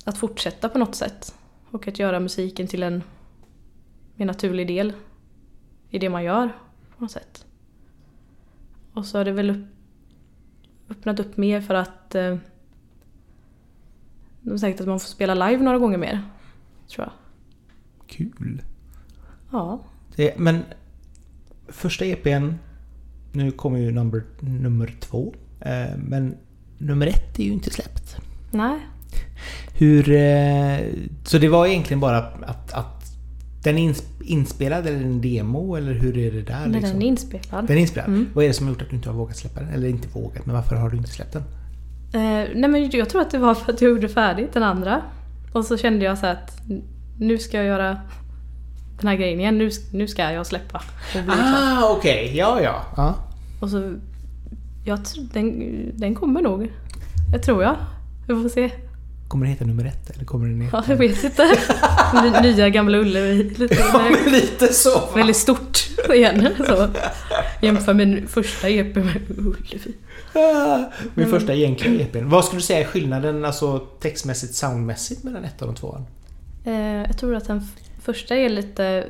Att 0.05 0.19
fortsätta 0.19 0.69
på 0.69 0.79
något 0.79 0.95
sätt. 0.95 1.35
Och 1.71 1.89
att 1.89 1.99
göra 1.99 2.21
musiken 2.21 2.67
till 2.67 2.83
en 2.83 3.03
mer 4.15 4.27
naturlig 4.27 4.67
del 4.67 4.93
i 5.91 5.99
det 5.99 6.09
man 6.09 6.25
gör 6.25 6.49
på 6.97 7.03
något 7.03 7.11
sätt. 7.11 7.47
Och 8.93 9.07
så 9.07 9.19
har 9.19 9.25
det 9.25 9.33
väl 9.33 9.51
upp, 9.51 9.67
öppnat 10.91 11.21
upp 11.21 11.37
mer 11.37 11.61
för 11.61 11.75
att 11.75 12.15
eh, 12.15 12.37
de 14.41 14.59
säkert 14.59 14.81
att 14.81 14.87
man 14.87 15.01
får 15.01 15.09
spela 15.09 15.49
live 15.49 15.63
några 15.63 15.79
gånger 15.79 15.99
mer. 15.99 16.23
Tror 16.89 17.07
jag. 17.07 17.24
Kul! 18.07 18.63
Ja. 19.53 19.81
Det, 20.17 20.39
men 20.39 20.63
första 21.69 22.05
EPn, 22.05 22.51
nu 23.33 23.51
kommer 23.51 23.79
ju 23.79 23.91
number, 23.91 24.23
nummer 24.41 24.95
två. 25.01 25.35
Eh, 25.61 25.97
men 26.07 26.35
nummer 26.79 27.07
ett 27.07 27.39
är 27.39 27.45
ju 27.45 27.53
inte 27.53 27.71
släppt. 27.71 28.17
Nej. 28.51 28.79
Hur... 29.75 30.11
Eh, 30.11 30.79
så 31.25 31.39
det 31.39 31.49
var 31.49 31.67
egentligen 31.67 32.01
bara 32.01 32.19
att, 32.19 32.73
att 32.73 33.05
den 33.63 33.79
är 33.79 33.83
ins- 33.83 34.23
inspelad 34.25 34.87
eller 34.87 35.01
en 35.01 35.21
demo 35.21 35.75
eller 35.77 35.93
hur 35.93 36.19
är 36.19 36.33
det 36.33 36.43
där? 36.43 36.61
Men 36.61 36.73
liksom? 36.73 36.91
den 36.93 37.03
är 37.03 37.07
inspelad. 37.07 37.67
Den 37.67 37.77
är 37.77 37.81
inspelad. 37.81 38.09
Mm. 38.09 38.29
Vad 38.35 38.45
är 38.45 38.49
det 38.49 38.55
som 38.55 38.67
har 38.67 38.73
gjort 38.75 38.83
att 38.83 38.91
du 38.91 38.97
inte 38.97 39.09
har 39.09 39.17
vågat 39.17 39.37
släppa 39.37 39.61
den? 39.61 39.69
Eller 39.69 39.89
inte 39.89 40.09
vågat, 40.09 40.47
men 40.47 40.55
varför 40.55 40.77
har 40.77 40.91
du 40.91 40.97
inte 40.97 41.11
släppt 41.11 41.33
den? 41.33 41.43
Eh, 42.13 42.49
nej 42.55 42.71
men 42.71 42.91
jag 42.91 43.11
tror 43.11 43.23
att 43.23 43.31
det 43.31 43.39
var 43.39 43.55
för 43.55 43.73
att 43.73 43.83
jag 43.83 43.91
gjorde 43.91 44.09
färdigt 44.09 44.53
den 44.53 44.63
andra. 44.63 45.03
Och 45.53 45.65
så 45.65 45.77
kände 45.77 46.05
jag 46.05 46.19
så 46.19 46.27
att 46.27 46.61
nu 47.19 47.39
ska 47.39 47.57
jag 47.57 47.67
göra 47.67 48.01
den 49.01 49.09
här 49.09 49.17
grejen 49.17 49.41
igen. 49.41 49.59
Nu, 49.59 49.71
nu 49.93 50.09
ska 50.09 50.33
jag 50.33 50.47
släppa. 50.47 50.83
Ah, 51.29 51.89
okej. 51.91 52.33
Ja, 52.37 52.61
ja. 52.63 52.85
ja. 52.97 53.15
och 53.61 53.71
så... 53.71 53.95
Jag 54.87 55.05
tror, 55.05 55.25
den, 55.33 55.61
den 55.99 56.15
kommer 56.15 56.43
nog. 56.43 56.73
Jag 57.33 57.43
tror 57.43 57.63
jag. 57.63 57.77
Vi 58.29 58.35
får 58.43 58.49
se. 58.49 58.71
Kommer 59.29 59.47
det 59.47 59.53
heta 59.53 59.65
nummer 59.65 59.85
ett 59.85 60.11
eller 60.11 60.25
kommer 60.25 60.47
den 60.49 60.61
heta... 60.61 60.77
Ja, 60.77 60.85
jag 60.89 60.97
vet 60.97 61.25
inte. 61.25 61.57
Ny- 62.23 62.41
Nya 62.53 62.69
gamla 62.69 62.99
Ullevi. 62.99 63.43
Lite 63.57 63.75
Ja, 63.93 64.03
men 64.25 64.33
lite 64.33 64.73
så. 64.73 65.03
väldigt 65.15 65.37
stort 65.37 65.79
igen. 66.15 66.49
Så. 66.67 66.89
Jämför 67.63 67.95
med 67.95 68.29
första 68.29 68.69
EP 68.69 68.95
med 68.97 69.23
Ullevi. 69.39 69.95
Ah, 70.35 70.79
Min 71.15 71.27
första 71.31 71.55
egentliga 71.55 72.01
EPn. 72.05 72.29
Vad 72.29 72.45
skulle 72.45 72.59
du 72.61 72.65
säga 72.67 72.81
är 72.81 72.85
skillnaden 72.85 73.45
alltså 73.45 73.79
textmässigt, 73.79 74.55
soundmässigt 74.55 75.25
mellan 75.25 75.45
ettan 75.45 75.69
och 75.69 75.77
tvåan? 75.77 76.07
Eh, 76.65 76.75
jag 77.03 77.19
tror 77.19 77.35
att 77.35 77.47
den 77.47 77.61
första 78.01 78.37
är 78.37 78.49
lite, 78.49 79.07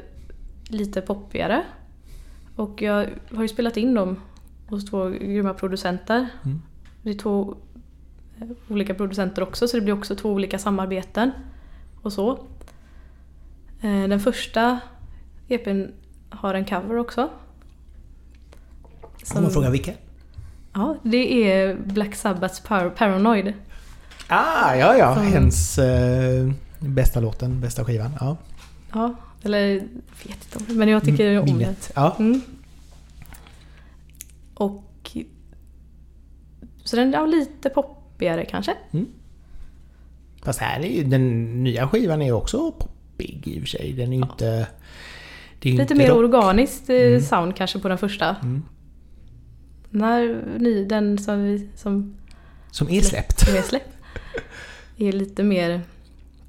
lite 0.68 1.00
poppigare. 1.00 1.62
Och 2.57 2.82
jag 2.82 3.09
har 3.34 3.42
ju 3.42 3.48
spelat 3.48 3.76
in 3.76 3.94
dem 3.94 4.16
hos 4.68 4.84
två 4.84 5.09
grymma 5.09 5.55
producenter. 5.55 6.28
Mm. 6.44 6.62
Det 7.02 7.11
är 7.11 7.14
två 7.14 7.57
eh, 8.40 8.46
olika 8.68 8.94
producenter 8.94 9.42
också 9.42 9.68
så 9.68 9.76
det 9.76 9.82
blir 9.82 9.94
också 9.94 10.16
två 10.16 10.32
olika 10.32 10.59
samarbeten. 10.59 11.30
Och 12.02 12.12
så. 12.12 12.30
Eh, 13.80 14.09
den 14.09 14.20
första 14.20 14.80
EPn 15.48 15.82
har 16.30 16.55
en 16.55 16.64
cover 16.64 16.96
också. 16.96 17.28
Om 19.36 19.42
man 19.42 19.50
frågar 19.50 19.70
vilka? 19.70 19.92
Ja, 20.72 20.96
det 21.02 21.52
är 21.52 21.76
Black 21.76 22.14
Sabbaths 22.14 22.61
Par- 22.61 22.90
Paranoid. 22.90 23.52
Ah, 24.28 24.74
ja, 24.74 24.96
ja. 24.96 25.14
Som- 25.14 25.24
Hens 25.26 25.78
eh, 25.78 26.50
bästa 26.89 27.20
låten, 27.20 27.61
bästa 27.61 27.85
skivan. 27.85 28.11
Ja. 28.20 28.37
Ja, 28.93 29.14
eller 29.43 29.74
vet 30.26 30.45
inte 30.45 30.59
om 30.59 30.64
det, 30.68 30.74
men 30.74 30.89
jag 30.89 31.05
tycker 31.05 31.26
Mm, 31.30 31.41
om 31.41 31.47
den. 31.47 31.57
minnet. 31.59 31.93
Ja. 31.95 32.16
Mm. 32.18 32.41
Och... 34.55 34.85
Så 36.85 36.97
den 36.97 37.14
är 37.14 37.26
lite 37.26 37.68
poppigare 37.70 38.45
kanske. 38.45 38.74
Fast 40.43 40.61
här 40.61 40.80
är 40.80 40.89
ju, 40.89 41.05
den 41.05 41.55
nya 41.64 41.89
skivan 41.89 42.22
är 42.22 42.26
ju 42.26 42.32
också 42.32 42.72
poppig 42.72 43.43
i 43.49 43.57
och 43.57 43.61
för 43.61 43.66
sig. 43.68 43.93
Den 43.93 44.12
är 44.12 44.16
ju 44.16 44.22
inte... 44.22 44.66
Det 45.61 45.68
är 45.68 45.72
Lite 45.72 45.82
inte 45.82 45.95
mer 45.95 46.09
rock. 46.09 46.18
organiskt 46.18 46.91
eh, 46.91 46.97
Mm. 46.97 47.20
sound 47.20 47.57
kanske 47.57 47.78
på 47.78 47.89
den 47.89 47.99
första. 47.99 48.37
Mm. 48.43 48.62
Den 49.91 50.01
här 50.03 50.45
ny, 50.59 50.85
den 50.85 51.18
som, 51.18 51.45
vi, 51.45 51.68
som, 51.76 52.16
Som 52.70 52.89
är 52.91 53.01
släppt. 53.01 53.41
som 53.41 53.57
är 53.57 53.62
släppt 53.62 53.97
är 54.99 55.12
lite 55.12 55.43
mer... 55.43 55.80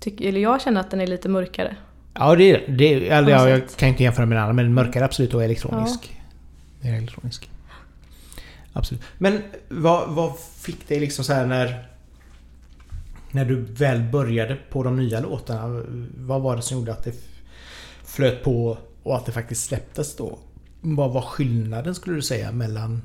Tyck, 0.05 0.21
eller 0.21 0.41
jag 0.41 0.61
känner 0.61 0.81
att 0.81 0.91
den 0.91 1.01
är 1.01 1.07
lite 1.07 1.29
mörkare. 1.29 1.75
Ja, 2.13 2.35
det 2.35 2.43
är 2.51 2.71
det. 2.71 3.09
Eller, 3.09 3.31
ja, 3.31 3.49
jag 3.49 3.69
kan 3.69 3.89
inte 3.89 4.03
jämföra 4.03 4.25
med 4.25 4.37
den 4.37 4.43
andra, 4.43 4.53
men 4.53 4.73
mörkare 4.73 5.05
absolut 5.05 5.33
och 5.33 5.43
elektronisk. 5.43 6.21
Är 6.81 6.93
elektronisk. 6.93 7.49
Absolut. 8.73 9.03
Men 9.17 9.41
vad, 9.69 10.09
vad 10.09 10.39
fick 10.39 10.87
dig 10.87 10.99
liksom 10.99 11.25
så 11.25 11.33
här 11.33 11.45
när... 11.45 11.87
När 13.31 13.45
du 13.45 13.61
väl 13.61 14.01
började 14.03 14.57
på 14.69 14.83
de 14.83 14.97
nya 14.97 15.19
låtarna, 15.19 15.83
vad 16.17 16.41
var 16.41 16.55
det 16.55 16.61
som 16.61 16.77
gjorde 16.77 16.91
att 16.91 17.03
det 17.03 17.13
flöt 18.03 18.43
på 18.43 18.77
och 19.03 19.15
att 19.15 19.25
det 19.25 19.31
faktiskt 19.31 19.65
släpptes 19.65 20.15
då? 20.15 20.39
Vad 20.81 21.13
var 21.13 21.21
skillnaden 21.21 21.95
skulle 21.95 22.15
du 22.15 22.21
säga 22.21 22.51
mellan 22.51 23.01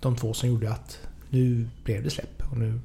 de 0.00 0.16
två 0.16 0.34
som 0.34 0.48
gjorde 0.48 0.70
att 0.70 0.98
nu 1.30 1.68
blev 1.84 2.02
det 2.02 2.10
släpp 2.10 2.42
och 2.50 2.58
nu... 2.58 2.80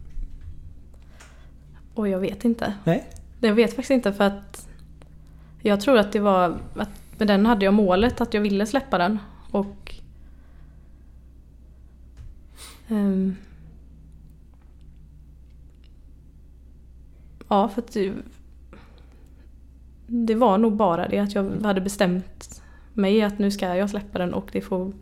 Och 1.93 2.07
jag 2.07 2.19
vet 2.19 2.45
inte. 2.45 2.73
Nej. 2.83 3.09
Jag 3.39 3.53
vet 3.53 3.69
faktiskt 3.69 3.91
inte 3.91 4.13
för 4.13 4.23
att 4.23 4.67
jag 5.61 5.81
tror 5.81 5.97
att 5.97 6.11
det 6.11 6.19
var 6.19 6.57
att 6.75 6.89
med 7.17 7.27
den 7.27 7.45
hade 7.45 7.65
jag 7.65 7.73
målet 7.73 8.21
att 8.21 8.33
jag 8.33 8.41
ville 8.41 8.65
släppa 8.65 8.97
den 8.97 9.19
och 9.51 9.95
ehm, 12.89 13.35
Ja, 17.47 17.69
för 17.69 17.81
att 17.81 17.91
det, 17.93 18.13
det 20.07 20.35
var 20.35 20.57
nog 20.57 20.75
bara 20.75 21.07
det 21.07 21.19
att 21.19 21.35
jag 21.35 21.61
hade 21.63 21.81
bestämt 21.81 22.61
mig 22.93 23.21
att 23.21 23.39
nu 23.39 23.51
ska 23.51 23.75
jag 23.75 23.89
släppa 23.89 24.19
den 24.19 24.33
och 24.33 24.49
det 24.51 24.61
får 24.61 24.93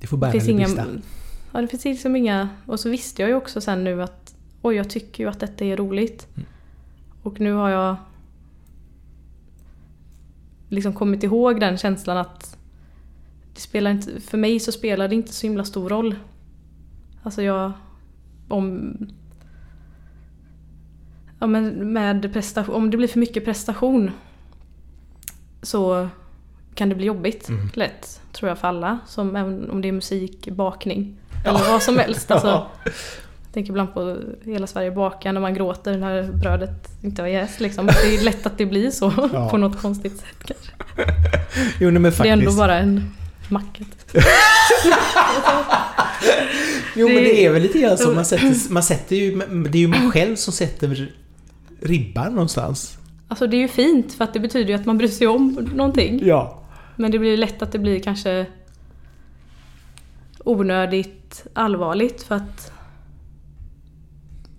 Det 0.00 0.06
får 0.06 0.16
bära 0.16 0.32
eller 0.32 0.50
inga, 0.50 0.64
brista. 0.64 0.86
ja, 1.52 1.60
det 1.60 1.68
finns 1.68 1.84
liksom 1.84 2.16
inga... 2.16 2.48
Och 2.66 2.80
så 2.80 2.90
visste 2.90 3.22
jag 3.22 3.28
ju 3.28 3.34
också 3.34 3.60
sen 3.60 3.84
nu 3.84 4.02
att 4.02 4.33
oj, 4.64 4.76
jag 4.76 4.90
tycker 4.90 5.24
ju 5.24 5.30
att 5.30 5.40
detta 5.40 5.64
är 5.64 5.76
roligt. 5.76 6.28
Mm. 6.36 6.48
Och 7.22 7.40
nu 7.40 7.52
har 7.52 7.70
jag 7.70 7.96
liksom 10.68 10.92
kommit 10.92 11.22
ihåg 11.22 11.60
den 11.60 11.78
känslan 11.78 12.16
att 12.16 12.56
det 13.54 13.60
spelar 13.60 13.90
inte, 13.90 14.20
för 14.20 14.38
mig 14.38 14.60
så 14.60 14.72
spelar 14.72 15.08
det 15.08 15.14
inte 15.14 15.32
så 15.32 15.46
himla 15.46 15.64
stor 15.64 15.88
roll. 15.88 16.14
Alltså 17.22 17.42
jag... 17.42 17.72
Om... 18.48 18.96
Ja 21.40 21.46
men 21.46 21.92
med 21.92 22.32
prestation, 22.32 22.74
om 22.74 22.90
det 22.90 22.96
blir 22.96 23.08
för 23.08 23.18
mycket 23.20 23.44
prestation 23.44 24.10
så 25.62 26.08
kan 26.74 26.88
det 26.88 26.94
bli 26.94 27.06
jobbigt 27.06 27.48
Mm. 27.48 27.68
lätt, 27.74 28.20
tror 28.32 28.48
jag 28.48 28.58
för 28.58 28.68
alla. 28.68 28.98
Som, 29.06 29.36
även 29.36 29.70
om 29.70 29.80
det 29.80 29.88
är 29.88 29.92
musik, 29.92 30.48
bakning 30.48 31.16
eller 31.44 31.70
vad 31.70 31.82
som 31.82 31.98
helst. 31.98 32.30
Alltså, 32.30 32.48
Ja. 32.84 32.90
Tänker 33.54 33.70
ibland 33.70 33.94
på 33.94 34.16
Hela 34.44 34.66
Sverige 34.66 34.90
bakar 34.90 35.32
när 35.32 35.40
man 35.40 35.54
gråter 35.54 35.98
när 35.98 36.22
brödet 36.32 36.88
inte 37.04 37.22
var 37.22 37.28
jäst. 37.28 37.60
Liksom. 37.60 37.86
Det 37.86 37.92
är 38.16 38.24
lätt 38.24 38.46
att 38.46 38.58
det 38.58 38.66
blir 38.66 38.90
så 38.90 39.12
Ja. 39.32 39.48
på 39.50 39.56
något 39.56 39.82
konstigt 39.82 40.16
sätt 40.18 40.44
kanske. 40.44 40.70
Jo, 41.80 41.90
nej, 41.90 41.92
men 41.92 42.02
Det 42.02 42.08
är 42.08 42.10
faktiskt. 42.10 42.32
ändå 42.32 42.52
bara 42.52 42.78
en 42.78 43.10
macka. 43.48 43.84
Jo 46.96 47.06
men 47.08 47.16
Det- 47.16 47.22
det 47.22 47.44
är 47.46 47.50
väl 47.52 47.62
lite 47.62 47.78
grann 47.80 47.98
så. 47.98 48.12
Man 48.12 48.24
sätter, 48.24 48.72
man 48.72 48.82
sätter 48.82 49.16
ju... 49.16 49.38
Det 49.70 49.78
är 49.78 49.80
ju 49.82 49.88
man 49.88 50.10
själv 50.12 50.36
som 50.36 50.52
sätter 50.52 51.12
ribban 51.80 52.32
någonstans. 52.32 52.98
Alltså 53.28 53.46
det 53.46 53.56
är 53.56 53.58
ju 53.58 53.68
fint 53.68 54.14
för 54.14 54.24
att 54.24 54.32
det 54.32 54.40
betyder 54.40 54.68
ju 54.68 54.74
att 54.80 54.86
man 54.86 54.98
bryr 54.98 55.08
sig 55.08 55.26
om 55.26 55.68
någonting. 55.74 56.20
Ja. 56.26 56.62
Men 56.96 57.10
det 57.10 57.18
blir 57.18 57.36
lätt 57.36 57.62
att 57.62 57.72
det 57.72 57.78
blir 57.78 58.00
kanske 58.00 58.46
onödigt 60.44 61.46
allvarligt 61.52 62.22
för 62.22 62.34
att 62.34 62.72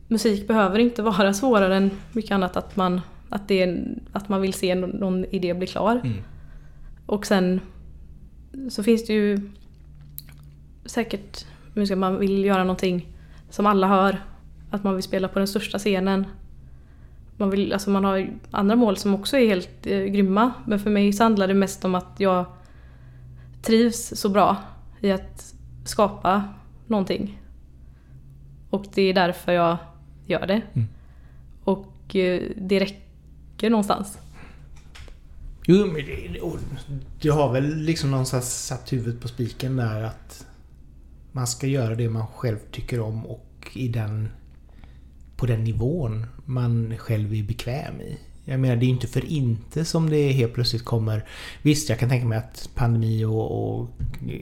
musik 0.08 0.47
behöver 0.47 0.80
inte 0.80 1.01
vara 1.01 1.34
svårare 1.34 1.76
än 1.76 1.91
mycket 2.12 2.32
annat 2.32 2.58
att 2.58 2.76
man, 2.76 3.01
att 3.30 3.47
det 3.47 3.86
att 4.12 4.30
man 4.30 4.41
vill 4.41 4.53
se 4.53 4.76
någon, 4.76 4.89
någon 4.89 5.26
idé 5.26 5.53
bli 5.53 5.68
klar. 5.68 6.01
Mm. 6.03 6.18
Och 7.06 7.26
sen 7.26 7.60
så 8.70 8.84
finns 8.84 9.06
det 9.06 9.14
ju 9.14 9.51
säkert 10.86 11.45
musiker 11.74 11.95
man 11.95 12.20
vill 12.20 12.45
göra 12.45 12.64
någonting 12.64 13.08
som 13.49 13.66
alla 13.66 13.88
hör. 13.88 14.24
Att 14.72 14.84
man 14.84 14.93
vill 14.95 15.03
spela 15.03 15.28
på 15.28 15.39
den 15.39 15.47
största 15.47 15.80
scenen. 15.80 16.26
Man, 17.38 17.49
vill, 17.49 17.74
alltså 17.74 17.89
man 17.89 18.03
har 18.06 18.30
andra 18.51 18.76
mål 18.76 18.97
som 18.97 19.16
också 19.16 19.38
är 19.38 19.47
helt 19.47 19.88
eh, 19.88 20.03
grymma. 20.03 20.51
Men 20.66 20.80
för 20.80 20.89
mig 20.89 21.14
så 21.14 21.24
handlar 21.24 21.47
det 21.47 21.53
mest 21.53 21.86
om 21.86 21.95
att 21.95 22.16
jag 22.18 22.45
trivs 23.62 24.14
så 24.16 24.30
bra 24.30 24.58
i 25.01 25.12
att 25.12 25.53
skapa 25.86 26.43
någonting. 26.88 27.41
Och 28.70 28.86
det 28.93 29.01
är 29.01 29.14
därför 29.14 29.51
jag 29.51 29.78
gör 30.26 30.47
det. 30.47 30.61
Mm. 30.73 30.88
Och 31.63 32.15
eh, 32.15 32.41
det 32.57 32.80
räcker 32.80 33.69
någonstans. 33.69 34.17
Jo, 35.67 35.86
men 35.86 35.95
det, 35.95 36.39
du 37.21 37.32
har 37.32 37.53
väl 37.53 37.76
liksom 37.76 38.11
någonstans 38.11 38.65
satt 38.65 38.93
huvudet 38.93 39.21
på 39.21 39.28
spiken 39.28 39.76
där 39.76 40.03
att 40.03 40.45
man 41.32 41.47
ska 41.47 41.67
göra 41.67 41.95
det 41.95 42.09
man 42.09 42.28
själv 42.28 42.57
tycker 42.71 42.99
om 42.99 43.26
och 43.26 43.71
i 43.73 43.88
den 43.88 44.30
på 45.36 45.45
den 45.45 45.63
nivån 45.63 46.26
man 46.45 46.97
själv 46.97 47.34
är 47.34 47.43
bekväm 47.43 48.01
i. 48.01 48.19
Jag 48.46 48.60
menar, 48.60 48.76
det 48.76 48.86
är 48.86 48.88
ju 48.88 48.93
inte 48.93 49.08
för 49.08 49.26
inte 49.26 49.86
som 49.86 50.10
det 50.10 50.32
helt 50.32 50.54
plötsligt 50.54 50.86
kommer... 50.86 51.26
Visst, 51.62 51.89
jag 51.89 52.00
kan 52.00 52.10
tänka 52.10 52.26
mig 52.26 52.38
att 52.38 52.70
pandemi 52.76 53.26
och, 53.26 53.78
och 53.80 53.89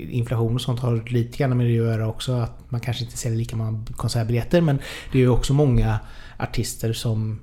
inflation 0.10 0.56
och 0.56 0.62
sånt 0.62 0.80
har 0.80 1.10
lite 1.10 1.38
grann 1.38 1.58
med 1.58 1.66
det 1.66 1.72
att 1.72 1.88
göra 1.88 2.08
också. 2.08 2.34
Att 2.34 2.72
man 2.72 2.82
kanske 2.82 3.04
inte 3.04 3.18
säljer 3.18 3.38
lika 3.40 3.56
många 3.56 3.86
konsertbiljetter. 3.96 4.62
Men 4.62 4.80
det 5.12 5.18
är 5.18 5.22
ju 5.22 5.30
också 5.30 5.54
många 5.54 6.00
artister 6.38 6.94
som 6.94 7.40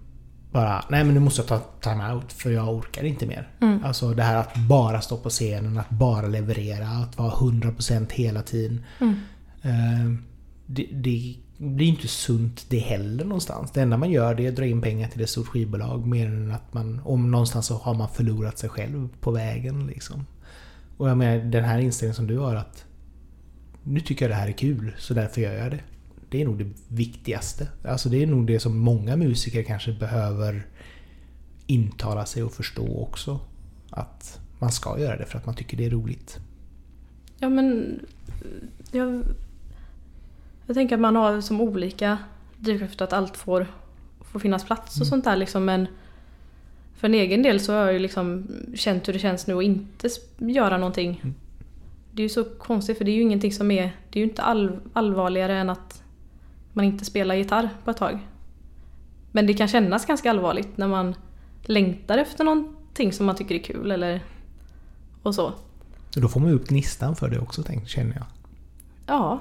bara 0.53 0.85
Nej 0.89 1.05
men 1.05 1.15
nu 1.15 1.21
måste 1.21 1.41
jag 1.41 1.49
ta 1.49 1.59
time-out 1.81 2.33
för 2.33 2.51
jag 2.51 2.75
orkar 2.75 3.05
inte 3.05 3.27
mer. 3.27 3.49
Mm. 3.61 3.85
Alltså 3.85 4.15
det 4.15 4.23
här 4.23 4.37
att 4.37 4.57
bara 4.57 5.01
stå 5.01 5.17
på 5.17 5.31
scenen, 5.31 5.79
att 5.79 5.91
bara 5.91 6.27
leverera, 6.27 6.89
att 6.89 7.19
vara 7.19 7.31
100% 7.31 8.13
hela 8.13 8.43
tiden. 8.43 8.85
Mm. 9.01 9.15
Eh, 9.63 10.23
det, 10.67 10.89
det 10.93 11.37
blir 11.61 11.87
inte 11.87 12.09
sunt 12.09 12.67
det 12.69 12.79
heller 12.79 13.25
någonstans. 13.25 13.71
Det 13.71 13.83
enda 13.83 13.97
man 13.97 14.11
gör 14.11 14.35
det 14.35 14.47
är 14.47 14.49
att 14.49 14.57
dra 14.57 14.67
in 14.67 14.83
pengar 14.83 15.09
till 15.09 15.21
ett 15.21 15.31
stort 15.31 15.47
skivbolag 15.47 16.07
mer 16.07 16.27
än 16.27 16.51
att 16.51 16.75
man, 16.75 17.01
om 17.05 17.31
någonstans 17.31 17.67
så 17.67 17.75
har 17.75 17.95
man 17.95 18.09
förlorat 18.09 18.59
sig 18.59 18.69
själv 18.69 19.09
på 19.21 19.31
vägen 19.31 19.87
liksom. 19.87 20.27
Och 20.97 21.09
jag 21.09 21.19
menar 21.19 21.45
den 21.45 21.65
här 21.65 21.79
inställningen 21.79 22.15
som 22.15 22.27
du 22.27 22.39
har 22.39 22.55
att 22.55 22.85
nu 23.83 24.01
tycker 24.01 24.25
jag 24.25 24.31
det 24.31 24.41
här 24.41 24.49
är 24.49 24.53
kul 24.53 24.93
så 24.99 25.15
därför 25.15 25.41
gör 25.41 25.53
jag 25.53 25.71
det. 25.71 25.81
Det 26.31 26.41
är 26.41 26.45
nog 26.45 26.59
det 26.59 26.71
viktigaste. 26.89 27.69
Alltså 27.85 28.09
det 28.09 28.23
är 28.23 28.27
nog 28.27 28.47
det 28.47 28.61
som 28.61 28.79
många 28.79 29.17
musiker 29.17 29.63
kanske 29.63 29.93
behöver 29.93 30.67
intala 31.67 32.27
sig 32.27 32.43
och 32.43 32.53
förstå 32.53 33.03
också. 33.03 33.41
Att 33.91 34.41
man 34.59 34.73
ska 34.73 34.99
göra 35.01 35.17
det 35.17 35.27
för 35.27 35.39
att 35.39 35.47
man 35.47 35.55
tycker 35.55 35.77
det 35.77 35.87
är 35.87 35.91
roligt. 35.91 36.41
Ja 37.39 37.49
men... 37.49 38.01
Jag, 38.93 39.25
jag 40.71 40.75
tänker 40.75 40.95
att 40.95 41.01
man 41.01 41.17
har 41.17 41.41
som 41.41 41.61
olika 41.61 42.19
drivkrafter 42.57 43.05
att 43.05 43.13
allt 43.13 43.37
får, 43.37 43.67
får 44.21 44.39
finnas 44.41 44.65
plats 44.65 44.97
och 44.97 45.03
Mm. 45.03 45.11
sånt 45.11 45.25
där 45.25 45.37
liksom 45.37 45.65
men 45.65 45.87
för 46.97 47.09
en 47.09 47.15
egen 47.15 47.43
del 47.43 47.61
så 47.61 47.73
har 47.73 47.81
jag 47.81 47.93
ju 47.93 47.99
liksom 47.99 48.47
känt 48.75 49.09
hur 49.09 49.13
det 49.13 49.19
känns 49.19 49.47
nu 49.47 49.55
att 49.55 49.63
inte 49.63 50.09
göra 50.39 50.77
någonting. 50.79 51.21
Mm. 51.23 51.35
Det 52.13 52.23
är 52.23 52.25
ju 52.25 52.29
så 52.29 52.45
konstigt 52.45 52.99
för 52.99 53.05
det 53.05 53.11
är 53.11 53.15
ju 53.15 53.23
ingenting 53.23 53.53
som 53.53 53.71
är... 53.71 53.97
Det 54.11 54.19
är 54.19 54.25
ju 54.25 54.29
inte 54.29 54.43
all, 54.43 54.81
allvarligare 54.93 55.59
än 55.59 55.71
att 55.71 56.03
man 56.73 56.85
inte 56.85 57.05
spelar 57.05 57.35
gitarr 57.35 57.69
på 57.85 57.91
ett 57.91 57.97
tag. 57.97 58.19
Men 59.33 59.47
det 59.47 59.55
kan 59.55 59.69
kännas 59.69 60.07
ganska 60.07 60.31
allvarligt 60.31 60.77
när 60.77 60.89
man 60.89 61.15
längtar 61.63 62.19
efter 62.19 62.45
någonting 62.45 63.13
som 63.13 63.27
man 63.27 63.37
tycker 63.37 63.55
är 63.55 63.63
kul 63.63 63.91
eller... 63.91 64.21
Och 65.23 65.35
så. 65.35 65.53
Då 66.15 66.29
får 66.29 66.41
man 66.41 66.49
ju 66.51 66.57
upp 66.57 66.69
gnistan 66.69 67.17
för 67.17 67.29
det 67.29 67.39
också 67.39 67.63
tänk, 67.63 67.89
känner 67.89 68.15
jag. 68.15 68.27
Ja, 69.07 69.39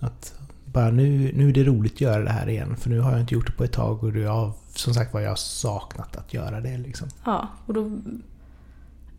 Att 0.00 0.40
bara 0.72 0.90
nu, 0.90 1.32
nu 1.34 1.48
är 1.48 1.52
det 1.52 1.64
roligt 1.64 1.92
att 1.94 2.00
göra 2.00 2.24
det 2.24 2.30
här 2.30 2.48
igen 2.48 2.76
för 2.76 2.90
nu 2.90 3.00
har 3.00 3.10
jag 3.10 3.20
inte 3.20 3.34
gjort 3.34 3.46
det 3.46 3.52
på 3.52 3.64
ett 3.64 3.72
tag 3.72 4.04
och 4.04 4.16
jag 4.16 4.32
har 4.32 4.52
som 4.74 4.94
sagt 4.94 5.14
var 5.14 5.20
jag 5.20 5.28
har 5.28 5.36
saknat 5.36 6.16
att 6.16 6.34
göra 6.34 6.60
det 6.60 6.78
liksom. 6.78 7.08
Ja, 7.24 7.48
och 7.66 7.74
då, 7.74 7.90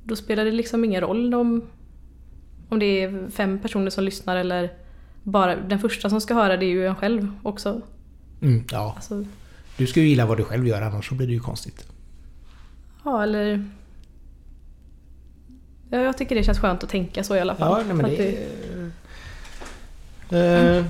då 0.03 0.15
spelar 0.15 0.45
det 0.45 0.51
liksom 0.51 0.85
ingen 0.85 1.01
roll 1.01 1.33
om, 1.33 1.61
om 2.69 2.79
det 2.79 2.85
är 2.85 3.29
fem 3.29 3.59
personer 3.59 3.89
som 3.89 4.03
lyssnar 4.03 4.35
eller 4.35 4.73
bara 5.23 5.55
den 5.55 5.79
första 5.79 6.09
som 6.09 6.21
ska 6.21 6.33
höra 6.33 6.57
det 6.57 6.65
är 6.65 6.69
ju 6.69 6.87
en 6.87 6.95
själv 6.95 7.31
också. 7.43 7.81
Mm, 8.41 8.63
ja, 8.71 8.93
Alltså, 8.95 9.25
du 9.77 9.87
ska 9.87 9.99
ju 9.99 10.07
gilla 10.07 10.25
vad 10.25 10.37
du 10.37 10.43
själv 10.43 10.67
gör 10.67 10.81
annars 10.81 11.09
så 11.09 11.15
blir 11.15 11.27
det 11.27 11.33
ju 11.33 11.39
konstigt. 11.39 11.87
ja, 13.05 13.23
eller... 13.23 13.65
Ja, 15.89 15.99
jag 15.99 16.17
tycker 16.17 16.35
det 16.35 16.43
känns 16.43 16.59
skönt 16.59 16.83
att 16.83 16.89
tänka 16.89 17.23
så 17.23 17.35
i 17.35 17.39
alla 17.39 17.55
fall. 17.55 17.79
Ja, 17.79 17.85
nej, 17.85 17.95
men 17.95 18.05
Att 18.05 18.17
det... 20.29 20.77
Eh, 20.77 20.85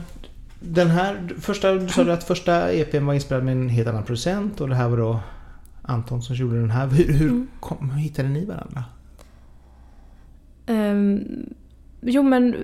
den 0.63 0.87
här, 0.87 1.27
första, 1.39 1.73
du 1.73 1.87
sa 1.87 2.11
att 2.13 2.23
första 2.23 2.71
EPn 2.71 3.05
var 3.05 3.13
inspelad 3.13 3.43
med 3.43 3.51
en 3.51 3.69
helt 3.69 3.87
annan 3.87 4.03
producent 4.03 4.61
och 4.61 4.69
det 4.69 4.75
här 4.75 4.89
var 4.89 4.97
då 4.97 5.19
Anton 5.81 6.21
som 6.21 6.35
gjorde 6.35 6.59
den 6.59 6.71
här. 6.71 6.87
Hur, 6.87 7.13
hur, 7.13 7.29
Mm. 7.29 7.47
kom, 7.59 7.89
hur 7.89 7.99
hittade 7.99 8.29
ni 8.29 8.45
varandra? 8.45 8.83
Ehm, 10.65 11.23
jo 12.01 12.23
men 12.23 12.55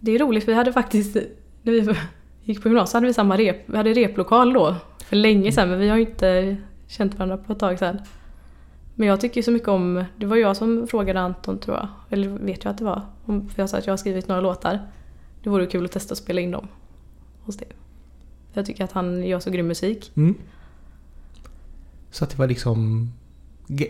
det 0.00 0.12
är 0.14 0.18
roligt 0.18 0.44
för 0.44 0.52
vi 0.52 0.56
hade 0.58 0.72
faktiskt, 0.72 1.16
när 1.62 1.72
vi 1.72 1.94
gick 2.42 2.62
på 2.62 2.68
gymnasiet 2.68 2.94
hade 2.94 3.06
vi 3.06 3.14
samma 3.14 3.36
rep, 3.38 3.56
vi 3.66 3.76
hade 3.76 3.92
replokal 3.92 4.52
då. 4.52 4.76
För 5.04 5.16
länge 5.16 5.52
sedan 5.52 5.70
men 5.70 5.78
vi 5.78 5.88
har 5.88 5.96
ju 5.96 6.02
inte 6.06 6.56
känt 6.86 7.14
varandra 7.14 7.36
på 7.36 7.52
ett 7.52 7.58
tag 7.58 7.78
sedan. 7.78 7.98
Men 8.94 9.08
jag 9.08 9.20
tycker 9.20 9.42
så 9.42 9.50
mycket 9.50 9.68
om, 9.68 10.04
det 10.16 10.26
var 10.26 10.36
jag 10.36 10.56
som 10.56 10.86
frågade 10.86 11.20
Anton 11.20 11.58
tror 11.58 11.76
jag, 11.76 11.88
eller 12.10 12.28
vet 12.28 12.64
jag 12.64 12.70
att 12.70 12.78
det 12.78 12.84
var. 12.84 13.02
För 13.26 13.62
jag 13.62 13.68
sa 13.68 13.78
att 13.78 13.86
jag 13.86 13.92
har 13.92 13.96
skrivit 13.96 14.28
några 14.28 14.40
låtar. 14.40 14.78
Det 15.42 15.50
vore 15.50 15.66
kul 15.66 15.84
att 15.84 15.92
testa 15.92 16.12
att 16.12 16.18
spela 16.18 16.40
in 16.40 16.50
dem 16.50 16.68
hos 17.50 17.56
det. 17.56 17.66
Jag 18.52 18.66
tycker 18.66 18.84
att 18.84 18.92
han 18.92 19.24
gör 19.26 19.40
så 19.40 19.50
grym 19.50 19.66
musik. 19.66 20.12
Mm. 20.16 20.34
Så 22.10 22.24
att 22.24 22.30
det 22.30 22.38
var 22.38 22.46
liksom 22.46 23.10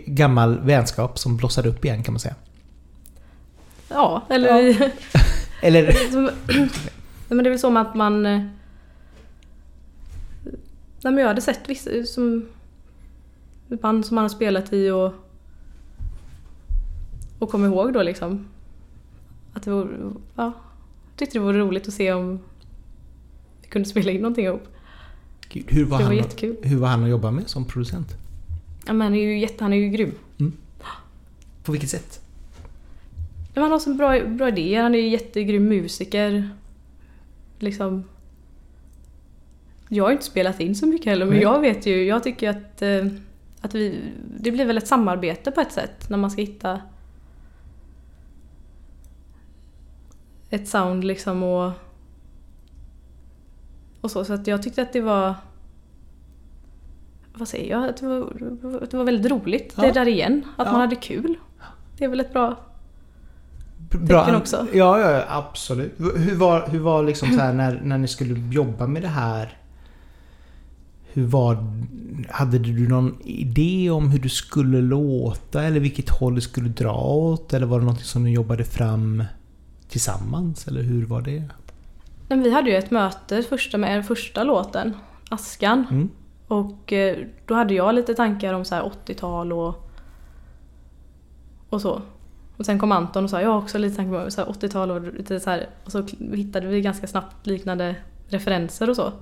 gammal 0.05 0.59
vänskap 0.59 1.19
som 1.19 1.37
blossade 1.37 1.69
upp 1.69 1.85
igen 1.85 2.03
kan 2.03 2.13
man 2.13 2.19
säga. 2.19 2.35
Ja, 3.89 4.25
eller... 4.29 4.91
Eller 5.63 5.91
som- 6.11 6.29
Nej, 6.47 6.69
men 7.27 7.37
det 7.37 7.47
är 7.47 7.49
väl 7.49 7.59
så 7.59 7.77
att 7.77 7.95
man... 7.95 8.25
eh, 8.25 8.39
Nej 11.03 11.13
men 11.13 11.17
jag 11.17 11.27
hade 11.27 11.41
sett 11.41 11.69
vissa 11.69 11.89
som... 12.05 12.45
Band 13.67 14.05
som 14.05 14.15
man 14.15 14.23
har 14.23 14.29
spelat 14.29 14.73
i 14.73 14.89
och... 14.89 15.13
Och 17.39 17.49
kom 17.49 17.65
ihåg 17.65 17.93
då 17.93 18.03
liksom. 18.03 18.47
Att 19.53 19.63
det 19.63 19.71
var... 19.71 19.87
Ja. 20.35 20.43
Jag 20.45 20.53
tyckte 21.15 21.37
det 21.39 21.43
var 21.45 21.53
roligt 21.53 21.87
att 21.87 21.93
se 21.93 22.13
om 22.13 22.39
kunde 23.71 23.89
spela 23.89 24.11
in 24.11 24.21
någonting 24.21 24.45
ihop. 24.45 24.67
Gud, 25.49 25.63
hur, 25.67 25.85
var 25.85 25.97
Det 25.97 26.03
var 26.03 26.09
han, 26.09 26.17
jättekul. 26.17 26.55
hur 26.61 26.77
var 26.77 26.87
han 26.87 27.03
att 27.03 27.09
jobba 27.09 27.31
med 27.31 27.49
som 27.49 27.65
producent? 27.65 28.07
Ja, 28.85 28.93
men 28.93 29.01
han 29.01 29.15
är 29.15 29.21
ju 29.21 29.39
jätte... 29.39 29.63
Han 29.63 29.73
är 29.73 29.77
ju 29.77 29.89
grym. 29.89 30.11
På 31.63 31.71
vilket 31.71 31.89
sätt? 31.89 32.21
Men 33.53 33.63
han 33.63 33.71
har 33.71 33.79
så 33.79 33.93
bra, 33.93 34.19
bra 34.25 34.47
idéer. 34.47 34.83
Han 34.83 34.95
är 34.95 34.99
ju 34.99 35.09
jättegrym 35.09 35.67
musiker. 35.67 36.49
Liksom... 37.59 38.03
Jag 39.89 40.03
har 40.03 40.11
inte 40.11 40.23
spelat 40.23 40.59
in 40.59 40.75
så 40.75 40.87
mycket 40.87 41.05
heller 41.05 41.25
men 41.25 41.33
Nej. 41.33 41.43
jag 41.43 41.61
vet 41.61 41.85
ju, 41.85 42.03
jag 42.05 42.23
tycker 42.23 42.49
att, 42.49 42.81
eh, 42.81 43.05
att 43.61 43.75
vi, 43.75 43.99
det 44.39 44.51
blir 44.51 44.65
väl 44.65 44.77
ett 44.77 44.87
samarbete 44.87 45.51
på 45.51 45.61
ett 45.61 45.71
sätt 45.71 46.09
när 46.09 46.17
man 46.17 46.31
ska 46.31 46.41
hitta 46.41 46.81
ett 50.49 50.67
sound 50.67 51.03
liksom 51.03 51.43
och 51.43 51.71
och 54.01 54.11
så. 54.11 54.25
Så 54.25 54.33
att 54.33 54.47
jag 54.47 54.63
tyckte 54.63 54.81
att 54.81 54.93
det 54.93 55.01
var 55.01 55.35
vad 57.33 57.47
säger 57.47 57.71
jag? 57.71 57.89
Att 57.89 57.97
det 57.97 58.07
var, 58.07 58.83
att 58.83 58.91
det 58.91 58.97
var 58.97 59.03
väldigt 59.03 59.31
roligt. 59.31 59.73
Ja. 59.77 59.83
Det 59.83 59.91
där 59.91 60.07
igen. 60.07 60.43
Att 60.57 60.65
Ja. 60.65 60.71
man 60.71 60.81
hade 60.81 60.95
kul. 60.95 61.35
Det 61.97 62.03
är 62.05 62.09
väl 62.09 62.19
ett 62.19 62.33
bra... 62.33 62.59
Bra. 63.91 64.37
Också. 64.37 64.67
Ja, 64.73 64.99
ja, 64.99 65.11
ja, 65.11 65.23
absolut. 65.29 65.93
Hur 65.97 66.35
var, 66.35 66.67
hur 66.67 66.79
var 66.79 67.03
liksom 67.03 67.29
så 67.29 67.39
här 67.39 67.53
när, 67.53 67.81
när 67.83 67.97
ni 67.97 68.07
skulle 68.07 68.53
jobba 68.53 68.87
med 68.87 69.01
det 69.01 69.07
här? 69.07 69.57
Hur 71.13 71.25
var... 71.27 71.57
Hade 72.29 72.59
du 72.59 72.87
någon 72.87 73.17
idé 73.23 73.89
om 73.89 74.11
hur 74.11 74.19
du 74.19 74.29
skulle 74.29 74.81
låta 74.81 75.63
eller 75.63 75.79
vilket 75.79 76.09
håll 76.09 76.35
du 76.35 76.41
skulle 76.41 76.69
dra 76.69 76.93
åt? 77.03 77.53
Eller 77.53 77.67
var 77.67 77.79
det 77.79 77.85
något 77.85 78.01
som 78.01 78.23
ni 78.23 78.31
jobbade 78.31 78.63
fram 78.63 79.23
tillsammans? 79.89 80.67
Eller 80.67 80.81
hur 80.81 81.05
var 81.05 81.21
det? 81.21 81.43
Men 82.31 82.43
vi 82.43 82.51
hade 82.51 82.69
ju 82.69 82.75
ett 82.75 82.91
möte 82.91 83.43
första 83.43 83.77
med 83.77 83.95
den 83.95 84.03
första 84.03 84.43
låten, 84.43 84.95
Askan. 85.29 85.85
Mm. 85.91 86.09
Och 86.47 86.93
eh, 86.93 87.17
då 87.45 87.55
hade 87.55 87.73
jag 87.73 87.95
lite 87.95 88.15
tankar 88.15 88.53
om 88.53 88.65
så 88.65 88.75
här 88.75 88.83
80-tal 89.05 89.53
och, 89.53 89.89
och 91.69 91.81
så. 91.81 92.01
Och 92.57 92.65
sen 92.65 92.79
kom 92.79 92.91
Anton 92.91 93.23
och 93.23 93.29
sa 93.29 93.41
jag 93.41 93.49
har 93.49 93.57
också 93.57 93.77
lite 93.77 93.95
tankar 93.95 94.29
så 94.29 94.41
här 94.41 94.47
80-tal 94.47 94.91
och 94.91 95.13
lite 95.13 95.39
så 95.39 95.49
här. 95.49 95.69
Och 95.85 95.91
så 95.91 96.03
hittade 96.19 96.67
vi 96.67 96.81
ganska 96.81 97.07
snabbt 97.07 97.47
liknande 97.47 97.95
referenser 98.27 98.89
och 98.89 98.95
så. 98.95 99.13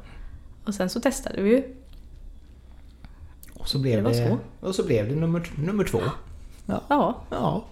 Och 0.65 0.75
sen 0.75 0.89
så 0.89 0.99
testade 0.99 1.41
vi 1.41 1.49
ju. 1.49 1.63
Och 3.53 3.67
så 3.67 3.79
blev 3.79 4.03
Det 4.03 4.09
det, 4.09 4.29
var 4.29 4.37
Och 4.59 4.75
så 4.75 4.85
blev 4.85 5.09
det 5.09 5.15
nummer, 5.15 5.49
nummer 5.57 5.83
två. 5.83 6.01
Ja, 6.65 6.81
Ja. 7.29 7.65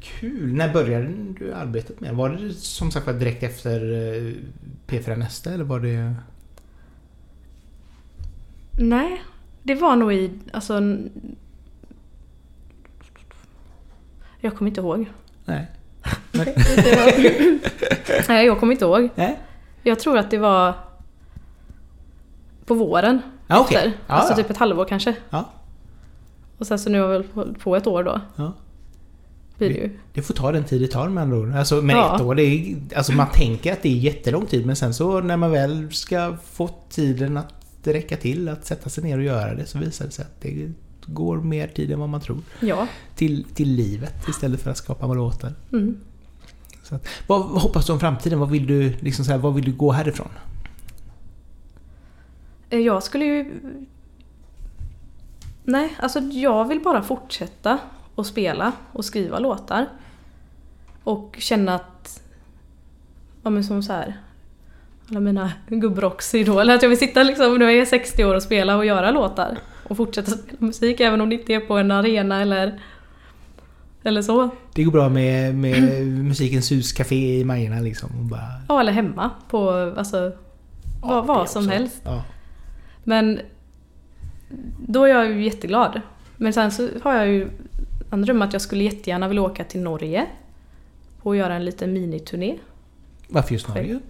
Kul! 0.00 0.52
När 0.54 0.72
började 0.72 1.06
du 1.38 1.52
arbetet 1.54 2.00
med? 2.00 2.14
Var 2.14 2.28
det 2.30 2.54
som 2.54 2.90
sagt 2.90 3.06
var 3.06 3.14
direkt 3.14 3.42
efter 3.42 3.80
eh, 3.80 4.32
P4 4.86 5.16
Nästa 5.16 5.52
eller 5.52 5.64
var 5.64 5.80
det... 5.80 6.14
nej. 8.78 9.22
Det 9.62 9.74
var 9.74 9.96
nog 9.96 10.12
i, 10.14 10.30
alltså... 10.52 10.82
Jag 14.40 14.56
kommer 14.56 14.68
inte 14.70 14.80
ihåg. 14.80 15.06
Nej. 15.44 15.66
Var, 16.32 16.44
nej, 18.28 18.46
jag 18.46 18.60
kommer 18.60 18.72
inte 18.72 18.84
ihåg. 18.84 19.08
Nej? 19.14 19.38
Jag 19.82 19.98
tror 20.00 20.18
att 20.18 20.30
det 20.30 20.38
var 20.38 20.74
på 22.66 22.74
våren 22.74 23.20
Ja, 23.46 23.60
okej. 23.60 23.76
efter. 23.76 23.92
Ja, 24.06 24.14
alltså 24.14 24.32
ja. 24.32 24.36
typ 24.36 24.50
ett 24.50 24.56
halvår 24.56 24.84
kanske. 24.84 25.16
Ja. 25.30 25.50
Och 26.58 26.66
sen 26.66 26.78
så 26.78 26.90
nu 26.90 27.00
har 27.00 27.08
vi 27.08 27.12
väl 27.18 27.26
hållit 27.34 27.58
på 27.58 27.76
ett 27.76 27.86
år 27.86 28.04
då. 28.04 28.20
Blir 29.68 29.74
det 29.80 29.80
ju. 29.80 29.90
Det 30.14 30.22
får 30.22 30.34
ta 30.34 30.52
den 30.52 30.64
tid 30.64 30.80
det 30.80 30.86
tar 30.88 31.08
med 31.08 31.22
andra 31.22 31.38
ord. 31.38 31.54
Alltså, 31.54 31.82
men 31.82 31.96
Ja. 31.96 32.14
ett 32.16 32.22
år, 32.22 32.34
det 32.34 32.42
är, 32.42 32.76
alltså 32.96 33.12
man 33.12 33.26
tänker 33.32 33.72
att 33.72 33.82
det 33.82 33.88
är 33.88 33.96
jättelång 33.96 34.46
tid 34.46 34.66
men 34.66 34.76
sen 34.76 34.94
så 34.94 35.20
när 35.20 35.36
man 35.36 35.50
väl 35.50 35.92
ska 35.92 36.36
få 36.52 36.70
tiden 36.88 37.36
att 37.36 37.54
räcka 37.84 38.16
till 38.16 38.48
att 38.48 38.66
sätta 38.66 38.90
sig 38.90 39.04
ner 39.04 39.18
och 39.18 39.24
göra 39.24 39.54
det 39.54 39.66
så 39.66 39.78
visar 39.78 40.04
det 40.04 40.10
sig 40.10 40.24
att 40.24 40.40
det 40.40 40.72
går 41.06 41.40
mer 41.40 41.68
tid 41.68 41.90
än 41.92 42.00
vad 42.00 42.08
man 42.08 42.20
tror. 42.20 42.38
Ja. 42.60 42.86
Till, 43.14 43.44
till 43.54 43.68
livet 43.74 44.28
istället 44.28 44.60
för 44.60 44.70
att 44.70 44.76
skapa 44.76 45.06
låtar. 45.06 45.52
Mm. 45.72 45.96
Så 46.82 46.94
att, 46.94 47.06
vad, 47.26 47.48
vad 47.48 47.62
hoppas 47.62 47.86
du 47.86 47.92
om 47.92 48.00
framtiden? 48.00 48.38
Vad 48.38 48.50
vill 48.50 48.66
du, 48.66 48.92
liksom 49.00 49.24
så 49.24 49.30
här, 49.30 49.38
vad 49.38 49.54
vill 49.54 49.64
du 49.64 49.72
gå 49.72 49.92
härifrån? 49.92 50.28
Eh, 52.70 52.78
Jag 52.78 53.02
skulle 53.02 53.24
ju... 53.24 53.60
Nej, 55.64 55.96
alltså 55.98 56.18
jag 56.20 56.68
vill 56.68 56.80
bara 56.80 57.02
fortsätta 57.02 57.78
och 58.14 58.26
spela 58.26 58.72
och 58.92 59.04
skriva 59.04 59.38
låtar. 59.38 59.86
Och 61.04 61.36
känna 61.38 61.74
att... 61.74 62.22
Ja 63.42 63.50
men 63.50 63.64
som 63.64 63.82
så 63.82 63.92
här. 63.92 64.16
Alla 65.10 65.20
mina 65.20 65.52
gubbrocksidoler. 65.68 66.74
Att 66.74 66.82
jag 66.82 66.88
vill 66.88 66.98
sitta 66.98 67.22
liksom, 67.22 67.58
nu 67.58 67.64
är 67.64 67.70
jag 67.70 67.88
60 67.88 68.24
år 68.24 68.34
och 68.34 68.42
spela 68.42 68.76
och 68.76 68.86
göra 68.86 69.10
låtar. 69.10 69.58
Och 69.88 69.96
fortsätta 69.96 70.30
spela 70.30 70.56
musik 70.58 71.00
även 71.00 71.20
om 71.20 71.28
det 71.28 71.34
inte 71.34 71.54
är 71.54 71.60
på 71.60 71.76
en 71.76 71.90
arena 71.90 72.40
eller... 72.40 72.80
Eller 74.02 74.22
så. 74.22 74.50
Det 74.74 74.84
går 74.84 74.92
bra 74.92 75.08
med, 75.08 75.54
med 75.54 76.06
Musikens 76.06 76.72
huscafé 76.72 77.40
i 77.40 77.44
Majorna 77.44 77.80
liksom. 77.80 78.10
Och 78.18 78.24
bara, 78.24 78.40
Ja, 78.68 78.80
eller 78.80 78.92
hemma 78.92 79.30
på 79.50 79.70
alltså... 79.96 80.20
vad, 81.00 81.16
Ja, 81.16 81.22
vad 81.22 81.44
det 81.44 81.48
som 81.48 81.62
också. 81.64 81.72
helst. 81.74 82.00
Ja. 82.04 82.24
Men 83.04 83.40
då 84.86 85.04
är 85.04 85.08
jag 85.08 85.30
ju 85.30 85.44
jätteglad. 85.44 86.00
Men 86.36 86.52
sen 86.52 86.70
så 86.72 86.88
har 87.02 87.14
jag 87.14 87.28
ju 87.28 87.48
en 88.10 88.22
dröm 88.22 88.42
att 88.42 88.52
jag 88.52 88.62
skulle 88.62 88.84
jättegärna 88.84 89.28
vilja 89.28 89.42
åka 89.42 89.64
till 89.64 89.80
Norge 89.80 90.26
och 91.22 91.36
göra 91.36 91.54
en 91.54 91.64
liten 91.64 91.92
miniturné. 91.92 92.58
Varför 93.28 93.52
just 93.52 93.68
Norge? 93.68 94.00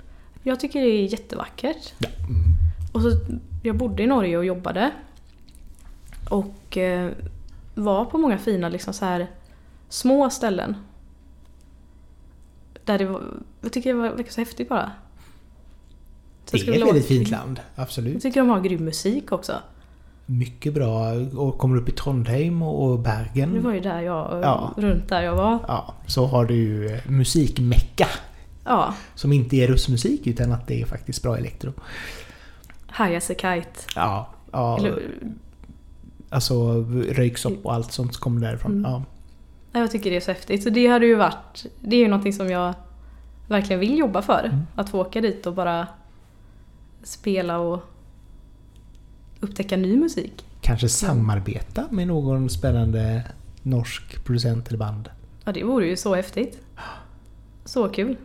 Jag 0.43 0.61
tycker 0.61 0.81
det 0.81 0.87
är 0.87 1.05
jättevackert. 1.07 1.93
Ja. 1.99 2.09
Mm. 2.19 2.45
Och 2.93 3.03
så, 3.03 3.11
jag 3.63 3.77
bodde 3.77 4.03
i 4.03 4.07
Norge 4.07 4.39
och 4.39 4.45
jobbade. 4.45 4.91
Och 6.31 6.77
eh, 6.77 7.11
var 7.75 8.05
på 8.05 8.19
många 8.19 8.39
fina 8.39 8.69
liksom 8.69 8.93
så 8.95 9.05
här 9.05 9.27
små 9.89 10.31
ställen. 10.31 10.77
Där 12.85 12.99
det 12.99 13.05
var, 13.07 13.23
jag 13.61 13.73
tycker 13.73 13.95
det 13.95 14.01
var- 14.01 14.11
verkar 14.11 14.31
så 14.31 14.41
häftigt 14.41 14.69
bara. 14.69 14.93
Så 16.45 16.57
jag 16.57 16.67
Det 16.67 16.73
är 16.73 16.81
ett 16.83 16.87
väldigt 16.89 17.07
fint 17.07 17.31
land, 17.31 17.61
Jag 17.75 17.83
absolut. 17.83 18.23
tycker 18.23 18.41
de 18.41 18.49
har 18.49 18.61
grym 18.61 18.85
musik 18.85 19.33
också. 19.33 19.53
Mycket 20.31 20.75
bra. 20.75 21.13
Och 21.37 21.59
kommer 21.59 21.77
upp 21.77 21.89
i 21.89 21.93
Trondheim 21.93 22.63
och 22.63 22.99
Bergen. 22.99 23.55
Det 23.55 23.61
var 23.61 23.73
ju 23.73 23.81
där 23.81 24.01
jag, 24.01 24.41
Ja. 24.43 24.75
runt 24.77 25.09
där 25.09 25.23
jag 25.23 25.35
var. 25.35 25.59
Ja, 25.69 25.95
så 26.07 26.27
har 26.27 26.45
du 26.45 26.55
ju 26.55 26.87
eh, 26.89 27.01
musikmecka. 27.07 28.07
Ja, 28.65 28.95
Som 29.15 29.33
inte 29.33 29.57
är 29.57 29.67
russmusik 29.67 30.27
utan 30.27 30.53
att 30.53 30.67
det 30.67 30.83
är 30.83 30.87
faktiskt 30.87 31.23
bra 31.23 31.37
elektro. 31.39 31.73
High 32.99 33.17
as 33.17 33.31
a 33.31 33.35
Kite. 33.35 33.81
Ja, 33.97 34.29
ja 34.53 34.79
Eller, 34.79 35.03
alltså 36.29 36.85
röyksopp 37.11 37.59
och 37.67 37.75
allt 37.75 37.93
sånt 37.93 38.17
kommer 38.17 38.41
därifrån. 38.41 38.73
Mm. 38.73 38.91
Ja. 39.73 39.81
jag 39.81 39.91
tycker 39.91 40.11
det 40.11 40.17
är 40.17 40.21
så 40.21 40.31
häftigt. 40.31 40.63
Så 40.63 40.71
det 40.71 40.87
hade 40.87 41.07
ju 41.07 41.15
varit, 41.15 41.67
det 41.81 41.97
är 41.97 42.01
ju 42.01 42.09
någonting 42.09 42.33
som 42.33 42.51
jag 42.51 42.75
verkligen 43.49 43.81
vill 43.81 43.99
jobba 43.99 44.23
för. 44.23 44.45
Mm. 44.45 44.61
Att 44.75 44.91
få 44.91 45.01
åka 45.01 45.21
dit 45.21 45.47
och 45.47 45.55
bara 45.55 45.87
spela 47.03 47.59
och 47.59 47.81
upptäcka 49.41 49.77
ny 49.77 49.97
musik. 49.97 50.45
Kanske 50.61 50.89
samarbeta 50.89 51.85
med 51.91 52.07
någon 52.07 52.51
spännande 52.51 53.23
norsk 53.63 54.25
producent 54.25 54.69
eller 54.69 54.79
band. 54.79 55.09
Ja, 55.45 55.53
det 55.53 55.63
vore 55.65 55.87
ju 55.87 55.97
så 55.97 56.15
häftigt. 56.15 56.59
Så 57.65 57.89
kul. 57.89 58.17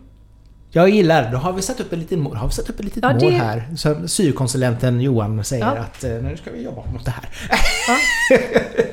Jag 0.72 0.90
gillar, 0.90 1.32
då 1.32 1.38
har 1.38 1.54
vi 1.54 1.62
satt 1.62 1.80
upp 1.80 1.94
ett 1.94 2.00
litet 2.00 2.20
mål, 2.20 2.36
har 2.36 2.48
vi 2.48 2.54
satt 2.54 2.70
upp 2.70 2.80
ett 2.80 2.86
litet 2.86 3.04
Ja, 3.04 3.10
mål 3.14 3.20
det- 3.20 3.30
här. 3.30 3.64
Så 3.78 4.08
syrkonsulenten 4.08 5.02
Johan 5.02 5.44
säger 5.44 5.66
Ja. 5.66 5.72
att 5.72 6.04
eh, 6.04 6.12
nu 6.12 6.38
ska 6.38 6.52
vi 6.52 6.64
jobba 6.64 6.86
mot 6.92 7.06
det 7.06 7.12
här. 7.12 7.30
Ja. 7.88 7.98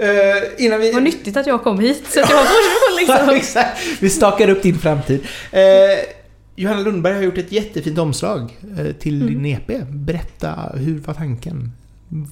Eh, 0.00 0.64
innan 0.64 0.80
vi... 0.80 0.92
Vad 0.92 1.02
nyttigt 1.02 1.36
att 1.36 1.46
jag 1.46 1.62
kom 1.62 1.78
hit 1.80 2.04
så 2.10 2.20
att 2.22 2.30
jag 2.30 2.38
får 2.46 3.32
liksom... 3.36 3.62
Vi 4.00 4.10
stakar 4.10 4.48
upp 4.48 4.62
din 4.62 4.78
framtid. 4.78 5.20
Eh, 5.52 5.60
Johanna 6.60 6.80
Lundberg 6.80 7.14
har 7.14 7.22
gjort 7.22 7.38
ett 7.38 7.52
jättefint 7.52 7.98
omslag 7.98 8.58
eh, 8.78 8.92
till 8.92 9.22
Mm. 9.22 9.34
din 9.42 9.46
EP. 9.46 9.84
Berätta, 9.90 10.72
hur 10.74 10.98
var 10.98 11.14
tanken? 11.14 11.72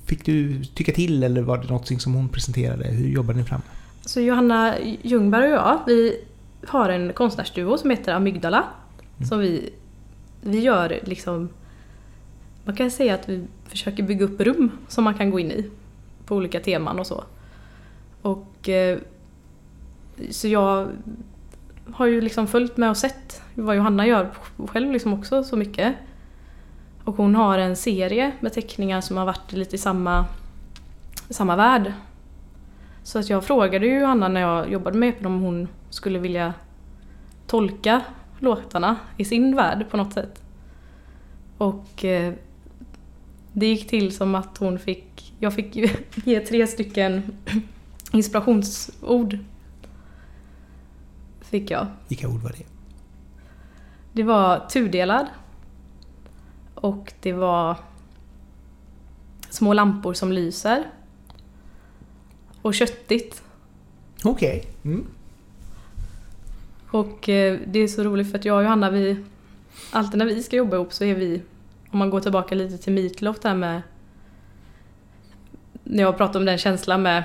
Fick 0.07 0.24
du 0.24 0.64
tycka 0.64 0.93
till 0.93 1.22
eller 1.22 1.43
var 1.43 1.59
det 1.59 1.68
något 1.68 2.03
som 2.03 2.14
hon 2.14 2.29
presenterade? 2.29 2.85
Hur 2.89 3.09
jobbade 3.09 3.39
ni 3.39 3.45
fram? 3.45 3.62
Så 4.07 4.20
Johanna 4.20 4.74
Ljungberg 5.03 5.47
och 5.53 5.59
jag, 5.59 5.81
vi 5.87 6.16
har 6.66 6.89
en 6.91 7.12
konstnärsduo 7.12 7.79
som 7.79 7.91
heter 7.91 8.14
Amygdala. 8.14 8.64
Som 9.29 9.39
vi, 9.39 9.70
vi 10.41 10.61
gör 10.61 11.01
liksom... 11.05 11.49
Man 12.64 12.77
kan 12.77 12.91
säga 12.91 13.14
att 13.14 13.29
vi 13.29 13.45
försöker 13.68 14.03
bygga 14.03 14.24
upp 14.24 14.41
rum 14.41 14.70
som 14.89 15.05
man 15.05 15.14
kan 15.14 15.31
gå 15.31 15.41
in 15.41 15.51
i. 15.51 15.70
På 16.27 16.37
olika 16.37 16.61
teman 16.61 16.99
och 16.99 17.07
så. 17.07 17.24
Och... 18.22 18.68
eh, 18.68 18.99
Så 20.31 20.49
jag 20.49 20.89
har 21.93 22.07
ju 22.07 22.20
liksom 22.20 22.47
följt 22.47 22.76
med 22.76 22.91
och 22.91 22.97
sett 22.97 23.43
vad 23.55 23.76
Johanna 23.76 24.07
gör 24.07 24.30
själv 24.66 24.93
liksom 24.93 25.14
också 25.14 25.45
så 25.45 25.57
mycket. 25.57 25.95
Och 27.05 27.16
hon 27.16 27.34
har 27.34 27.59
en 27.59 27.76
serie 27.76 28.32
med 28.41 28.53
teckningar 28.53 29.01
som 29.01 29.16
har 29.16 29.24
varit 29.24 29.53
lite 29.53 29.74
i 29.74 29.78
samma, 29.78 30.24
samma 31.30 31.57
värld. 31.57 31.93
Så 33.03 33.18
att 33.18 33.30
jag 33.30 33.45
frågade 33.45 33.87
ju 33.87 34.01
Johanna 34.01 34.28
när 34.28 34.41
jag 34.41 34.72
jobbade 34.72 34.99
med 34.99 35.09
EPN 35.09 35.26
om 35.26 35.41
hon 35.41 35.68
skulle 35.91 36.18
vilja 36.18 36.55
tolka 37.47 38.01
låtarna 38.39 38.97
i 39.16 39.24
sin 39.24 39.57
värld 39.57 39.84
på 39.91 39.97
något 39.97 40.12
sätt. 40.12 40.43
Och 41.59 42.05
eh, 42.05 42.32
det 43.53 43.66
gick 43.66 43.89
till 43.89 44.16
som 44.16 44.34
att 44.34 44.59
hon 44.59 44.78
fick, 44.78 45.34
jag 45.39 45.55
fick 45.55 45.76
ge 46.26 46.41
tre 46.41 46.66
stycken 46.66 47.22
inspirationsord. 48.12 49.39
Fick 51.51 51.70
jag. 51.70 51.86
Vilka 52.09 52.28
ord 52.28 52.40
var 52.40 52.51
det? 52.51 52.64
Det 54.12 54.22
var 54.22 54.68
tudelad. 54.68 55.26
Och 56.74 57.12
det 57.20 57.32
var 57.32 57.76
små 59.51 59.72
lampor 59.72 60.14
som 60.14 60.32
lyser. 60.32 60.90
Och 62.62 62.74
köttigt. 62.74 63.42
Okej. 64.24 64.59
Okay. 64.59 64.92
Mm. 64.92 65.07
Och 66.90 67.28
eh, 67.28 67.59
det 67.66 67.78
är 67.78 67.88
så 67.88 68.05
roligt 68.05 68.30
för 68.30 68.38
att 68.38 68.44
jag 68.44 68.57
och 68.57 68.62
Johanna, 68.62 68.90
vi, 68.90 69.24
alltid 69.90 70.18
när 70.18 70.26
vi 70.26 70.42
ska 70.42 70.57
jobba 70.57 70.76
ihop 70.76 70.92
så 70.92 71.05
är 71.05 71.14
vi, 71.14 71.42
om 71.90 71.99
man 71.99 72.11
går 72.11 72.20
tillbaka 72.20 72.55
lite 72.55 72.78
till 72.78 72.92
Meatloaf 72.92 73.40
där 73.40 73.55
med, 73.55 73.82
när 75.84 76.03
jag 76.03 76.16
pratar 76.16 76.40
om 76.40 76.47
den 76.47 76.59
känslan 76.59 77.03
med 77.03 77.24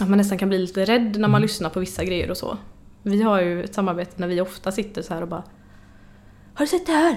att 0.00 0.08
man 0.08 0.18
nästan 0.18 0.38
kan 0.38 0.48
bli 0.48 0.58
lite 0.58 0.84
rädd 0.84 1.12
när 1.12 1.28
man 1.28 1.30
mm. 1.30 1.42
lyssnar 1.42 1.70
på 1.70 1.80
vissa 1.80 2.04
grejer 2.04 2.30
och 2.30 2.36
så. 2.36 2.58
Vi 3.02 3.22
har 3.22 3.40
ju 3.42 3.64
ett 3.64 3.74
samarbete 3.74 4.12
när 4.16 4.28
vi 4.28 4.40
ofta 4.40 4.72
sitter 4.72 5.02
så 5.02 5.14
här 5.14 5.22
och 5.22 5.28
bara 5.28 5.42
Har 6.54 6.64
du 6.64 6.66
sett 6.66 6.86
det 6.86 6.92
här? 6.92 7.16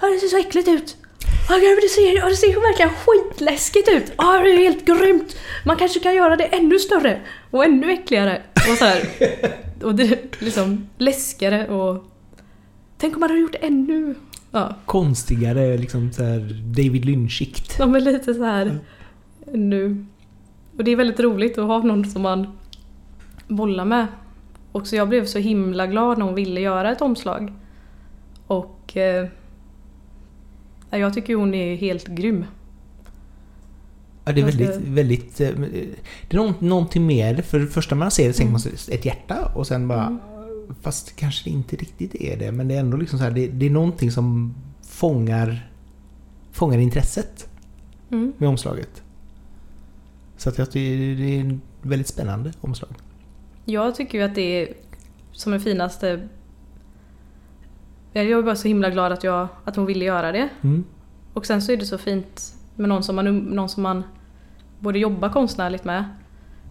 Det 0.00 0.18
ser 0.18 0.28
så 0.28 0.38
äckligt 0.38 0.68
ut! 0.68 0.96
det, 1.48 1.88
ser, 1.88 2.28
det 2.28 2.36
ser 2.36 2.60
verkligen 2.60 2.90
skitläskigt 2.90 3.88
ut! 3.88 4.12
Ja, 4.16 4.42
det 4.42 4.50
är 4.50 4.58
helt 4.58 4.84
grymt! 4.84 5.36
Man 5.64 5.76
kanske 5.76 6.00
kan 6.00 6.14
göra 6.14 6.36
det 6.36 6.44
ännu 6.44 6.78
större 6.78 7.20
och 7.50 7.64
ännu 7.64 7.92
äckligare. 7.92 8.42
Och 8.54 8.78
så 8.78 8.84
här. 8.84 9.02
Och 9.84 9.94
det 9.94 10.40
liksom 10.42 10.88
läskigare 10.98 11.68
och... 11.68 12.04
Tänk 12.98 13.14
om 13.14 13.20
man 13.20 13.30
hade 13.30 13.40
gjort 13.40 13.54
ännu... 13.60 14.14
Ja. 14.50 14.76
Konstigare, 14.84 15.76
liksom 15.78 16.12
så 16.12 16.22
här 16.22 16.62
David 16.64 17.04
Lynch-ikt. 17.04 17.76
Ja, 17.78 17.86
men 17.86 18.04
lite 18.04 18.34
så 18.34 18.44
här... 18.44 18.78
Nu. 19.52 20.06
Och 20.76 20.84
det 20.84 20.90
är 20.90 20.96
väldigt 20.96 21.20
roligt 21.20 21.58
att 21.58 21.66
ha 21.66 21.78
någon 21.78 22.04
som 22.04 22.22
man 22.22 22.58
bollar 23.48 23.84
med. 23.84 24.06
Och 24.72 24.86
så 24.86 24.96
jag 24.96 25.08
blev 25.08 25.24
så 25.24 25.38
himla 25.38 25.86
glad 25.86 26.18
när 26.18 26.26
hon 26.26 26.34
ville 26.34 26.60
göra 26.60 26.92
ett 26.92 27.00
omslag. 27.00 27.52
Och... 28.46 28.96
Eh, 28.96 29.28
jag 30.90 31.14
tycker 31.14 31.34
hon 31.34 31.54
är 31.54 31.76
helt 31.76 32.06
grym. 32.06 32.44
Ja, 34.24 34.32
det 34.32 34.40
är 34.40 34.44
väldigt, 34.44 34.76
väldigt... 34.76 35.40
Eh, 35.40 35.50
det 36.28 36.36
är 36.36 36.64
någonting 36.64 37.06
mer. 37.06 37.42
För 37.42 37.58
det 37.58 37.66
första 37.66 37.94
man 37.94 38.10
ser 38.10 38.28
det 38.28 38.32
tänker 38.32 38.52
man 38.52 38.60
ett 38.90 39.04
hjärta 39.04 39.52
och 39.54 39.66
sen 39.66 39.88
bara... 39.88 40.06
Mm. 40.06 40.18
Fast 40.80 41.16
kanske 41.16 41.50
det 41.50 41.54
inte 41.54 41.76
riktigt 41.76 42.14
är 42.14 42.36
det. 42.36 42.52
Men 42.52 42.68
det 42.68 42.74
är 42.74 42.80
ändå 42.80 42.96
liksom 42.96 43.18
så 43.18 43.24
här, 43.24 43.30
det, 43.30 43.46
det 43.46 43.66
är 43.66 43.70
någonting 43.70 44.10
som 44.10 44.54
fångar, 44.82 45.70
fångar 46.52 46.78
intresset 46.78 47.48
mm. 48.10 48.32
med 48.38 48.48
omslaget. 48.48 49.02
Så 50.36 50.48
att 50.48 50.58
jag 50.58 50.70
tycker 50.70 51.22
det 51.22 51.36
är 51.36 51.40
en 51.40 51.60
väldigt 51.82 52.08
spännande 52.08 52.52
omslag. 52.60 52.90
Jag 53.64 53.94
tycker 53.94 54.18
ju 54.18 54.24
att 54.24 54.34
det 54.34 54.62
är 54.62 54.74
som 55.32 55.52
det 55.52 55.60
finaste 55.60 56.28
jag 58.12 58.30
är 58.30 58.42
bara 58.42 58.56
så 58.56 58.68
himla 58.68 58.90
glad 58.90 59.12
att, 59.12 59.24
jag, 59.24 59.48
att 59.64 59.76
hon 59.76 59.86
ville 59.86 60.04
göra 60.04 60.32
det. 60.32 60.48
Mm. 60.60 60.84
Och 61.32 61.46
sen 61.46 61.62
så 61.62 61.72
är 61.72 61.76
det 61.76 61.86
så 61.86 61.98
fint 61.98 62.54
med 62.76 62.88
någon 62.88 63.02
som, 63.02 63.16
man, 63.16 63.38
någon 63.38 63.68
som 63.68 63.82
man 63.82 64.04
både 64.78 64.98
jobbar 64.98 65.28
konstnärligt 65.28 65.84
med 65.84 66.04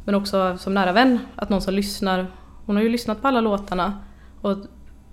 men 0.06 0.16
också 0.16 0.58
som 0.58 0.74
nära 0.74 0.92
vän. 0.92 1.20
Att 1.36 1.50
någon 1.50 1.62
som 1.62 1.74
lyssnar. 1.74 2.28
Hon 2.66 2.76
har 2.76 2.84
ju 2.84 2.90
lyssnat 2.90 3.22
på 3.22 3.28
alla 3.28 3.42
låtarna 3.42 4.00
och 4.42 4.58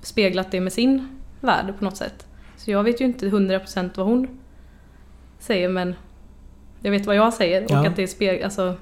speglat 0.03 0.51
det 0.51 0.61
med 0.61 0.73
sin 0.73 1.21
värld 1.41 1.75
på 1.79 1.85
något 1.85 1.97
sätt. 1.97 2.27
Så 2.57 2.71
jag 2.71 2.83
vet 2.83 3.01
ju 3.01 3.05
inte 3.05 3.27
100% 3.27 3.91
vad 3.95 4.07
hon 4.07 4.29
säger 5.39 5.69
men 5.69 5.95
jag 6.81 6.91
vet 6.91 7.07
vad 7.07 7.17
jag 7.17 7.35
säger 7.35 7.65
och 7.65 7.71
ja. 7.71 7.89
att 7.89 7.97
det 7.97 8.09
speglar... 8.09 8.45
Alltså... 8.45 8.75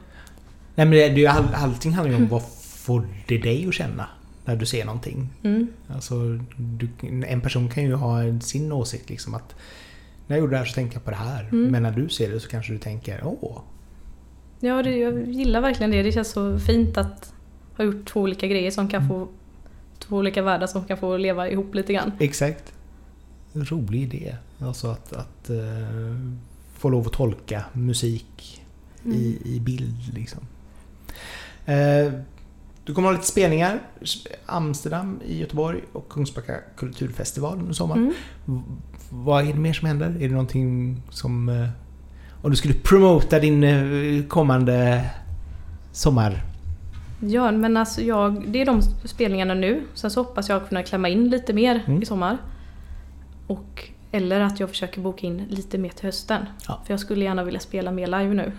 Nej 0.75 0.87
men 0.87 0.91
det, 0.91 1.09
det, 1.09 1.27
all, 1.27 1.49
allting 1.55 1.93
handlar 1.93 2.17
ju 2.17 2.25
om 2.25 2.29
vad 2.29 2.43
får 2.85 3.09
det 3.29 3.39
dig 3.39 3.69
att 3.69 3.75
känna? 3.75 4.09
när 4.45 4.57
du 4.57 4.67
ser 4.67 4.85
någonting. 4.85 5.29
Mm. 5.43 5.67
Alltså, 5.89 6.15
du, 6.57 6.89
en 7.27 7.41
person 7.41 7.69
kan 7.69 7.85
ju 7.85 7.95
ha 7.95 8.41
sin 8.41 8.73
åsikt 8.73 9.11
liksom 9.11 9.35
att 9.35 9.55
när 10.27 10.37
jag 10.37 10.41
gjorde 10.41 10.53
det 10.53 10.59
här 10.59 10.65
så 10.65 10.75
tänkte 10.75 10.97
jag 10.97 11.05
på 11.05 11.11
det 11.11 11.17
här. 11.17 11.43
Mm. 11.43 11.71
Men 11.71 11.83
när 11.83 11.91
du 11.91 12.09
ser 12.09 12.31
det 12.31 12.41
så 12.41 12.49
kanske 12.49 12.73
du 12.73 12.79
tänker 12.79 13.21
åh. 13.25 13.61
Ja, 14.61 14.83
det, 14.83 14.97
jag 14.97 15.29
gillar 15.29 15.61
verkligen 15.61 15.91
det. 15.91 16.03
Det 16.03 16.13
känns 16.13 16.31
så 16.31 16.59
fint 16.59 16.99
att 16.99 17.33
ha 17.77 17.85
gjort 17.85 18.07
två 18.07 18.21
olika 18.21 18.47
grejer 18.47 18.71
som 18.71 18.89
kan 18.89 19.03
mm. 19.03 19.09
få 19.09 19.29
två 19.99 20.17
olika 20.17 20.43
världar 20.43 20.67
som 20.67 20.85
kan 20.85 20.99
få 20.99 21.17
leva 21.17 21.51
ihop 21.51 21.75
lite 21.75 21.93
grann. 21.93 22.13
Exakt. 22.19 22.73
Rolig 23.53 24.03
idé. 24.03 24.37
Alltså 24.59 24.89
att, 24.89 25.13
att 25.13 25.51
uh, 25.51 26.31
få 26.75 26.89
lov 26.89 27.07
att 27.07 27.13
tolka 27.13 27.65
musik 27.73 28.63
i, 29.05 29.09
mm. 29.09 29.39
i 29.45 29.61
bild 29.61 30.15
liksom. 30.15 30.41
Uh, 31.69 32.21
du 32.85 32.95
kommer 32.95 33.09
ha 33.09 33.13
lite 33.13 33.27
spelningar. 33.27 33.81
Amsterdam 34.47 35.21
i 35.27 35.39
Göteborg 35.39 35.81
och 35.93 36.09
Kungsbacka 36.09 36.55
kulturfestival 36.77 37.59
under 37.59 37.73
sommaren. 37.73 38.15
Mm. 38.49 38.63
Vad 39.11 39.49
är 39.49 39.53
det 39.53 39.59
mer 39.59 39.73
som 39.73 39.89
händer? 39.89 40.07
Är 40.07 40.29
det 40.29 40.35
någonting 40.35 40.97
som... 41.11 41.49
Eh, 41.49 41.69
om 42.43 42.51
du 42.51 42.57
skulle 42.57 42.75
promota 42.75 43.39
din 43.39 43.65
eh, 43.65 44.25
kommande 44.27 45.05
sommar? 45.93 46.43
Ja, 47.21 47.53
men 47.53 47.77
alltså 47.77 48.01
jag, 48.03 48.45
det 48.49 48.61
är 48.61 48.67
de 48.67 48.83
spelningarna 49.05 49.55
nu. 49.55 49.83
Sen 49.95 50.11
så 50.11 50.21
hoppas 50.21 50.49
jag 50.49 50.69
kunna 50.69 50.83
klämma 50.83 51.09
in 51.09 51.29
lite 51.29 51.53
mer 51.53 51.83
mm. 51.87 52.03
i 52.03 52.07
sommar. 52.07 52.39
Och, 53.47 53.89
eller 54.13 54.41
att 54.41 54.61
jag 54.61 54.69
försöker 54.69 55.01
boka 55.01 55.27
in 55.27 55.45
lite 55.49 55.79
mer 55.79 55.91
till 55.91 56.05
hösten. 56.05 56.47
Ja. 56.69 56.81
För 56.87 56.93
jag 56.93 57.01
skulle 57.01 57.25
gärna 57.25 57.45
vilja 57.45 57.61
spela 57.61 57.91
mer 57.91 58.07
live 58.07 58.35
nu. 58.35 58.53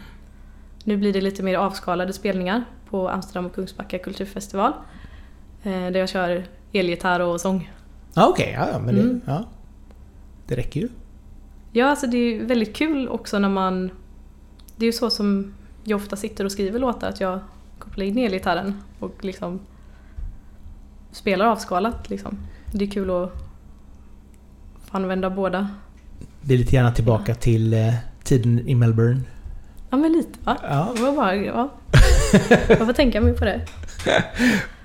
Nu 0.83 0.97
blir 0.97 1.13
det 1.13 1.21
lite 1.21 1.43
mer 1.43 1.57
avskalade 1.57 2.13
spelningar 2.13 2.63
på 2.95 3.09
Amsterdam 3.09 3.45
och 3.45 3.55
Kungsbacka 3.55 3.99
kulturfestival. 3.99 4.73
Eh, 5.63 5.71
där 5.71 5.97
jag 5.97 6.09
kör 6.09 6.45
elgitarr 6.73 7.19
och 7.19 7.41
sång. 7.41 7.71
Ah, 8.13 8.27
Okej, 8.27 8.57
okay. 8.57 8.71
ja, 8.71 8.79
men 8.79 8.95
det, 8.95 9.01
mm. 9.01 9.21
ja. 9.25 9.43
det 10.47 10.55
räcker 10.55 10.79
ju. 10.79 10.89
Ja, 11.71 11.85
alltså 11.89 12.07
det 12.07 12.17
är 12.17 12.45
väldigt 12.45 12.75
kul 12.75 13.09
också 13.09 13.39
när 13.39 13.49
man... 13.49 13.91
Det 14.75 14.85
är 14.85 14.87
ju 14.87 14.93
så 14.93 15.09
som 15.09 15.53
jag 15.83 15.97
ofta 15.97 16.15
sitter 16.15 16.45
och 16.45 16.51
skriver 16.51 16.79
låtar, 16.79 17.09
att 17.09 17.19
jag 17.19 17.39
kopplar 17.79 18.05
in 18.05 18.17
elgitarren 18.17 18.81
och 18.99 19.25
liksom 19.25 19.59
spelar 21.11 21.45
avskalat. 21.45 22.09
Liksom. 22.09 22.37
Det 22.71 22.85
är 22.85 22.89
kul 22.89 23.09
att 23.09 23.31
få 24.85 24.97
använda 24.97 25.29
båda. 25.29 25.69
Det 26.41 26.53
är 26.53 26.57
lite 26.57 26.75
gärna 26.75 26.91
tillbaka 26.91 27.31
ja. 27.31 27.35
till 27.35 27.73
eh, 27.73 27.93
tiden 28.23 28.67
i 28.67 28.75
Melbourne. 28.75 29.21
Ja 29.89 29.97
men 29.97 30.11
lite 30.11 30.39
va? 30.43 30.57
Ja. 30.63 30.93
Det 30.95 31.01
var 31.01 31.15
bara, 31.15 31.35
ja. 31.35 31.69
Jag 32.67 32.77
får 32.77 32.93
tänka 32.93 33.21
mig 33.21 33.33
på 33.33 33.45
det. 33.45 33.61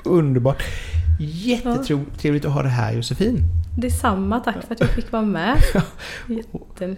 Underbart. 0.05 0.63
Jättetrevligt 1.21 2.45
att 2.45 2.53
ha 2.53 2.63
det 2.63 2.69
här 2.69 2.93
Josefin. 2.93 3.45
Detsamma, 3.77 4.41
tack 4.41 4.67
för 4.67 4.75
att 4.75 4.81
jag 4.81 4.91
fick 4.91 5.13
vara 5.13 5.23
med. 5.23 5.57
Jätte, 6.29 6.97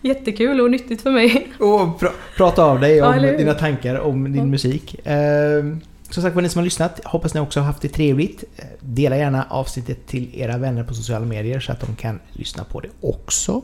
jättekul 0.00 0.60
och 0.60 0.70
nyttigt 0.70 1.02
för 1.02 1.10
mig. 1.10 1.52
Och 1.58 2.00
pra, 2.00 2.10
prata 2.36 2.64
av 2.64 2.80
dig 2.80 3.02
om 3.02 3.24
ja, 3.24 3.36
dina 3.36 3.54
tankar 3.54 3.98
om 3.98 4.32
din 4.32 4.50
musik. 4.50 5.06
Eh, 5.06 5.64
som 6.10 6.22
sagt 6.22 6.34
var, 6.34 6.42
ni 6.42 6.48
som 6.48 6.58
har 6.58 6.64
lyssnat, 6.64 7.00
hoppas 7.04 7.34
ni 7.34 7.40
också 7.40 7.60
har 7.60 7.66
haft 7.66 7.82
det 7.82 7.88
trevligt. 7.88 8.44
Dela 8.80 9.16
gärna 9.16 9.46
avsnittet 9.50 10.06
till 10.06 10.30
era 10.34 10.58
vänner 10.58 10.84
på 10.84 10.94
sociala 10.94 11.26
medier 11.26 11.60
så 11.60 11.72
att 11.72 11.80
de 11.80 11.96
kan 11.96 12.20
lyssna 12.32 12.64
på 12.64 12.80
det 12.80 12.88
också. 13.00 13.62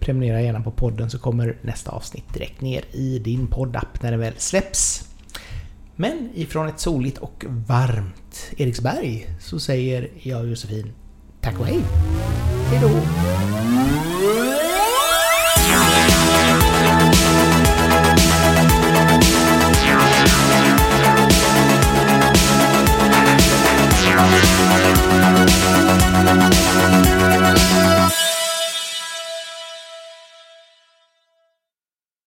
Prenumerera 0.00 0.42
gärna 0.42 0.60
på 0.60 0.70
podden 0.70 1.10
så 1.10 1.18
kommer 1.18 1.56
nästa 1.62 1.90
avsnitt 1.90 2.34
direkt 2.34 2.60
ner 2.60 2.84
i 2.92 3.18
din 3.18 3.46
poddapp 3.46 4.02
när 4.02 4.10
den 4.10 4.20
väl 4.20 4.34
släpps. 4.36 5.09
Men 6.00 6.30
ifrån 6.34 6.68
ett 6.68 6.80
soligt 6.80 7.18
och 7.18 7.44
varmt 7.66 8.50
Eriksberg 8.56 9.26
så 9.40 9.60
säger 9.60 10.08
jag 10.22 10.40
och 10.40 10.48
Josefin 10.48 10.92
tack 11.40 11.60
och 11.60 11.66
hej! 11.66 11.80
Hejdå! 12.70 12.90